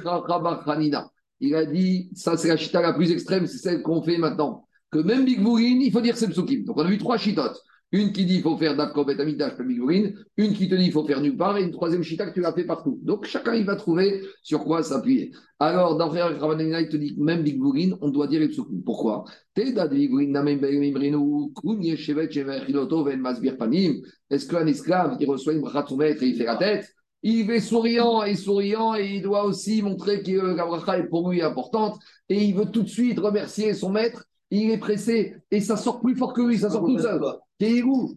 [0.67, 1.09] Hanina.
[1.39, 4.65] Il a dit, ça c'est la chita la plus extrême, c'est celle qu'on fait maintenant.
[4.91, 6.63] Que même Big il faut dire Sepsukim.
[6.63, 7.59] Donc on a vu trois chitotes.
[7.93, 11.05] Une qui dit qu'il faut faire Dabkobet Amidash Pamigourin, une qui te dit qu'il faut
[11.05, 12.99] faire nulle part, et une troisième chita que tu l'as fait partout.
[13.01, 15.31] Donc chacun il va trouver sur quoi s'appuyer.
[15.59, 17.61] Alors, dans Frère Ravanina, il te dit même Big
[18.01, 18.83] on doit dire Ipsukum.
[18.83, 19.23] Pourquoi?
[24.29, 25.61] Est-ce qu'un esclave qui reçoit une
[25.97, 29.81] maître et il fait la tête il est souriant et souriant et il doit aussi
[29.81, 33.73] montrer que la bracha est pour lui importante et il veut tout de suite remercier
[33.73, 36.99] son maître il est pressé et ça sort plus fort que lui, ça sort tout
[36.99, 37.21] seul.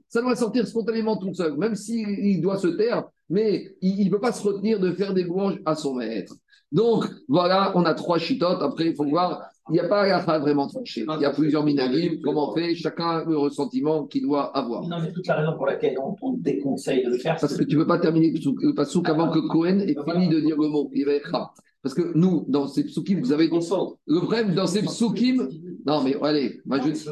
[0.08, 4.20] ça doit sortir spontanément tout seul, même s'il doit se taire, mais il ne peut
[4.20, 6.34] pas se retenir de faire des louanges à son maître.
[6.72, 8.62] Donc voilà, on a trois chitotes.
[8.62, 11.04] Après, il faut voir, il n'y a pas à vraiment tranché.
[11.16, 14.86] Il y a plusieurs minarim, comment on fait, chacun le ressentiment qu'il doit avoir.
[14.86, 17.36] Non, mais toute la raison pour laquelle on, déconseille de le faire.
[17.40, 20.40] Parce que tu ne peux pas terminer le pasouk avant que Cohen ait fini de
[20.40, 20.90] dire le mot.
[20.94, 21.34] Il va être
[21.82, 23.48] parce que nous, dans ces psukim, vous avez.
[23.48, 25.48] Le problème, dans ces psukim.
[25.86, 27.10] Non, mais allez, moi je.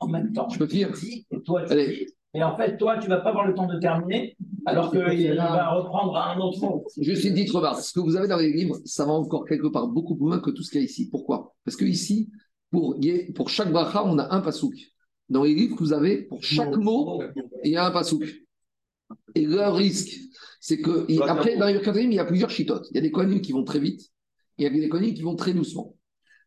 [0.00, 0.48] En même temps.
[0.50, 0.86] Je peux tu
[1.70, 2.06] allez.
[2.34, 4.34] Et en fait, toi, tu ne vas pas avoir le temps de terminer,
[4.64, 6.84] alors qu'il va reprendre à un autre mot.
[6.98, 7.82] Juste une petite remarque.
[7.82, 10.40] Ce que vous avez dans les livres, ça va encore quelque part beaucoup plus loin
[10.40, 11.10] que tout ce qu'il y a ici.
[11.10, 11.54] Pourquoi?
[11.64, 12.30] Parce que ici,
[12.70, 12.98] pour,
[13.34, 14.74] pour chaque bracha, on a un pasouk.
[15.28, 17.22] Dans les livres vous avez, pour chaque mot,
[17.64, 18.24] il y a un pasouk.
[19.34, 20.18] Et le risque,
[20.62, 22.86] c'est que, après, dans les il y a plusieurs chitotes.
[22.92, 24.12] Il y a des kohanim qui vont très vite,
[24.58, 25.96] il y a des kohanim qui vont très doucement.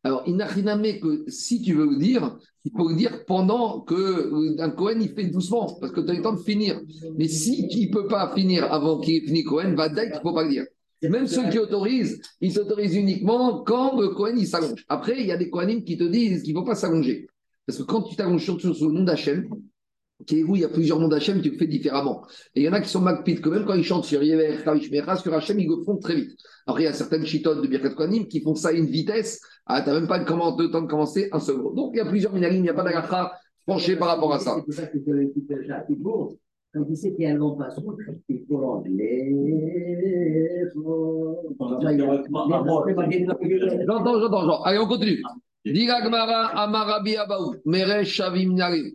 [0.06, 2.96] Alors, il n'a rien à mettre que si tu veux le dire, il faut le
[2.96, 6.32] dire pendant que euh, un Cohen il fait doucement, parce que tu as le temps
[6.32, 6.80] de finir.
[7.18, 10.14] Mais si il ne peut pas finir avant qu'il ait fini Cohen, va dire qu'il
[10.14, 10.66] ne faut pas le dire.
[11.02, 14.86] Même ceux qui autorisent, ils s'autorisent uniquement quand le Cohen il s'allonge.
[14.88, 17.28] Après, il y a des Kohanim qui te disent qu'il ne faut pas s'allonger.
[17.68, 19.50] Parce que quand tu t'allonges surtout sur le nom d'Hachem,
[20.20, 22.26] où il y a plusieurs noms d'Hachem, tu le fais différemment.
[22.56, 24.58] Et il y en a qui sont magpites, que même quand ils chantent sur Yever,
[25.22, 26.32] sur Hachem, ils le font très vite.
[26.68, 29.42] Après, il y a certaines chitotes de Birkat Kohanim qui font ça à une vitesse.
[29.66, 31.72] Ah, tu n'as même pas le temps de commencer un second.
[31.72, 33.34] Donc, il y a plusieurs minarim, il n'y a pas d'agacha
[33.68, 34.56] franchi par rapport à ça.
[34.56, 36.36] C'est pour ça que je
[36.76, 37.86] quand il sait qu'il y a un long passage,
[38.28, 39.32] il faut l'enlever.
[43.88, 44.64] J'entends, j'entends, j'entends.
[44.64, 45.24] Allez, on continue.
[45.66, 48.92] Gmara Amarabi Abaou, Meresh Shavim Narim.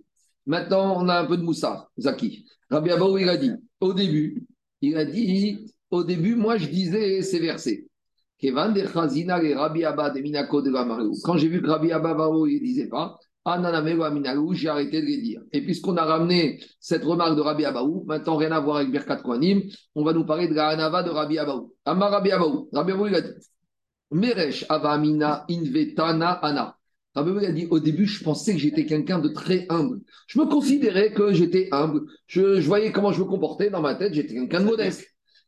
[0.50, 2.44] Maintenant, on a un peu de Moussa, Zaki.
[2.70, 4.48] Rabbi Abaou, il a dit, au début,
[4.80, 7.86] il a dit, au début, moi, je disais ces versets.
[8.42, 8.74] Quand
[11.36, 13.16] j'ai vu que Rabbi Abba il ne disait pas,
[13.46, 15.40] j'ai arrêté de les dire.
[15.52, 19.18] Et puisqu'on a ramené cette remarque de Rabbi Abaou, maintenant rien à voir avec Birkat
[19.18, 19.62] Kohanim,
[19.94, 21.72] on va nous parler de la Hanava de Rabbi Abaou.
[21.84, 23.34] Amma Rabbi Abaou, Rabbi il a dit
[24.10, 26.76] Meresh Avamina Invetana Ana.
[27.14, 30.00] Rabbi a dit au début, je pensais que j'étais quelqu'un de très humble.
[30.28, 32.02] Je me considérais que j'étais humble.
[32.28, 35.06] Je, voyais comment je me comportais dans ma tête, j'étais quelqu'un de modeste.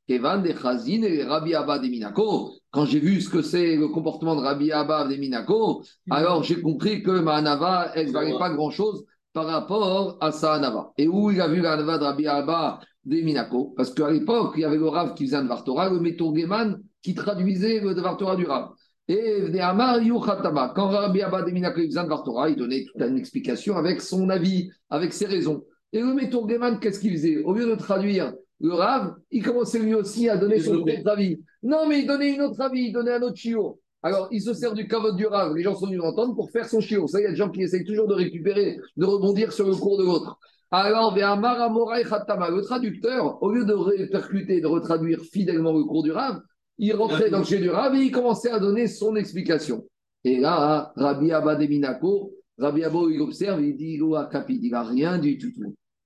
[0.08, 2.52] Kevan de Chazin et Rabbi Abba de Minako.
[2.72, 6.60] Quand j'ai vu ce que c'est le comportement de Rabbi Abba de Minako, alors j'ai
[6.60, 10.92] compris que ma Hanava, elle ne valait pas grand-chose par rapport à sa Hanava.
[10.98, 13.72] Et où il a vu la Hanava de Rabbi Abba de Minako?
[13.76, 16.82] Parce qu'à l'époque, il y avait le Rav qui faisait un Devar Torah, le Metorgeman
[17.02, 18.70] qui traduisait le Devar Torah du Rav.
[19.08, 25.64] Et quand Rabbi Abba il donnait toute une explication avec son avis, avec ses raisons.
[25.92, 27.42] Et le Metorgeman, qu'est-ce qu'il faisait?
[27.42, 31.40] Au lieu de traduire le Rav, il commençait lui aussi à donner son propre avis.
[31.62, 33.80] Non, mais il donnait une autre avis, il donnait un autre chiot.
[34.04, 36.68] Alors, il se sert du cavote du Rav, les gens sont venus l'entendre pour faire
[36.68, 37.06] son chiot.
[37.06, 39.74] Ça, il y a des gens qui essayent toujours de récupérer, de rebondir sur le
[39.74, 40.38] cours de l'autre.
[40.70, 46.40] Alors, le traducteur, au lieu de répercuter, de retraduire fidèlement le cours du Rav,
[46.78, 49.84] il rentrait dans le chez du Rav et il commençait à donner son explication.
[50.24, 55.18] Et là, Rabbi Abba de Minako, Rabbi Abba, il observe, il dit, il n'a rien
[55.18, 55.52] du tout.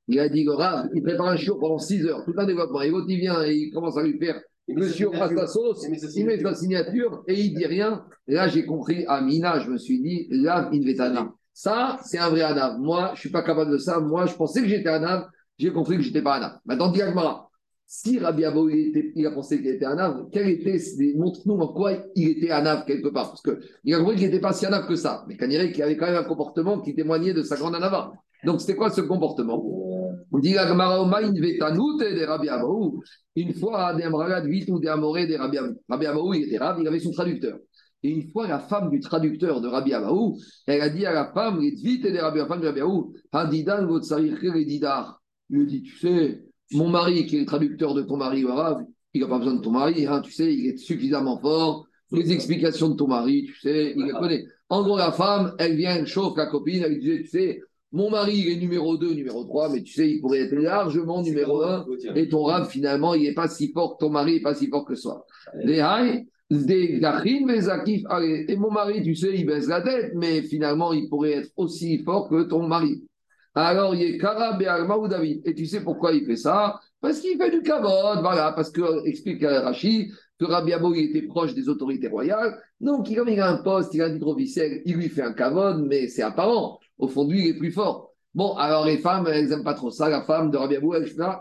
[0.09, 2.83] Il a dit, Rav, il prépare un chiot pendant 6 heures, tout un développement.
[2.83, 5.91] Et l'autre, il vient et il commence à lui faire Monsieur passe la sauce, il
[6.27, 8.05] met sa signature et il dit rien.
[8.27, 11.33] là, j'ai compris, Amina, je me suis dit, là, Invetana.
[11.53, 12.79] Ça, c'est un vrai Anav.
[12.79, 14.01] Moi, je ne suis pas capable de ça.
[14.01, 15.29] Moi, je pensais que j'étais Anav.
[15.59, 16.59] J'ai compris que je n'étais pas Anav.
[16.67, 17.01] Maintenant, dit
[17.87, 20.79] si Rabbi Abou, il, a pensé qu'il était Anav, quel était,
[21.17, 23.29] montre-nous en quoi il était Anav quelque part?
[23.29, 25.25] Parce qu'il a compris qu'il n'était pas si Anav que ça.
[25.29, 28.13] Mais Kaniré, qu'il avait quand même un comportement qui témoignait de sa grande Anava.
[28.45, 29.63] Donc, c'était quoi ce comportement?
[30.33, 30.57] On dit.
[33.37, 34.07] Une fois, des
[34.69, 35.83] ou des Rabbi Abaou.
[35.89, 37.59] Rabbi Abaou, il était Rabbi, il avait son traducteur.
[38.03, 40.37] Et une fois, la femme du traducteur de Rabbi Abaou,
[40.67, 43.87] elle a dit à la femme, vite de Rabbi, la femme de Rabbi Abaou, Hadidan,
[43.87, 44.21] votre
[44.65, 45.21] didar.
[45.51, 48.85] Il dit, tu sais, mon mari, qui est le traducteur de ton mari arabe,
[49.15, 51.87] il n'a pas besoin de ton mari, hein, tu sais, il est suffisamment fort.
[52.13, 54.45] Les explications de ton mari, tu sais, il les connaît.
[54.69, 57.61] En gros, la femme, elle vient, elle chauffe la copine, elle lui dit, tu sais,
[57.93, 61.23] mon mari, il est numéro 2, numéro 3, mais tu sais, il pourrait être largement
[61.23, 61.87] numéro 1.
[62.15, 64.85] Et ton rab, finalement, il n'est pas si fort, ton mari n'est pas si fort
[64.85, 65.25] que soi.
[65.65, 65.81] Et
[68.57, 72.29] mon mari, tu sais, il baisse la tête, mais finalement, il pourrait être aussi fort
[72.29, 73.03] que ton mari.
[73.57, 74.59] Alors, il est Kara
[74.99, 75.41] ou David.
[75.47, 76.79] Et tu sais pourquoi il fait ça?
[77.01, 81.55] Parce qu'il fait du kavod, voilà, parce que, explique Rachid, que Rabbi il était proche
[81.55, 82.61] des autorités royales.
[82.81, 85.87] Donc, comme il a un poste, il a un hydroviciel, il lui fait un kavod,
[85.87, 86.79] mais c'est apparent.
[86.99, 88.13] Au fond lui, il est plus fort.
[88.35, 90.11] Bon, alors les femmes, elles n'aiment pas trop ça.
[90.11, 90.77] La femme de Rabbi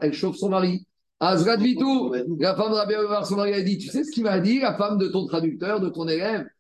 [0.02, 0.88] elle, chauffe son mari.
[1.20, 4.24] Azrat Vitou, la femme de Rabbi Abou, son mari, elle dit Tu sais ce qu'il
[4.24, 6.46] m'a dit, la femme de ton traducteur, de ton élève?
[6.46, 6.55] et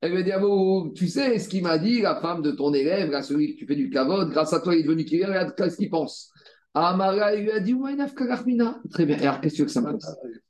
[0.00, 0.30] elle lui dit
[0.94, 3.66] Tu sais ce qu'il m'a dit, la femme de ton élève, là, celui que tu
[3.66, 6.32] fais du kavod, grâce à toi, il est devenu killer, regarde ce qu'il pense.
[6.72, 7.76] Amara, il lui a dit
[8.90, 9.92] Très bien, alors qu'est-ce que ça va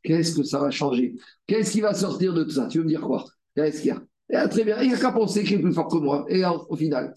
[0.03, 1.15] Qu'est-ce que ça va changer?
[1.47, 2.67] Qu'est-ce qui va sortir de tout ça?
[2.67, 3.25] Tu veux me dire quoi?
[3.57, 4.03] Qu'est-ce qu'il y a?
[4.31, 6.25] Et, ah, très bien, il n'y a qu'à penser qu'il est plus fort que moi.
[6.29, 7.13] Et au final,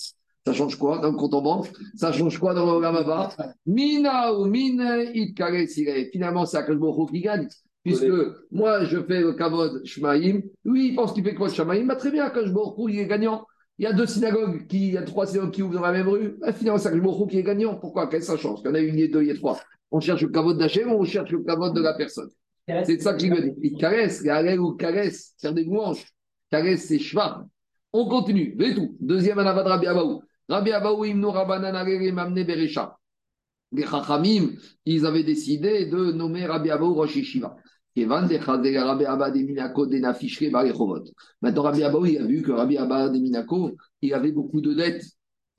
[0.45, 1.67] ça change quoi dans le compte en banque?
[1.95, 3.29] Ça change quoi dans le Ramaba
[3.65, 4.97] Mina ou Mina
[6.11, 7.47] Finalement, c'est Akashboro qui gagne.
[7.83, 8.05] Puisque
[8.51, 10.41] moi, je fais le Kavod Shmaïm.
[10.63, 13.45] Lui, il pense qu'il fait quoi Shmaïm bah, Très bien, Akashboro, il est gagnant.
[13.77, 15.91] Il y a deux synagogues, qui, il y a trois synagogues qui ouvrent dans la
[15.91, 16.37] même rue.
[16.39, 17.75] Bah, finalement, c'est Akashboro qui est gagnant.
[17.75, 18.07] Pourquoi?
[18.07, 19.31] Qu'est-ce que ça change Il y en a une, il y a deux, il y
[19.31, 19.59] a trois.
[19.91, 22.29] On cherche le Kavod d'Hachem ou on cherche le Kavod de la personne?
[22.67, 23.53] C'est ça qu'il veut dire.
[23.61, 26.05] Il caresse, il y a ou caresse, faire des louanges.
[26.49, 27.43] Caresse, c'est Shvar.
[27.91, 28.55] On continue.
[28.73, 28.95] tout.
[28.99, 30.23] Deuxième anava de Rabbi Abaou.
[30.47, 31.73] Rabbi Abaou, Imno Rabbanan
[32.13, 32.97] Mamne Berecha.
[33.71, 34.51] Les Chachamim,
[34.85, 37.55] ils avaient décidé de nommer Rabbi Abaou Rosh Yeshiva.
[37.95, 38.27] Maintenant,
[41.61, 43.71] Rabbi Abaou, il a vu que Rabbi Abba de Minako,
[44.01, 45.05] il avait beaucoup de dettes.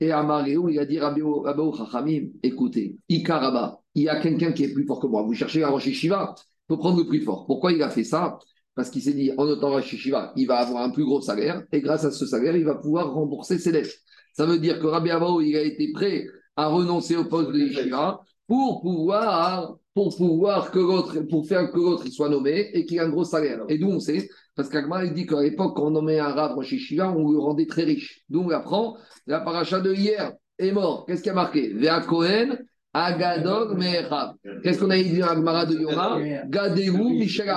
[0.01, 4.51] Et à Maréou, il a dit Rabbi Abaou Chachamim, écoutez, Ikaraba, il y a quelqu'un
[4.51, 5.23] qui est plus fort que moi.
[5.23, 7.45] Vous cherchez un Rosh Yeshiva, il faut prendre le plus fort.
[7.45, 8.37] Pourquoi il a fait ça?
[8.75, 11.63] Parce qu'il s'est dit, en notant Rosh Yeshiva, il va avoir un plus gros salaire,
[11.71, 13.95] et grâce à ce salaire, il va pouvoir rembourser ses dettes.
[14.33, 16.25] Ça veut dire que Rabbi Abao, il a été prêt
[16.57, 21.77] à renoncer au poste de Yeshiva pour pouvoir, pour pouvoir que l'autre, pour faire que
[21.77, 23.61] l'autre soit nommé et qu'il ait un gros salaire.
[23.69, 26.61] Et d'où on sait Parce qu'Agma, il dit qu'à l'époque, quand on nommait un rab
[26.61, 28.21] Yeshiva, on le rendait très riche.
[28.29, 31.05] D'où on apprend, la paracha de hier est mort.
[31.05, 31.69] Qu'est-ce qui a marqué?
[31.73, 32.57] Vea Cohen,
[32.93, 34.33] Agadog Mechav.
[34.61, 36.19] Qu'est-ce qu'on a dit dans Agmara de Yoma?
[36.49, 37.49] Gadeu Michel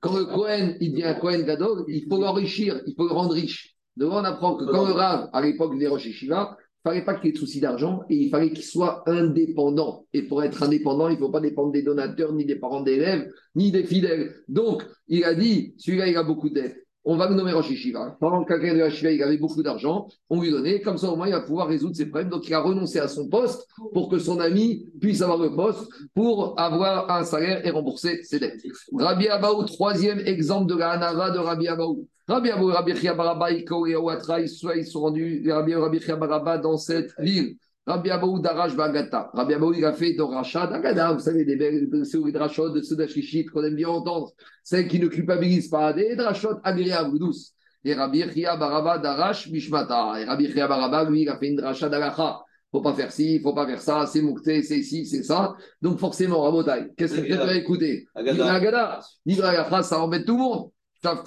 [0.00, 3.74] quand le Cohen, il devient Cohen Gadol, il faut l'enrichir, il faut le rendre riche.
[3.96, 7.30] Devant, on apprend que quand le Rav, à l'époque des Rosh Shiva, fallait pas qu'il
[7.30, 10.06] ait de soucis d'argent et il fallait qu'il soit indépendant.
[10.12, 13.30] Et pour être indépendant, il ne faut pas dépendre des donateurs, ni des parents d'élèves,
[13.54, 14.34] ni des fidèles.
[14.48, 16.76] Donc, il a dit, celui-là, il a beaucoup d'aide
[17.10, 18.18] on va le nommer Rosh Yeshiva.
[18.20, 21.16] Pendant que quelqu'un de Yeshiva, il avait beaucoup d'argent, on lui donnait, comme ça au
[21.16, 22.28] moins il va pouvoir résoudre ses problèmes.
[22.28, 25.88] Donc il a renoncé à son poste pour que son ami puisse avoir le poste
[26.14, 28.60] pour avoir un salaire et rembourser ses dettes.
[28.92, 32.06] Rabbi Abaou, troisième exemple de la Hanava de Rabbi Abaou.
[32.28, 34.48] Rabbi Abaou, Rabbi Chiabaraba, Iko et Ouatra, ils
[34.86, 37.56] sont rendus, Rabbi Rabbi Chiabaraba dans cette ville.
[37.86, 39.30] Rabbi Abaou Darash Bagata.
[39.32, 41.12] Rabbi Abaou, il a fait de Rachat d'Agada.
[41.14, 44.30] Vous savez, des belles drachot de ceux d'Achishit qu'on aime bien entendre.
[44.62, 45.94] Celles qui ne culpabilisent pas.
[45.94, 47.54] Des drachot agréables, douces.
[47.82, 50.20] Et Rabbi Chia Baraba Darash Mishmata.
[50.20, 52.42] Et Rabbi Chia Baraba, lui, il a fait une dracha d'Alacha.
[52.70, 55.54] Faut pas faire ci, faut pas faire ça, c'est moukté, c'est ci, c'est ça.
[55.80, 59.00] Donc forcément, Rabotai, qu'est-ce que tu vas écouter Agada.
[59.26, 60.68] Agacha, ça embête tout le monde.
[61.02, 61.24] Donc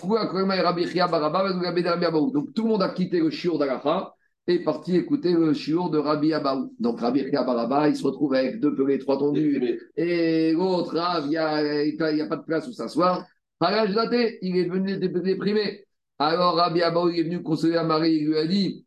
[2.53, 4.13] tout le monde a quitté le shiur d'Agacha
[4.47, 6.73] et est parti écouter le shiur de Rabbi Abaou.
[6.79, 9.79] Donc Rabbi Baraba, il se retrouve avec deux pelés, trois tendus.
[9.95, 13.25] Et l'autre, il n'y a, a, pas de place où s'asseoir.
[13.61, 15.85] il est venu déprimé.
[16.19, 18.85] Alors Rabbi Abaou est venu consoler à Marie, il lui a dit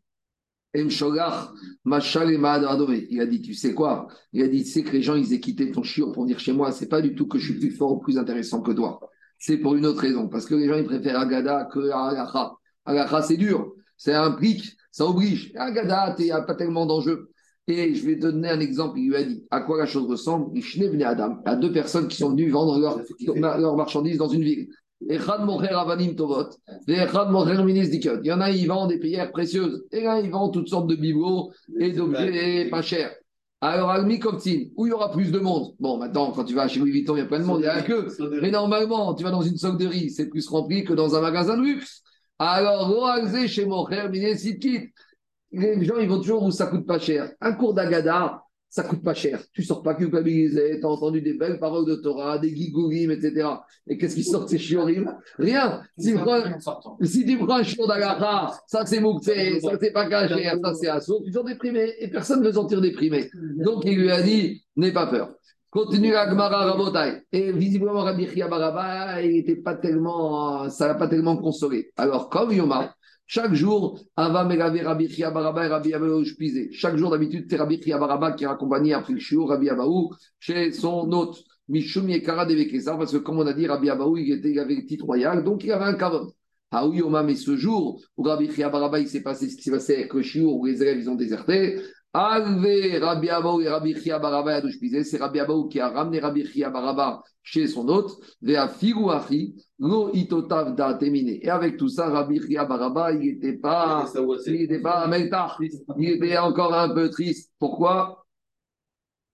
[0.76, 0.90] il
[3.20, 4.08] a dit, tu sais quoi?
[4.32, 6.40] Il a dit, tu sais que les gens, ils aient quitté ton chiot pour venir
[6.40, 6.72] chez moi.
[6.72, 8.98] C'est pas du tout que je suis plus fort ou plus intéressant que toi.
[9.46, 10.26] C'est pour une autre raison.
[10.26, 12.54] Parce que les gens, ils préfèrent Agada que Agacha.
[12.86, 13.74] Agacha, c'est dur.
[13.98, 15.52] Ça implique, ça oblige.
[15.54, 17.28] Agada, il n'y a pas tellement d'enjeux.
[17.66, 18.98] Et je vais donner un exemple.
[18.98, 20.50] Il lui a dit à quoi la chose ressemble.
[20.54, 24.68] Il y a deux personnes qui sont venues vendre leurs marchandises dans une ville.
[25.06, 25.16] Il
[28.24, 29.84] y en a, ils vendent des pierres précieuses.
[29.92, 33.14] Et là, ils vendent toutes sortes de bibelots et d'objets pas chers.
[33.66, 35.74] Alors, Almi Koptin, où il y aura plus de monde?
[35.80, 37.64] Bon, maintenant, quand tu vas chez Louis Vuitton, il y a plein de monde, il
[37.64, 38.08] y a que.
[38.42, 41.62] Mais normalement, tu vas dans une solderie, c'est plus rempli que dans un magasin de
[41.62, 42.02] luxe.
[42.38, 42.94] Alors,
[43.46, 47.30] chez Mocher, les gens, ils vont toujours où ça coûte pas cher.
[47.40, 48.43] Un cours d'Agada,
[48.74, 49.40] ça coûte pas cher.
[49.52, 53.48] Tu sors pas culpabilisé, tu as entendu des belles paroles de Torah, des gigourim, etc.
[53.86, 54.46] Et qu'est-ce qui sort?
[54.46, 55.80] De ces chiorim Rien.
[55.96, 56.42] Si, tu prends,
[57.00, 60.88] si tu prends un chiot d'Agara, ça c'est moukté, ça c'est pas caché, ça c'est
[60.88, 63.30] assaut, tu es déprimé et personne ne veut sentir déprimé.
[63.64, 65.36] Donc il lui a dit, n'aie pas peur.
[65.70, 67.22] Continue la Gemara Rabotai.
[67.30, 71.92] Et visiblement, Rabbi Chia Baraba, il était pas tellement, ça l'a pas tellement consolé.
[71.96, 72.92] Alors, comme Yoma,
[73.26, 76.24] chaque jour, Ava Megave Rabbi Chia Baraba et Rabbi Abaou
[76.72, 80.72] Chaque jour, d'habitude, c'est Rabbi Chia Baraba qui accompagné après le Shiur, Rabbi Abaou, chez
[80.72, 84.58] son hôte, Mishum Yekara de parce que comme on a dit, Rabbi Abaou, il, il
[84.58, 86.32] avait le titre royal, donc il avait un kavod.
[86.70, 89.70] Ah oui, mais ce jour où Rabbi Chia Baraba, il s'est passé ce qui s'est
[89.70, 91.80] passé avec le Shiur, où les élèves, ils ont déserté,
[92.16, 94.62] Alve Rabbi Abaou et Rabbi Chia Baraba
[95.02, 99.04] c'est Rabbi Abaou qui a ramené Rabbi Chia Baraba chez son hôte, Vea Figu
[99.80, 101.40] Lo Itotav Da Temine.
[101.42, 104.06] Et avec tout ça, Rabbi Chia Baraba, il n'était pas,
[104.46, 105.10] il n'était pas
[105.98, 107.52] il était encore un peu triste.
[107.58, 108.24] Pourquoi?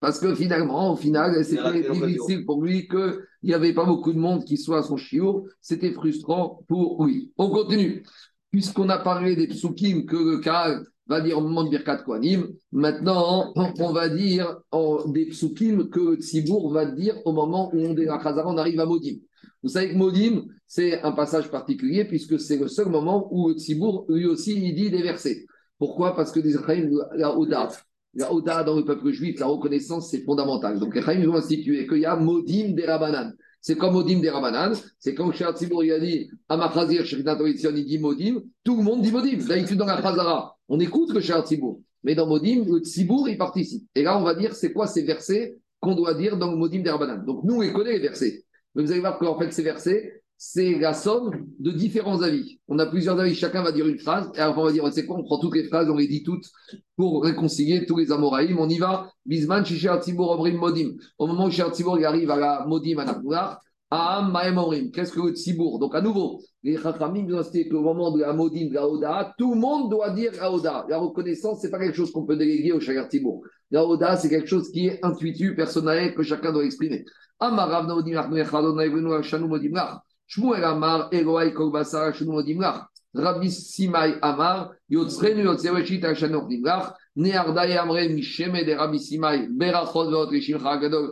[0.01, 4.19] Parce que finalement, au final, c'était difficile pour lui qu'il n'y avait pas beaucoup de
[4.19, 5.47] monde qui soit à son chiot.
[5.61, 7.31] C'était frustrant pour lui.
[7.37, 8.03] On continue.
[8.51, 10.81] Puisqu'on a parlé des psukim que le cas
[11.11, 12.49] va dire au moment de Birkat Kohanim.
[12.71, 17.97] Maintenant, on va dire en, des psukim que Tzibour va dire au moment où on,
[17.97, 19.17] on arrive à Modim.
[19.63, 24.07] Vous savez que Modim, c'est un passage particulier puisque c'est le seul moment où Tzibour,
[24.09, 25.47] lui aussi, il dit des versets.
[25.79, 26.15] Pourquoi?
[26.15, 26.55] Parce que les
[27.17, 27.69] la Oda,
[28.15, 30.79] la Oda dans le peuple juif, la reconnaissance, c'est fondamental.
[30.79, 33.33] Donc les Chaim ont institué qu'il y a Modim des Rabanan.
[33.61, 34.75] C'est comme Modim des Rabanan.
[34.99, 39.11] C'est quand Cher Tzibour il a dit Amachazir, il dit Modim, tout le monde dit
[39.11, 39.39] Modim.
[39.39, 41.81] D'habitude, dans la Khazara, on écoute le Cher Tzibour.
[42.03, 43.87] Mais dans Modim, le Tzibour, il participe.
[43.95, 46.81] Et là, on va dire c'est quoi ces versets qu'on doit dire dans le Modim
[46.81, 47.25] des Rabanan.
[47.27, 48.45] Donc nous, on connaît les versets.
[48.75, 52.61] Mais vous allez voir qu'en fait, ces versets, c'est la somme de différents avis.
[52.69, 55.05] On a plusieurs avis, chacun va dire une phrase, et après on va dire, c'est
[55.05, 56.47] quoi, on prend toutes les phrases, on les dit toutes
[56.97, 58.59] pour réconcilier tous les Amoraïm.
[58.59, 59.11] On y va.
[59.27, 60.93] Bisman, Shisher Tzibour, Obrim, Modim.
[61.19, 63.05] Au moment où Shisher Tzibour arrive à la Modim,
[63.91, 65.79] à Maem, Qu'est-ce que le Tzibour?
[65.79, 68.33] Donc à nouveau, les Chachamim nous ont qu'au moment de la
[68.69, 70.85] de la tout le monde doit dire la.
[70.89, 73.43] La reconnaissance, c'est pas quelque chose qu'on peut déléguer au Shagar Tzibour.
[73.71, 77.05] La Oda, c'est quelque chose qui est intuitif, personnel, que chacun doit exprimer.
[77.39, 77.73] Amre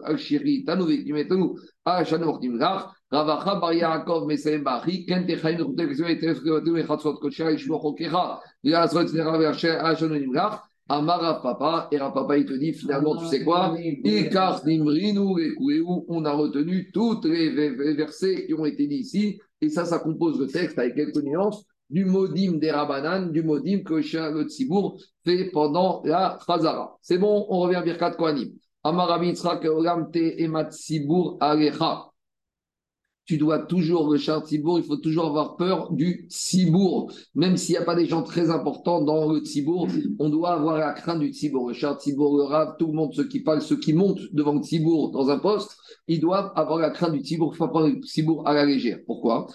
[0.04, 0.64] Al-Shiri,
[1.88, 7.78] Hashanor Dimlach, Ravacha Bar Yaakov Mesem Bachi, Kente Chaim Rutek Zwe Tefkevatu Mechatzot Koshar Ishmo
[7.82, 13.44] Chokecha, Yasrot Nerav Hashanor Dimlach, Amara Papa, et Papa il te dit finalement, tu sais
[13.44, 13.76] quoi
[16.08, 17.50] on a retenu toutes les
[17.94, 21.64] versets qui ont été dit ici, et ça, ça compose le texte avec quelques nuances
[21.90, 26.96] du modim des Rabanan, du modim que le Tzibour fait pendant la Chazara.
[27.02, 28.50] C'est bon, on revient à Birkat Kohanim.
[33.24, 37.12] Tu dois toujours, le char Tzibour, il faut toujours avoir peur du Tzibour.
[37.34, 39.86] Même s'il n'y a pas des gens très importants dans le Tzibour,
[40.18, 41.68] on doit avoir la crainte du Tzibour.
[41.68, 44.54] Le char Tzibour, le Rav, tout le monde, ceux qui parlent, ceux qui montent devant
[44.54, 45.76] le Tzibour dans un poste,
[46.06, 47.52] ils doivent avoir la crainte du Tzibour.
[47.52, 49.00] Il faut prendre le Tzibour à la légère.
[49.04, 49.46] Pourquoi?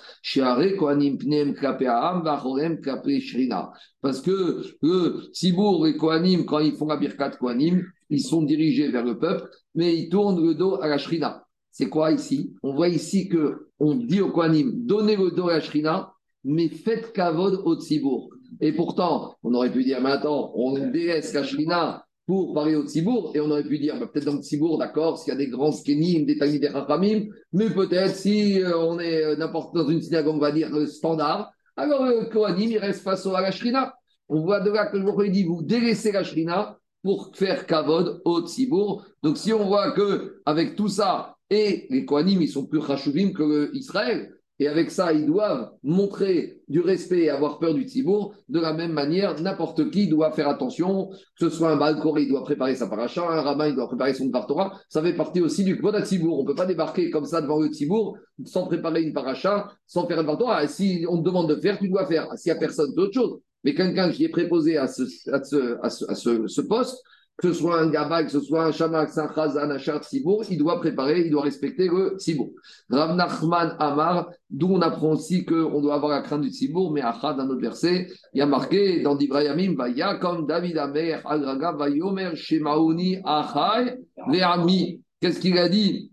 [4.01, 7.83] Parce que le Tzibour et Kohanim, quand ils font la Birkat Kohanim,
[8.13, 11.45] ils sont dirigés vers le peuple, mais ils tournent le dos à la Shrina.
[11.71, 12.53] C'est quoi ici?
[12.61, 16.13] On voit ici que on dit au Kohanim, donnez le dos à la Shrina,
[16.43, 18.29] mais faites kavod au Tzibour.
[18.61, 22.85] Et pourtant, on aurait pu dire, mais attends, on délaisse la Shrina pour parler au
[22.85, 25.37] Tzibour, et on aurait pu dire, bah, peut-être dans le Tzibour, d'accord, s'il y a
[25.37, 29.75] des grands skenim, des tamis, des rachamim, mais peut-être si euh, on est euh, n'importe
[29.75, 33.41] dans une synagogue, on va dire euh, standard, alors le Kohanim, il reste face à
[33.41, 33.93] la Shrina.
[34.29, 38.41] On voit de là que je dit, vous délaissez la Shrina pour faire kavod au
[38.47, 39.05] Tzibour.
[39.21, 43.31] Donc si on voit que avec tout ça, et les Kohanim, ils sont plus chashuvim
[43.31, 44.33] que Israël.
[44.59, 48.33] Et avec ça, ils doivent montrer du respect et avoir peur du Tzibour.
[48.49, 52.29] De la même manière, n'importe qui doit faire attention, que ce soit un Balkoré, il
[52.29, 54.79] doit préparer sa paracha, un rabbin, il doit préparer son Torah.
[54.89, 56.39] Ça fait partie aussi du Kvod Tzibour.
[56.39, 60.07] On ne peut pas débarquer comme ça devant le Tzibour sans préparer une paracha, sans
[60.07, 60.67] faire un Torah.
[60.67, 62.27] Si on te demande de faire, tu dois faire.
[62.35, 63.39] S'il n'y a personne, c'est autre chose.
[63.63, 67.03] Mais quelqu'un qui est préposé à ce, à ce, à ce, ce poste,
[67.37, 70.43] que ce soit un gabal, que ce soit un shamak, un chazan, un char tzibour,
[70.49, 72.51] il doit préparer, il doit respecter le tzibour.
[72.89, 77.01] Rav Nachman Amar, d'où on apprend aussi qu'on doit avoir la crainte du tzibour, mais
[77.01, 81.71] Achad, dans notre verset, il y a marqué dans Divrayamim, Vaya comme David Amer, Al-Raga,
[81.71, 85.01] Vayomer, Shemaoni, Achai, Ve'ami.
[85.19, 86.11] Qu'est-ce qu'il a dit?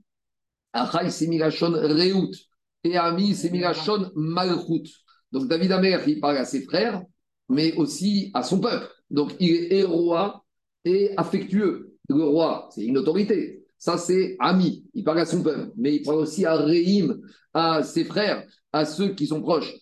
[0.73, 2.31] Achai, c'est Reut,
[2.85, 4.91] et Ami, c'est Malchut.
[5.33, 7.03] Donc David Amer, il parle à ses frères,
[7.51, 8.89] mais aussi à son peuple.
[9.11, 10.45] Donc il est roi
[10.85, 11.97] et affectueux.
[12.09, 13.65] Le roi, c'est une autorité.
[13.79, 14.85] Ça, c'est ami.
[14.95, 15.73] Il parle à son peuple.
[15.77, 17.19] Mais il parle aussi à Réhim,
[17.55, 19.73] à ses frères, à ceux qui sont proches.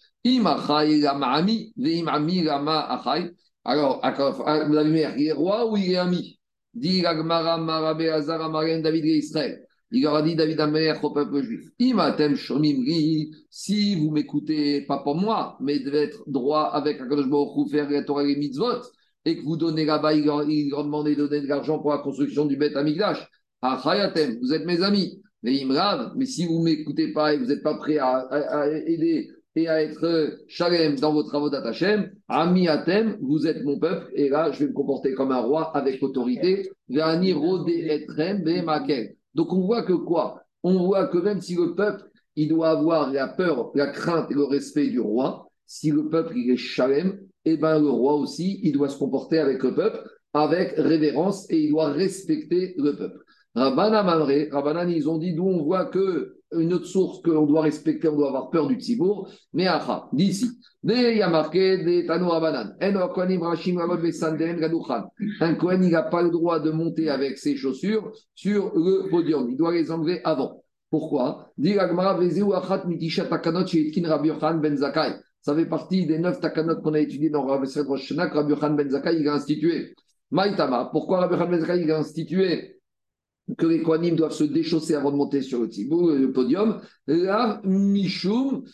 [3.64, 6.38] Alors, la mère, il est roi ou il est ami?
[6.74, 9.67] Dit David Israël.
[9.90, 11.70] Il leur a dit David Amer au peuple juif
[13.50, 18.02] Si vous m'écoutez, pas pour moi, mais devez être droit avec Akadosh Baruch faire la
[18.02, 18.82] Torah et les mitzvot,
[19.24, 22.44] et que vous donnez là-bas, il leur, demandé de donner de l'argent pour la construction
[22.44, 23.26] du Beth Amigdash.
[23.62, 23.80] Ah,
[24.40, 25.22] vous êtes mes amis.
[25.42, 29.68] Mais Imrav, mais si vous m'écoutez pas et vous n'êtes pas prêt à, aider et
[29.68, 34.50] à être shalem dans vos travaux d'Atachem, Ami Atem, vous êtes mon peuple, et là,
[34.52, 36.70] je vais me comporter comme un roi avec autorité.
[39.38, 40.42] Donc, on voit que quoi?
[40.64, 44.34] On voit que même si le peuple, il doit avoir la peur, la crainte et
[44.34, 48.58] le respect du roi, si le peuple, est shalem, et eh ben, le roi aussi,
[48.64, 50.02] il doit se comporter avec le peuple,
[50.32, 53.24] avec révérence, et il doit respecter le peuple.
[53.58, 58.08] Rabbanan Rabbanan, ils ont dit d'où on voit que une autre source qu'on doit respecter,
[58.08, 60.48] on doit avoir peur du tzibour, mais acha, d'ici.
[60.84, 61.44] Il a.
[65.40, 69.50] Un Kohen, il n'a pas le droit de monter avec ses chaussures sur le podium.
[69.50, 70.62] Il doit les enlever avant.
[70.90, 71.52] Pourquoi?
[75.40, 78.70] Ça fait partie des neuf takanot qu'on a étudiés dans Rabbi Rosh que Rabbi Yohan
[78.70, 79.94] Ben Zakai a institué.
[80.30, 82.77] Maïtama, pourquoi Rabbi Yohan Ben Zakai a institué
[83.56, 87.60] que les Kohanim doivent se déchausser avant de monter sur le, tibou, le podium La
[87.64, 88.64] Mishum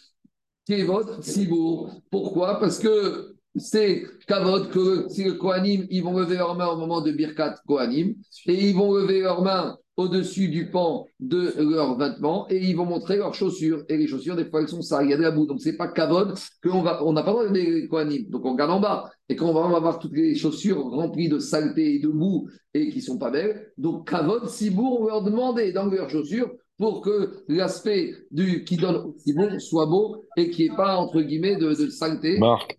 [0.66, 2.00] Kevod Tzibour.
[2.10, 2.58] Pourquoi?
[2.58, 7.00] Parce que c'est Kavod que si les Kohanim, ils vont lever leurs mains au moment
[7.02, 8.14] de Birkat Kohanim,
[8.46, 12.84] et ils vont lever leurs mains au-dessus du pan de leurs vêtements et ils vont
[12.84, 13.84] montrer leurs chaussures.
[13.88, 15.46] Et les chaussures, des fois, elles sont sales, il y a de la boue.
[15.46, 18.28] Donc, c'est pas kavod qu'on va, on n'a pas le droit de les Kohanim.
[18.30, 19.10] Donc, on regarde en bas.
[19.28, 22.08] Et quand on va, on va voir toutes les chaussures remplies de saleté et de
[22.08, 23.72] boue et qui sont pas belles.
[23.78, 28.96] Donc, kavod, sibour, on leur demandait d'enlever leurs chaussures pour que l'aspect du qui donne
[28.96, 32.38] au sibour soit beau et qu'il n'y ait pas, entre guillemets, de, de saleté.
[32.38, 32.78] Marc.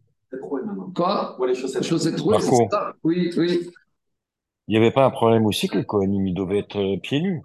[0.94, 1.38] Quoi?
[1.48, 3.70] Les chaussettes, chaussettes trouées, c'est ça Oui, oui.
[4.68, 7.22] Il n'y avait pas un problème aussi que le Kohanim, il devait être euh, pieds
[7.22, 7.42] nus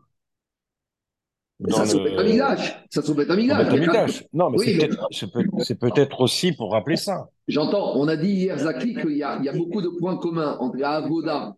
[1.69, 2.85] ça se met à visage.
[2.91, 4.27] Ça à visage.
[4.33, 4.59] Non, mais
[5.11, 7.29] c'est peut-être aussi pour rappeler ça.
[7.49, 7.97] J'entends.
[7.97, 11.57] On a dit hier, Zaki, qu'il y, a beaucoup de points communs entre Avoda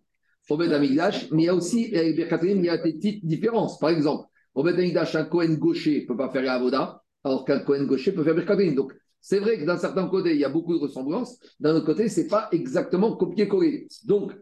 [0.51, 3.79] Bet Amigdash, mais il y a aussi, avec il y a des petites différences.
[3.79, 4.27] Par exemple,
[4.57, 8.25] Bet Amigdash, un Kohen gaucher ne peut pas faire Avoda, alors qu'un Kohen gaucher peut
[8.25, 8.75] faire Birkatim.
[8.75, 11.39] Donc, c'est vrai que d'un certain côté, il y a beaucoup de ressemblances.
[11.61, 13.87] D'un autre côté, ce n'est pas exactement copier-coller.
[14.05, 14.33] Donc,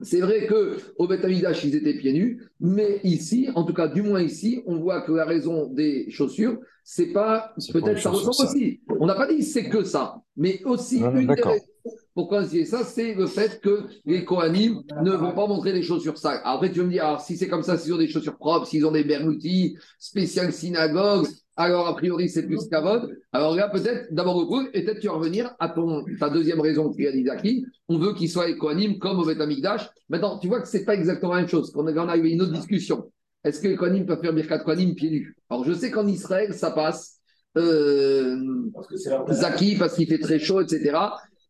[0.00, 4.02] c'est vrai que au Betamidash, ils étaient pieds nus, mais ici, en tout cas, du
[4.02, 8.80] moins ici, on voit que la raison des chaussures, c'est pas peut-être ça ressemble aussi.
[9.00, 11.64] On n'a pas dit c'est que ça, mais aussi une des raisons
[12.14, 16.16] pourquoi c'est ça, c'est le fait que les Kohanim ne vont pas montrer des chaussures
[16.16, 16.40] sales.
[16.44, 18.66] Après, tu vas me dire, alors, si c'est comme ça, s'ils ont des chaussures propres,
[18.66, 23.16] s'ils ont des bermutis spéciales synagogues, alors a priori c'est plus Kavod.
[23.32, 26.90] Alors là, peut-être, d'abord au et peut-être tu vas revenir à ton, ta deuxième raison
[26.90, 27.64] qui a dit Zaki.
[27.88, 29.88] On veut qu'il soit équanime comme au Beth Amikdash.
[30.08, 31.72] Maintenant, tu vois que c'est pas exactement la même chose.
[31.74, 33.10] On a eu une autre discussion.
[33.42, 35.36] Est-ce que les Kohanim peuvent faire Birkat Kohanim pieds nus?
[35.48, 37.20] Alors je sais qu'en Israël, ça passe.
[37.56, 38.36] Euh,
[39.30, 40.98] Zaki, parce qu'il fait très chaud, etc.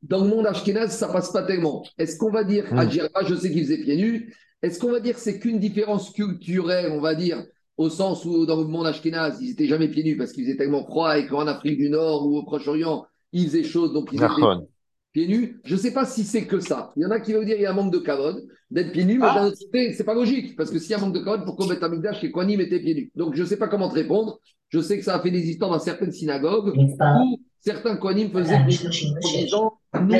[0.03, 1.85] Dans le monde Ashkenaz, ça passe pas tellement.
[1.99, 2.87] Est-ce qu'on va dire, à
[3.25, 6.93] je sais qu'il faisait pieds nus, est-ce qu'on va dire que c'est qu'une différence culturelle,
[6.93, 7.45] on va dire,
[7.77, 10.57] au sens où dans le monde Ashkenaz, ils n'étaient jamais pieds nus parce qu'il faisait
[10.57, 14.23] tellement froid et qu'en Afrique du Nord ou au Proche-Orient, il faisait chaud, donc ils
[14.23, 14.67] étaient
[15.13, 15.61] pieds nus.
[15.65, 16.93] Je ne sais pas si c'est que ça.
[16.97, 18.93] Il y en a qui veulent dire qu'il y a un manque de cavode d'être
[18.93, 19.35] pieds nus, mais ah.
[19.35, 21.45] d'un autre côté, c'est pas logique parce que s'il y a un manque de cavode,
[21.45, 23.13] pourquoi Beth Amigdash et Kwanim étaient pieds nus?
[23.15, 24.41] Donc je ne sais pas comment te répondre.
[24.69, 28.65] Je sais que ça a fait des histoires dans certaines synagogues où certains Kwanim faisaient
[28.67, 29.73] pieds nus en
[30.03, 30.15] nous,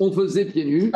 [0.00, 0.92] on faisait pieds nus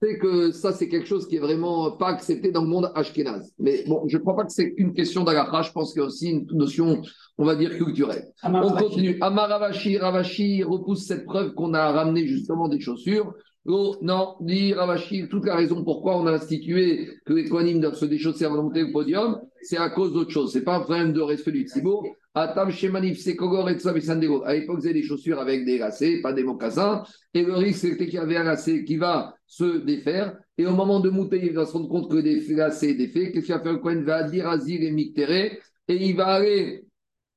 [0.00, 3.52] c'est que ça, c'est quelque chose qui est vraiment pas accepté dans le monde ashkénaze.
[3.58, 6.04] Mais bon, je ne crois pas que c'est une question d'Alacha, je pense qu'il y
[6.04, 7.02] a aussi une notion,
[7.36, 8.28] on va dire, culturelle.
[8.44, 9.18] on continue.
[9.20, 13.32] Amar Ravashi, repousse cette preuve qu'on a ramené justement des chaussures.
[13.66, 17.96] Oh, non, dit Ravashi, toute la raison pourquoi on a institué que les Kohanim doivent
[17.96, 20.52] se déchausser avant de monter au podium, c'est à cause d'autre chose.
[20.52, 22.02] C'est pas un problème de respect du tzibur.
[22.34, 27.02] Atam Shemanif, et À l'époque, ils des chaussures avec des lacets, pas des mocassins.
[27.34, 30.38] Et le risque, c'était qu'il y avait un lacet qui va se défaire.
[30.56, 33.32] Et au moment de monter, il va se rendre compte que des lacets défaits.
[33.32, 34.04] Qu'est-ce qu'il va faire Le Kohen?
[34.04, 35.58] Va dire Azir et Miktere.
[35.88, 36.84] Et il va aller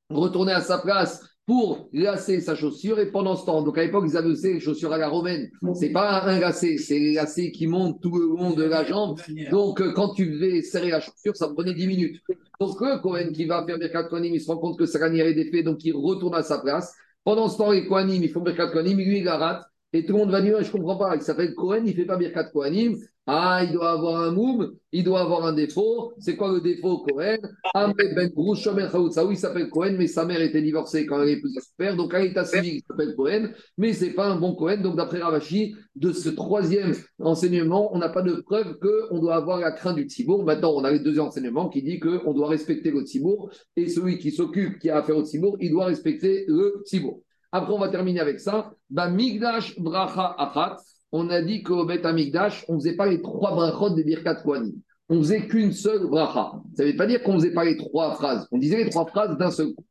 [0.09, 4.05] retourner à sa place pour lasser sa chaussure et pendant ce temps, donc à l'époque
[4.07, 7.51] ils avaient aussi les chaussures à la romaine, c'est pas un lacet, c'est les lacets
[7.51, 9.19] qui montent tout le long de la jambe,
[9.49, 12.21] donc euh, quand tu devais serrer la chaussure, ça prenait 10 minutes.
[12.59, 15.25] Donc le Cohen qui va faire Birkat Kohanim, il se rend compte que sa lanière
[15.25, 16.93] est défait, donc il retourne à sa place.
[17.23, 20.13] Pendant ce temps, les Kohanim, ils font Birkat Kohanim, lui il la rate, et tout
[20.13, 22.97] le monde va dire, je comprends pas, il s'appelle Cohen, il fait pas Birkat Kohanim,
[23.27, 26.11] ah, il doit avoir un moum, il doit avoir un défaut.
[26.17, 27.37] C'est quoi le défaut, Cohen?
[27.73, 31.95] Ben il s'appelle Cohen, mais sa mère était divorcée quand elle plus son père.
[31.95, 34.81] Donc, un état civil, il s'appelle Cohen, mais c'est pas un bon Cohen.
[34.81, 39.59] Donc, d'après Ravashi, de ce troisième enseignement, on n'a pas de preuve qu'on doit avoir
[39.59, 40.43] la crainte du Tzibour.
[40.43, 43.51] Maintenant, on a le deuxième enseignement qui dit qu'on doit respecter le Tzibour.
[43.75, 47.21] Et celui qui s'occupe, qui a affaire au Tzibour, il doit respecter le Tzibour.
[47.51, 48.71] Après, on va terminer avec ça.
[48.89, 50.77] Bah, Migdash Bracha Achat
[51.11, 54.35] on a dit qu'au Beth Amikdash, on ne faisait pas les trois brachot des Birkat
[54.35, 54.73] Kohanim.
[55.09, 56.53] On faisait qu'une seule bracha.
[56.75, 58.47] Ça ne veut pas dire qu'on ne faisait pas les trois phrases.
[58.51, 59.85] On disait les trois phrases d'un seul coup.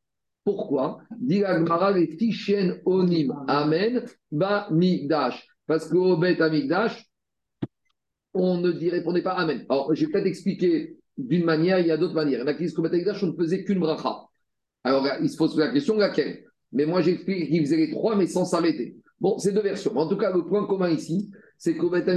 [0.45, 1.01] Pourquoi?
[1.19, 1.43] Dit
[1.95, 5.47] les Tishen Onim Amen Ba Migdash.
[5.67, 7.05] Parce qu'au Beth Amikdash,
[8.33, 9.67] on ne répondait pas Amen.
[9.69, 12.39] Alors, je vais peut-être expliquer d'une manière, il y a d'autres manières.
[12.39, 14.23] Il y en a qui disent qu'au Beth Amikdash, on ne faisait qu'une bracha.
[14.85, 16.45] Alors, il se pose la question laquelle?
[16.73, 18.97] Mais moi, j'explique qu'il faisait les trois, mais sans s'arrêter.
[19.21, 19.97] Bon, c'est deux versions.
[19.97, 22.09] En tout cas, le point commun ici, c'est qu'au Beth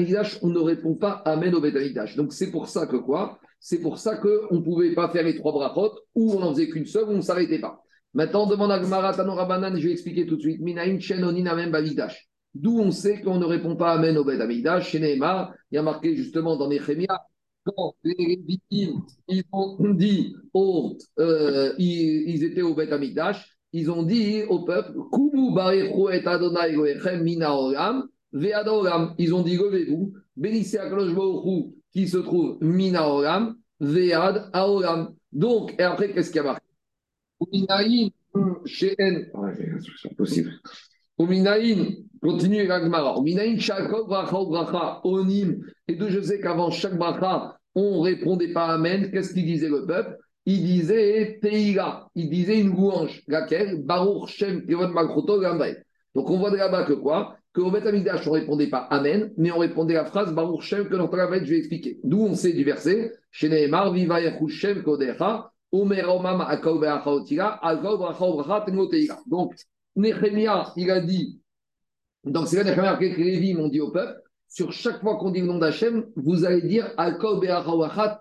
[0.41, 1.75] on ne répond pas Amen au Beth
[2.15, 3.39] Donc c'est pour ça que quoi?
[3.59, 6.69] C'est pour ça qu'on ne pouvait pas faire les trois brachot, ou on n'en faisait
[6.69, 7.83] qu'une seule, ou on ne s'arrêtait pas.
[8.13, 10.61] Maintenant, on demande à Gmaratano Rabanan, je vais expliquer tout de suite.
[10.61, 12.29] Minaïn Shenonin Amen Bavidash.
[12.53, 15.81] D'où on sait qu'on ne répond pas Amen au Beth Chez Neymar, il y a
[15.81, 17.19] marqué justement dans Nehemia,
[17.65, 22.91] quand les victimes, ils ont dit, oh, euh, ils, étaient au Beth
[23.73, 24.93] ils ont dit au peuple
[26.13, 26.75] et Adonai
[29.17, 31.15] Ils ont dit levez-vous, bénissez Akadosh
[31.91, 35.13] qui se trouve mina olam, ve'ad aolam.
[35.31, 36.65] Donc, et après, qu'est-ce qu'il y a marqué?
[37.41, 38.09] Uminaïn,
[38.65, 39.23] she'en.
[40.17, 40.51] Possible.
[41.19, 43.17] Uminaïn, continue Ragmara.
[43.19, 45.63] Uminaïn, shakol bracha bracha onim.
[45.87, 49.11] Et d'où je sais qu'avant chaque bracha, on répondait pas Amen.
[49.11, 50.17] Qu'est-ce qu'il disait le peuple?
[50.45, 56.51] Il disait Teira, il disait une louange, laquelle Baruch Shem Kevon Makroto Donc on voit
[56.51, 57.37] de là-bas que quoi?
[57.53, 60.89] Que au Beth Amikdash, on répondait pas Amen, mais on répondait la phrase Baruch Shem
[60.89, 61.99] que dans je vais expliquer.
[62.03, 67.65] D'où on sait du verset Chez Nehemar, Viva Shem Kodecha, Omer Omam Akaw Beacha Otira,
[67.65, 69.19] Akaw Bracha Teira.
[69.27, 69.53] Donc,
[69.95, 71.39] Nehemia, il a dit,
[72.25, 75.31] donc c'est là Nehemia que les Lévis m'ont dit au peuple, sur chaque fois qu'on
[75.31, 78.19] dit le nom d'Hachem, vous allez dire Akaw Beacha Obracha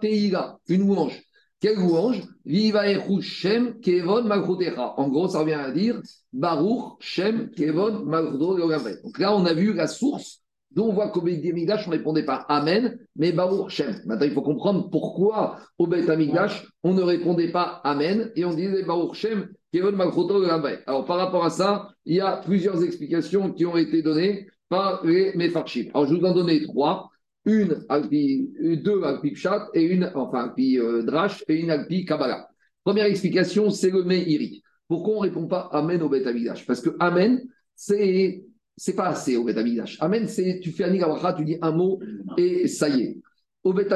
[0.69, 1.21] une louange.
[1.63, 2.83] Quelle louange Viva
[3.21, 4.95] Shem Kevon Magrutecha.
[4.97, 6.03] En gros, ça revient à dire
[6.33, 8.81] Baruch Shem Kevon Magrutecha.
[9.05, 10.41] Donc là, on a vu la source
[10.73, 14.03] dont on voit qu'au Beit Amigdash, on ne répondait pas Amen, mais Baruch Shem.
[14.07, 18.83] Maintenant, il faut comprendre pourquoi au Amigdash, on ne répondait pas Amen et on disait
[18.83, 20.61] Baruch Shem Kevon Magrutecha.
[20.89, 25.07] Alors, par rapport à ça, il y a plusieurs explications qui ont été données par
[25.07, 25.91] les Mefarchim.
[25.95, 27.12] Alors, je vous en donner trois
[27.45, 28.51] une alpi,
[28.83, 32.49] deux alpi pshat et une, enfin alpi euh, drash et une alpi kabbalah.
[32.85, 34.63] Première explication, c'est le meiri.
[34.89, 36.29] Pourquoi on ne répond pas Amen au Beth
[36.67, 37.41] Parce que Amen,
[37.75, 38.45] c'est
[38.77, 39.59] c'est pas assez au Beth
[40.01, 42.01] Amen, c'est tu fais un tu dis un mot
[42.37, 43.19] et ça y est.
[43.65, 43.89] Au Beth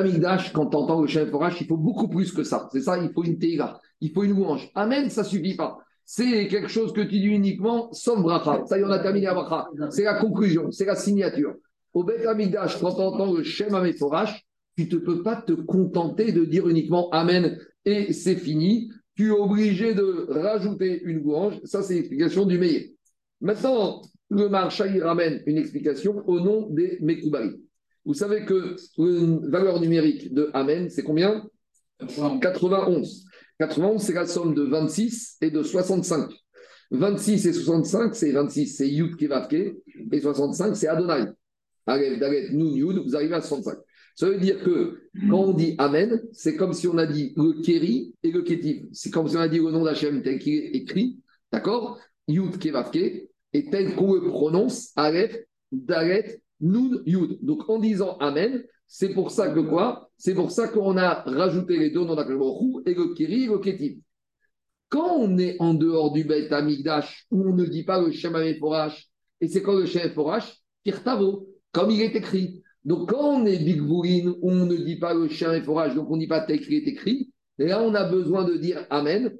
[0.52, 2.68] quand tu entends le chef Forash, il faut beaucoup plus que ça.
[2.72, 3.80] C'est ça, il faut une teira.
[4.00, 4.70] il faut une louange.
[4.74, 5.78] Amen, ça suffit pas.
[6.04, 8.64] C'est quelque chose que tu dis uniquement sans bracha.
[8.66, 9.68] Ça y est, on a terminé la bracha.
[9.90, 11.56] C'est la conclusion, c'est la signature.
[11.96, 14.44] Au Beth Amikdash, quand tu entends le Shem Ameforash,
[14.76, 18.90] tu ne peux pas te contenter de dire uniquement Amen et c'est fini.
[19.14, 21.58] Tu es obligé de rajouter une louange.
[21.64, 22.82] Ça, c'est l'explication du meilleur.
[23.40, 27.52] Maintenant, le marcha, ramène une explication au nom des Mekubari.
[28.04, 31.48] Vous savez que la valeur numérique de Amen, c'est combien?
[31.98, 33.24] 91.
[33.58, 36.30] 91, c'est la somme de 26 et de 65.
[36.90, 39.54] 26 et 65, c'est 26, c'est Yud Kevavke,
[40.12, 41.30] et 65, c'est Adonai.
[41.86, 43.78] Aleph, Dalet, Nun, Yud, vous arrivez à 65.
[44.16, 44.98] Ça veut dire que
[45.28, 48.86] quand on dit Amen, c'est comme si on a dit le Keri et le Ketiv.
[48.92, 51.20] C'est comme si on a dit le nom d'Hachem tel qu'il est écrit,
[51.52, 51.98] d'accord?
[52.26, 55.36] Yud Kevavke, et tel qu'on le prononce, Aleph,
[55.70, 57.38] Dalet, Nun, Yud.
[57.42, 60.10] Donc en disant Amen, c'est pour ça que quoi?
[60.16, 63.58] C'est pour ça qu'on a rajouté les deux noms d'Akadosh et le Keri et le
[63.58, 64.00] Ketiv.
[64.88, 68.34] Quand on est en dehors du Beth Amigdash, où on ne dit pas le Shem
[68.58, 69.08] Forash,
[69.40, 72.62] et c'est quand le Shem Forash Kirtavo, comme il est écrit.
[72.84, 74.04] Donc quand on est Big où
[74.42, 76.86] on ne dit pas le Shem Forash, donc on ne dit pas tel qu'il est
[76.86, 79.32] écrit, et là on a besoin de dire Amen,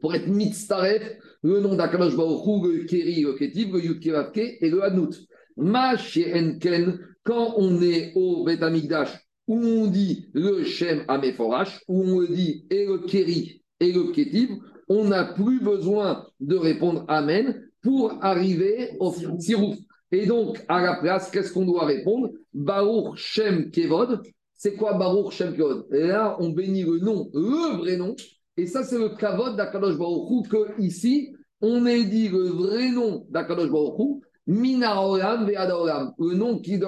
[0.00, 1.02] pour être mitzaref,
[1.42, 4.06] le nom d'Akadosh Baruch le Keri, le Ketiv, le Yud
[4.36, 5.14] et le Hanout.
[5.56, 9.10] Ma Enken, quand on est au Amigdash,
[9.46, 14.50] où on dit le Shem Ameforash, où on dit et le Keri et le Ketiv,
[14.88, 19.76] on n'a plus besoin de répondre Amen pour arriver au Sirouf.
[20.12, 22.30] Et donc, à la place, qu'est-ce qu'on doit répondre?
[22.52, 24.22] Baruch Shem Kevod.
[24.54, 25.86] C'est quoi Baruch Shem Kevod?
[25.90, 28.16] Là, on bénit le nom, le vrai nom.
[28.56, 33.24] Et ça, c'est le Kavod d'Akadosh Baruch que ici, on est dit le vrai nom
[33.30, 36.80] d'Akadosh Baruch Mina Olam Ve'ada Le nom qui,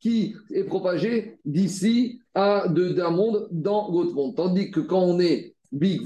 [0.00, 4.34] qui est propagé d'ici à d'un monde dans l'autre monde.
[4.34, 6.02] Tandis que quand on est Big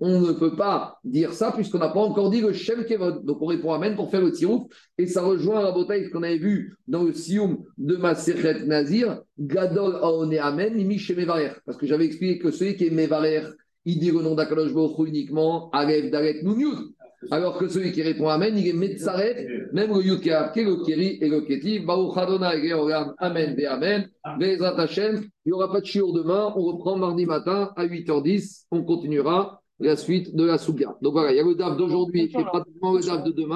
[0.00, 3.24] on ne peut pas dire ça puisqu'on n'a pas encore dit le Shem Kevod.
[3.24, 4.62] Donc on répond Amen pour faire le tirouf.
[4.96, 9.96] Et ça rejoint la bataille qu'on avait vu dans le Sioum de Maseret Nazir, Gadol
[9.96, 11.52] Aone Amen, Nimi Mevarer.
[11.66, 13.44] Parce que j'avais expliqué que celui qui est Mevarer,
[13.84, 16.94] il dit le nom d'Akadosh Baruch uniquement, Alev Daret Nounyud.
[17.30, 21.28] Alors que celui qui répond Amen, il est Metzaret, même le Yud le Keri et
[21.28, 21.86] le Ketiv.
[21.86, 24.08] Baruch Georam, Amen, Be Amen.
[24.38, 25.22] Bezrat Hashem.
[25.44, 26.52] Il n'y aura pas de chiour demain.
[26.56, 28.64] On reprend mardi matin à 8h10.
[28.70, 30.96] On continuera la suite de la Souga.
[31.02, 33.48] Donc voilà, il y a le DAF d'aujourd'hui et pratiquement le DAF de demain.